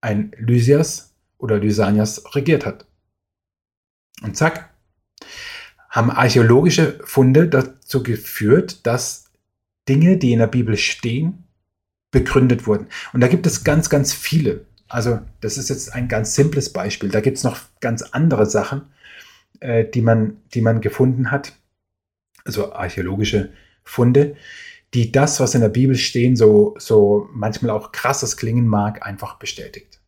ein 0.00 0.32
Lysias 0.38 1.14
oder 1.38 1.58
Lysanias 1.58 2.34
regiert 2.34 2.66
hat. 2.66 2.86
Und 4.22 4.36
zack, 4.36 4.70
haben 5.90 6.10
archäologische 6.10 6.98
Funde 7.04 7.48
dazu 7.48 8.02
geführt, 8.02 8.86
dass 8.86 9.30
Dinge, 9.88 10.16
die 10.16 10.32
in 10.32 10.40
der 10.40 10.46
Bibel 10.46 10.76
stehen, 10.76 11.44
begründet 12.10 12.66
wurden. 12.66 12.86
Und 13.12 13.20
da 13.20 13.28
gibt 13.28 13.46
es 13.46 13.64
ganz, 13.64 13.90
ganz 13.90 14.12
viele. 14.12 14.66
Also 14.88 15.20
das 15.40 15.58
ist 15.58 15.68
jetzt 15.68 15.92
ein 15.92 16.08
ganz 16.08 16.34
simples 16.34 16.72
Beispiel. 16.72 17.08
Da 17.08 17.20
gibt 17.20 17.38
es 17.38 17.44
noch 17.44 17.58
ganz 17.80 18.02
andere 18.02 18.46
Sachen, 18.46 18.82
äh, 19.60 19.84
die, 19.84 20.02
man, 20.02 20.36
die 20.54 20.60
man 20.60 20.80
gefunden 20.80 21.30
hat, 21.30 21.52
also 22.44 22.72
archäologische 22.72 23.50
Funde, 23.82 24.36
die 24.94 25.12
das, 25.12 25.40
was 25.40 25.54
in 25.54 25.60
der 25.60 25.68
Bibel 25.68 25.96
stehen, 25.96 26.36
so, 26.36 26.74
so 26.78 27.28
manchmal 27.32 27.70
auch 27.70 27.92
krasses 27.92 28.36
klingen 28.36 28.66
mag, 28.66 29.06
einfach 29.06 29.38
bestätigt. 29.38 30.00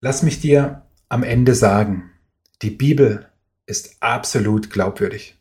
Lass 0.00 0.22
mich 0.22 0.40
dir 0.40 0.86
am 1.08 1.22
Ende 1.22 1.54
sagen, 1.54 2.10
die 2.62 2.70
Bibel 2.70 3.30
ist 3.66 3.96
absolut 4.00 4.70
glaubwürdig. 4.70 5.36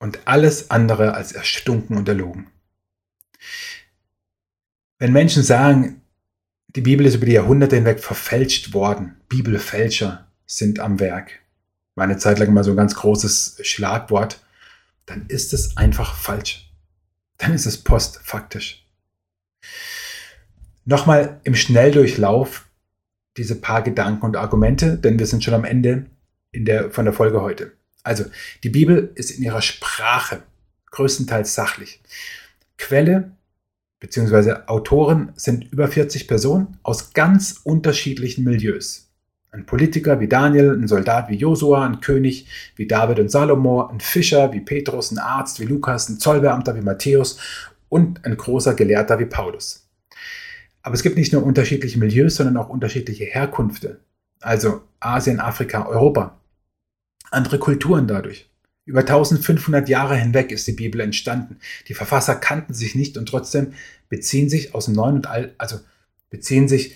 Und 0.00 0.26
alles 0.26 0.70
andere 0.70 1.14
als 1.14 1.32
erstunken 1.32 1.96
und 1.96 2.08
erlogen. 2.08 2.50
Wenn 4.98 5.12
Menschen 5.12 5.42
sagen, 5.42 6.02
die 6.68 6.80
Bibel 6.80 7.06
ist 7.06 7.14
über 7.14 7.26
die 7.26 7.32
Jahrhunderte 7.32 7.76
hinweg 7.76 8.00
verfälscht 8.00 8.72
worden, 8.74 9.20
Bibelfälscher 9.28 10.28
sind 10.46 10.80
am 10.80 11.00
Werk, 11.00 11.40
war 11.98 12.04
eine 12.04 12.16
Zeit 12.16 12.38
lang 12.38 12.54
mal 12.54 12.64
so 12.64 12.70
ein 12.70 12.76
ganz 12.76 12.94
großes 12.94 13.58
Schlagwort, 13.62 14.40
dann 15.06 15.26
ist 15.26 15.52
es 15.52 15.76
einfach 15.76 16.14
falsch. 16.14 16.70
Dann 17.36 17.52
ist 17.52 17.66
es 17.66 17.82
postfaktisch. 17.82 18.86
Nochmal 20.84 21.40
im 21.44 21.54
Schnelldurchlauf 21.54 22.66
diese 23.36 23.56
paar 23.56 23.82
Gedanken 23.82 24.24
und 24.24 24.36
Argumente, 24.36 24.96
denn 24.96 25.18
wir 25.18 25.26
sind 25.26 25.44
schon 25.44 25.54
am 25.54 25.64
Ende 25.64 26.06
in 26.50 26.64
der, 26.64 26.90
von 26.90 27.04
der 27.04 27.14
Folge 27.14 27.42
heute. 27.42 27.72
Also, 28.02 28.24
die 28.64 28.70
Bibel 28.70 29.12
ist 29.14 29.30
in 29.30 29.42
ihrer 29.42 29.60
Sprache 29.60 30.42
größtenteils 30.90 31.54
sachlich. 31.54 32.00
Quelle 32.78 33.32
beziehungsweise 34.00 34.68
Autoren 34.68 35.32
sind 35.36 35.72
über 35.72 35.88
40 35.88 36.28
Personen 36.28 36.78
aus 36.82 37.12
ganz 37.12 37.60
unterschiedlichen 37.64 38.44
Milieus. 38.44 39.07
Ein 39.50 39.64
Politiker 39.64 40.20
wie 40.20 40.28
Daniel, 40.28 40.72
ein 40.72 40.88
Soldat 40.88 41.28
wie 41.30 41.36
Josua, 41.36 41.86
ein 41.86 42.00
König 42.00 42.46
wie 42.76 42.86
David 42.86 43.18
und 43.18 43.30
Salomo, 43.30 43.86
ein 43.86 44.00
Fischer 44.00 44.52
wie 44.52 44.60
Petrus, 44.60 45.10
ein 45.10 45.18
Arzt 45.18 45.58
wie 45.60 45.64
Lukas, 45.64 46.08
ein 46.08 46.18
Zollbeamter 46.18 46.76
wie 46.76 46.82
Matthäus 46.82 47.38
und 47.88 48.24
ein 48.24 48.36
großer 48.36 48.74
Gelehrter 48.74 49.18
wie 49.18 49.24
Paulus. 49.24 49.88
Aber 50.82 50.94
es 50.94 51.02
gibt 51.02 51.16
nicht 51.16 51.32
nur 51.32 51.42
unterschiedliche 51.42 51.98
Milieus, 51.98 52.36
sondern 52.36 52.56
auch 52.56 52.68
unterschiedliche 52.68 53.24
Herkünfte. 53.24 54.00
Also 54.40 54.82
Asien, 55.00 55.40
Afrika, 55.40 55.86
Europa. 55.86 56.38
Andere 57.30 57.58
Kulturen 57.58 58.06
dadurch. 58.06 58.48
Über 58.84 59.00
1500 59.00 59.88
Jahre 59.88 60.16
hinweg 60.16 60.50
ist 60.50 60.66
die 60.66 60.72
Bibel 60.72 61.00
entstanden. 61.00 61.58
Die 61.88 61.94
Verfasser 61.94 62.34
kannten 62.36 62.72
sich 62.72 62.94
nicht 62.94 63.18
und 63.18 63.28
trotzdem 63.28 63.74
beziehen 64.08 64.48
sich 64.48 64.74
aus 64.74 64.86
dem 64.86 64.94
Neuen 64.94 65.16
und 65.16 65.26
Alt, 65.26 65.54
also 65.58 65.80
beziehen 66.30 66.68
sich 66.68 66.94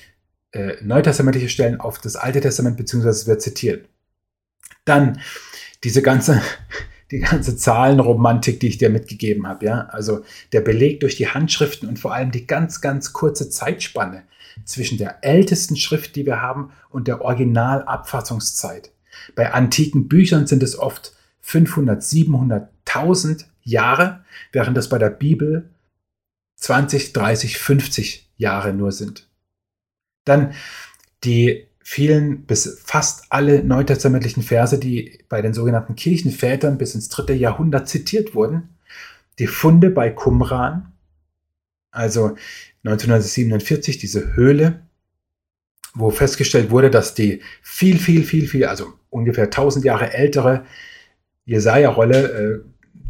äh, 0.52 0.76
neutestamentliche 0.82 1.48
Stellen 1.48 1.80
auf 1.80 1.98
das 1.98 2.16
Alte 2.16 2.40
Testament, 2.40 2.76
beziehungsweise 2.76 3.20
es 3.20 3.26
wird 3.26 3.42
zitiert. 3.42 3.88
Dann 4.84 5.20
diese 5.84 6.02
ganze, 6.02 6.40
die 7.10 7.20
ganze 7.20 7.56
Zahlenromantik, 7.56 8.60
die 8.60 8.68
ich 8.68 8.78
dir 8.78 8.90
mitgegeben 8.90 9.46
habe, 9.46 9.66
ja. 9.66 9.86
Also 9.86 10.24
der 10.52 10.60
Beleg 10.60 11.00
durch 11.00 11.16
die 11.16 11.28
Handschriften 11.28 11.88
und 11.88 11.98
vor 11.98 12.14
allem 12.14 12.30
die 12.30 12.46
ganz, 12.46 12.80
ganz 12.80 13.12
kurze 13.12 13.50
Zeitspanne 13.50 14.24
zwischen 14.64 14.98
der 14.98 15.24
ältesten 15.24 15.76
Schrift, 15.76 16.16
die 16.16 16.26
wir 16.26 16.40
haben, 16.40 16.72
und 16.90 17.08
der 17.08 17.22
Originalabfassungszeit. 17.22 18.92
Bei 19.34 19.52
antiken 19.52 20.08
Büchern 20.08 20.46
sind 20.46 20.62
es 20.62 20.78
oft 20.78 21.14
500, 21.40 22.02
700.000 22.02 23.44
Jahre, 23.62 24.24
während 24.52 24.76
das 24.76 24.88
bei 24.88 24.98
der 24.98 25.10
Bibel 25.10 25.70
20, 26.56 27.12
30, 27.12 27.58
50 27.58 28.30
Jahre 28.36 28.72
nur 28.72 28.92
sind. 28.92 29.28
Dann 30.24 30.54
die 31.24 31.66
vielen 31.82 32.46
bis 32.46 32.80
fast 32.84 33.24
alle 33.30 33.62
neutestamentlichen 33.64 34.42
Verse, 34.42 34.78
die 34.78 35.18
bei 35.28 35.42
den 35.42 35.52
sogenannten 35.52 35.96
Kirchenvätern 35.96 36.78
bis 36.78 36.94
ins 36.94 37.08
dritte 37.08 37.32
Jahrhundert 37.32 37.88
zitiert 37.88 38.34
wurden. 38.34 38.76
Die 39.38 39.46
Funde 39.46 39.90
bei 39.90 40.10
Qumran, 40.10 40.92
also 41.90 42.36
1947 42.84 43.98
diese 43.98 44.34
Höhle, 44.34 44.80
wo 45.94 46.10
festgestellt 46.10 46.70
wurde, 46.70 46.90
dass 46.90 47.14
die 47.14 47.42
viel, 47.62 47.98
viel, 47.98 48.24
viel, 48.24 48.48
viel, 48.48 48.64
also 48.66 48.94
ungefähr 49.10 49.44
1000 49.44 49.84
Jahre 49.84 50.12
ältere 50.12 50.64
Jesaja-Rolle, 51.44 52.32
äh, 52.32 52.60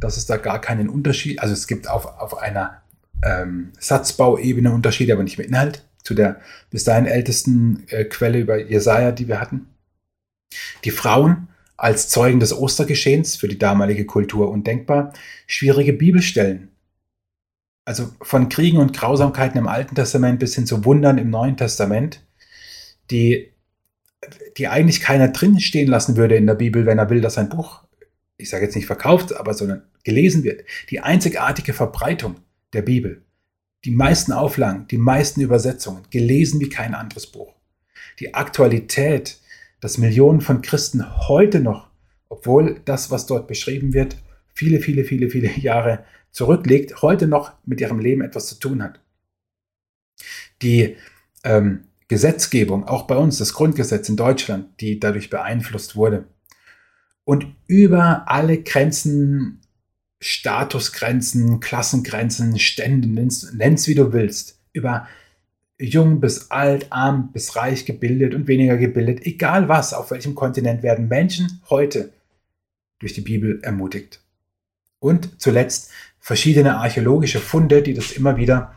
dass 0.00 0.16
es 0.16 0.26
da 0.26 0.36
gar 0.36 0.60
keinen 0.60 0.88
Unterschied, 0.88 1.40
also 1.40 1.52
es 1.52 1.66
gibt 1.66 1.88
auf, 1.88 2.06
auf 2.06 2.38
einer 2.38 2.82
ähm, 3.22 3.72
Satzbauebene 3.78 4.72
Unterschiede, 4.72 5.12
aber 5.12 5.22
nicht 5.22 5.38
im 5.38 5.44
Inhalt, 5.44 5.84
zu 6.02 6.14
der 6.14 6.40
bis 6.70 6.84
dahin 6.84 7.06
ältesten 7.06 7.84
äh, 7.88 8.04
Quelle 8.04 8.38
über 8.38 8.58
Jesaja, 8.58 9.12
die 9.12 9.28
wir 9.28 9.40
hatten. 9.40 9.66
Die 10.84 10.90
Frauen 10.90 11.48
als 11.76 12.08
Zeugen 12.08 12.40
des 12.40 12.56
Ostergeschehens 12.56 13.36
für 13.36 13.48
die 13.48 13.58
damalige 13.58 14.04
Kultur 14.04 14.50
undenkbar, 14.50 15.12
schwierige 15.46 15.92
Bibelstellen. 15.92 16.68
Also 17.84 18.10
von 18.20 18.48
Kriegen 18.48 18.78
und 18.78 18.96
Grausamkeiten 18.96 19.58
im 19.58 19.66
Alten 19.66 19.94
Testament 19.94 20.38
bis 20.38 20.54
hin 20.54 20.66
zu 20.66 20.84
Wundern 20.84 21.18
im 21.18 21.30
Neuen 21.30 21.56
Testament, 21.56 22.22
die, 23.10 23.50
die 24.56 24.68
eigentlich 24.68 25.00
keiner 25.00 25.28
drin 25.28 25.58
stehen 25.58 25.88
lassen 25.88 26.16
würde 26.16 26.36
in 26.36 26.46
der 26.46 26.54
Bibel, 26.54 26.86
wenn 26.86 26.98
er 26.98 27.10
will, 27.10 27.20
dass 27.20 27.38
ein 27.38 27.48
Buch 27.48 27.82
ich 28.42 28.50
sage 28.50 28.64
jetzt 28.64 28.74
nicht 28.74 28.86
verkauft, 28.86 29.34
aber 29.34 29.54
sondern 29.54 29.82
gelesen 30.04 30.42
wird. 30.42 30.64
Die 30.90 31.00
einzigartige 31.00 31.72
Verbreitung 31.72 32.36
der 32.72 32.82
Bibel. 32.82 33.22
Die 33.84 33.90
meisten 33.90 34.32
Auflagen, 34.32 34.86
die 34.88 34.98
meisten 34.98 35.40
Übersetzungen, 35.40 36.04
gelesen 36.10 36.60
wie 36.60 36.68
kein 36.68 36.94
anderes 36.94 37.26
Buch. 37.26 37.54
Die 38.20 38.34
Aktualität, 38.34 39.38
dass 39.80 39.98
Millionen 39.98 40.40
von 40.40 40.62
Christen 40.62 41.04
heute 41.28 41.60
noch, 41.60 41.88
obwohl 42.28 42.80
das, 42.84 43.10
was 43.10 43.26
dort 43.26 43.48
beschrieben 43.48 43.92
wird, 43.92 44.16
viele, 44.54 44.80
viele, 44.80 45.04
viele, 45.04 45.30
viele 45.30 45.50
Jahre 45.58 46.04
zurückliegt, 46.30 47.02
heute 47.02 47.26
noch 47.26 47.52
mit 47.64 47.80
ihrem 47.80 47.98
Leben 47.98 48.22
etwas 48.22 48.46
zu 48.46 48.54
tun 48.56 48.82
hat. 48.82 49.00
Die 50.62 50.96
ähm, 51.42 51.84
Gesetzgebung, 52.08 52.86
auch 52.86 53.06
bei 53.06 53.16
uns, 53.16 53.38
das 53.38 53.54
Grundgesetz 53.54 54.08
in 54.08 54.16
Deutschland, 54.16 54.80
die 54.80 55.00
dadurch 55.00 55.30
beeinflusst 55.30 55.96
wurde. 55.96 56.26
Und 57.24 57.46
über 57.66 58.24
alle 58.26 58.62
Grenzen, 58.62 59.61
Statusgrenzen, 60.22 61.60
Klassengrenzen, 61.60 62.58
Stände, 62.58 63.08
nenn's 63.08 63.88
wie 63.88 63.94
du 63.94 64.12
willst, 64.12 64.58
über 64.72 65.08
jung 65.78 66.20
bis 66.20 66.50
alt, 66.50 66.86
arm 66.90 67.32
bis 67.32 67.56
reich, 67.56 67.84
gebildet 67.84 68.34
und 68.34 68.46
weniger 68.46 68.76
gebildet, 68.76 69.26
egal 69.26 69.68
was, 69.68 69.92
auf 69.92 70.12
welchem 70.12 70.36
Kontinent 70.36 70.84
werden 70.84 71.08
Menschen 71.08 71.60
heute 71.68 72.12
durch 73.00 73.14
die 73.14 73.20
Bibel 73.20 73.60
ermutigt. 73.62 74.20
Und 75.00 75.40
zuletzt 75.40 75.90
verschiedene 76.20 76.76
archäologische 76.76 77.40
Funde, 77.40 77.82
die 77.82 77.94
das 77.94 78.12
immer 78.12 78.36
wieder 78.36 78.76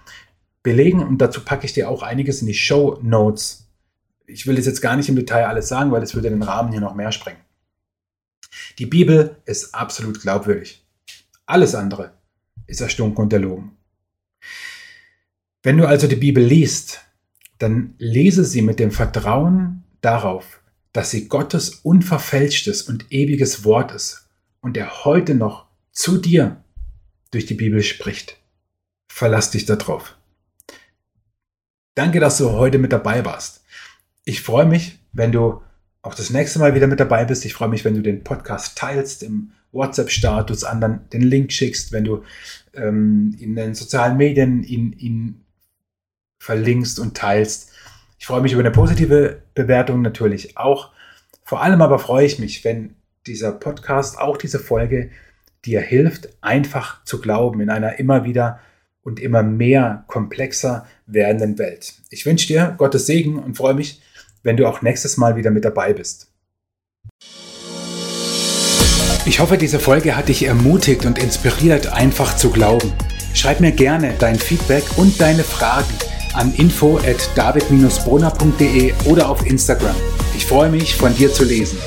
belegen. 0.63 1.03
Und 1.03 1.19
dazu 1.19 1.41
packe 1.41 1.67
ich 1.67 1.73
dir 1.73 1.89
auch 1.89 2.01
einiges 2.01 2.41
in 2.41 2.47
die 2.47 2.55
Show 2.55 2.99
Notes. 3.03 3.67
Ich 4.25 4.47
will 4.47 4.55
das 4.55 4.65
jetzt 4.65 4.81
gar 4.81 4.95
nicht 4.95 5.09
im 5.09 5.15
Detail 5.15 5.45
alles 5.45 5.67
sagen, 5.67 5.91
weil 5.91 6.01
es 6.01 6.15
würde 6.15 6.31
den 6.31 6.41
Rahmen 6.41 6.71
hier 6.71 6.81
noch 6.81 6.95
mehr 6.95 7.11
sprengen. 7.11 7.39
Die 8.79 8.87
Bibel 8.87 9.37
ist 9.45 9.75
absolut 9.75 10.21
glaubwürdig. 10.21 10.84
Alles 11.45 11.75
andere 11.75 12.13
ist 12.67 12.81
erstunken 12.81 13.23
und 13.23 13.33
erlogen. 13.33 13.77
Wenn 15.63 15.77
du 15.77 15.87
also 15.87 16.07
die 16.07 16.15
Bibel 16.15 16.43
liest, 16.43 17.01
dann 17.57 17.95
lese 17.97 18.43
sie 18.43 18.61
mit 18.61 18.79
dem 18.79 18.91
Vertrauen 18.91 19.83
darauf, 20.01 20.61
dass 20.93 21.11
sie 21.11 21.27
Gottes 21.27 21.81
unverfälschtes 21.83 22.83
und 22.83 23.11
ewiges 23.11 23.63
Wort 23.63 23.91
ist 23.91 24.29
und 24.61 24.77
er 24.77 25.05
heute 25.05 25.35
noch 25.35 25.67
zu 25.91 26.17
dir 26.17 26.63
durch 27.31 27.45
die 27.45 27.53
Bibel 27.53 27.83
spricht. 27.83 28.37
Verlass 29.07 29.51
dich 29.51 29.65
darauf. 29.65 30.15
Danke, 31.95 32.19
dass 32.19 32.37
du 32.37 32.51
heute 32.51 32.77
mit 32.77 32.91
dabei 32.91 33.23
warst. 33.23 33.63
Ich 34.25 34.41
freue 34.41 34.65
mich, 34.65 34.99
wenn 35.13 35.31
du 35.31 35.61
auch 36.01 36.13
das 36.13 36.29
nächste 36.29 36.59
Mal 36.59 36.75
wieder 36.75 36.87
mit 36.87 36.99
dabei 36.99 37.25
bist. 37.25 37.45
Ich 37.45 37.53
freue 37.53 37.69
mich, 37.69 37.85
wenn 37.85 37.95
du 37.95 38.01
den 38.01 38.23
Podcast 38.23 38.77
teilst 38.77 39.23
im 39.23 39.51
WhatsApp-Status, 39.75 40.63
anderen 40.63 41.07
den 41.11 41.21
Link 41.21 41.51
schickst, 41.51 41.91
wenn 41.91 42.03
du 42.03 42.23
ähm, 42.73 43.35
in 43.39 43.55
den 43.55 43.75
sozialen 43.75 44.17
Medien 44.17 44.63
ihn, 44.63 44.93
ihn 44.93 45.45
verlinkst 46.39 46.99
und 46.99 47.15
teilst. 47.15 47.71
Ich 48.17 48.25
freue 48.25 48.41
mich 48.41 48.53
über 48.53 48.61
eine 48.61 48.71
positive 48.71 49.41
Bewertung 49.53 50.01
natürlich 50.01 50.57
auch. 50.57 50.91
Vor 51.43 51.61
allem 51.61 51.81
aber 51.81 51.99
freue 51.99 52.25
ich 52.25 52.39
mich, 52.39 52.63
wenn 52.63 52.95
dieser 53.27 53.51
Podcast, 53.51 54.17
auch 54.17 54.37
diese 54.37 54.59
Folge, 54.59 55.11
dir 55.65 55.81
hilft, 55.81 56.29
einfach 56.41 57.03
zu 57.03 57.19
glauben 57.19 57.59
in 57.59 57.69
einer 57.69 57.99
immer 57.99 58.23
wieder 58.23 58.59
und 59.01 59.19
immer 59.19 59.43
mehr 59.43 60.03
komplexer 60.07 60.87
werdenden 61.05 61.57
Welt. 61.57 61.93
Ich 62.09 62.25
wünsche 62.25 62.47
dir 62.47 62.75
Gottes 62.77 63.05
Segen 63.05 63.37
und 63.39 63.55
freue 63.55 63.73
mich, 63.73 64.01
wenn 64.43 64.57
du 64.57 64.67
auch 64.67 64.81
nächstes 64.81 65.17
Mal 65.17 65.35
wieder 65.35 65.51
mit 65.51 65.65
dabei 65.65 65.93
bist. 65.93 66.31
Ich 69.27 69.39
hoffe, 69.39 69.57
diese 69.57 69.79
Folge 69.79 70.15
hat 70.15 70.29
dich 70.29 70.45
ermutigt 70.45 71.03
und 71.03 71.17
inspiriert, 71.17 71.87
einfach 71.87 72.35
zu 72.35 72.51
glauben. 72.51 72.93
Schreib 73.33 73.59
mir 73.59 73.71
gerne 73.71 74.13
dein 74.19 74.37
Feedback 74.37 74.83
und 74.97 75.19
deine 75.19 75.43
Fragen 75.43 75.93
an 76.33 76.53
info 76.53 76.99
at 76.99 77.29
david-brunner.de 77.35 78.93
oder 79.05 79.27
auf 79.27 79.43
Instagram. 79.45 79.95
Ich 80.37 80.45
freue 80.45 80.69
mich, 80.69 80.93
von 80.95 81.15
dir 81.15 81.33
zu 81.33 81.43
lesen. 81.43 81.79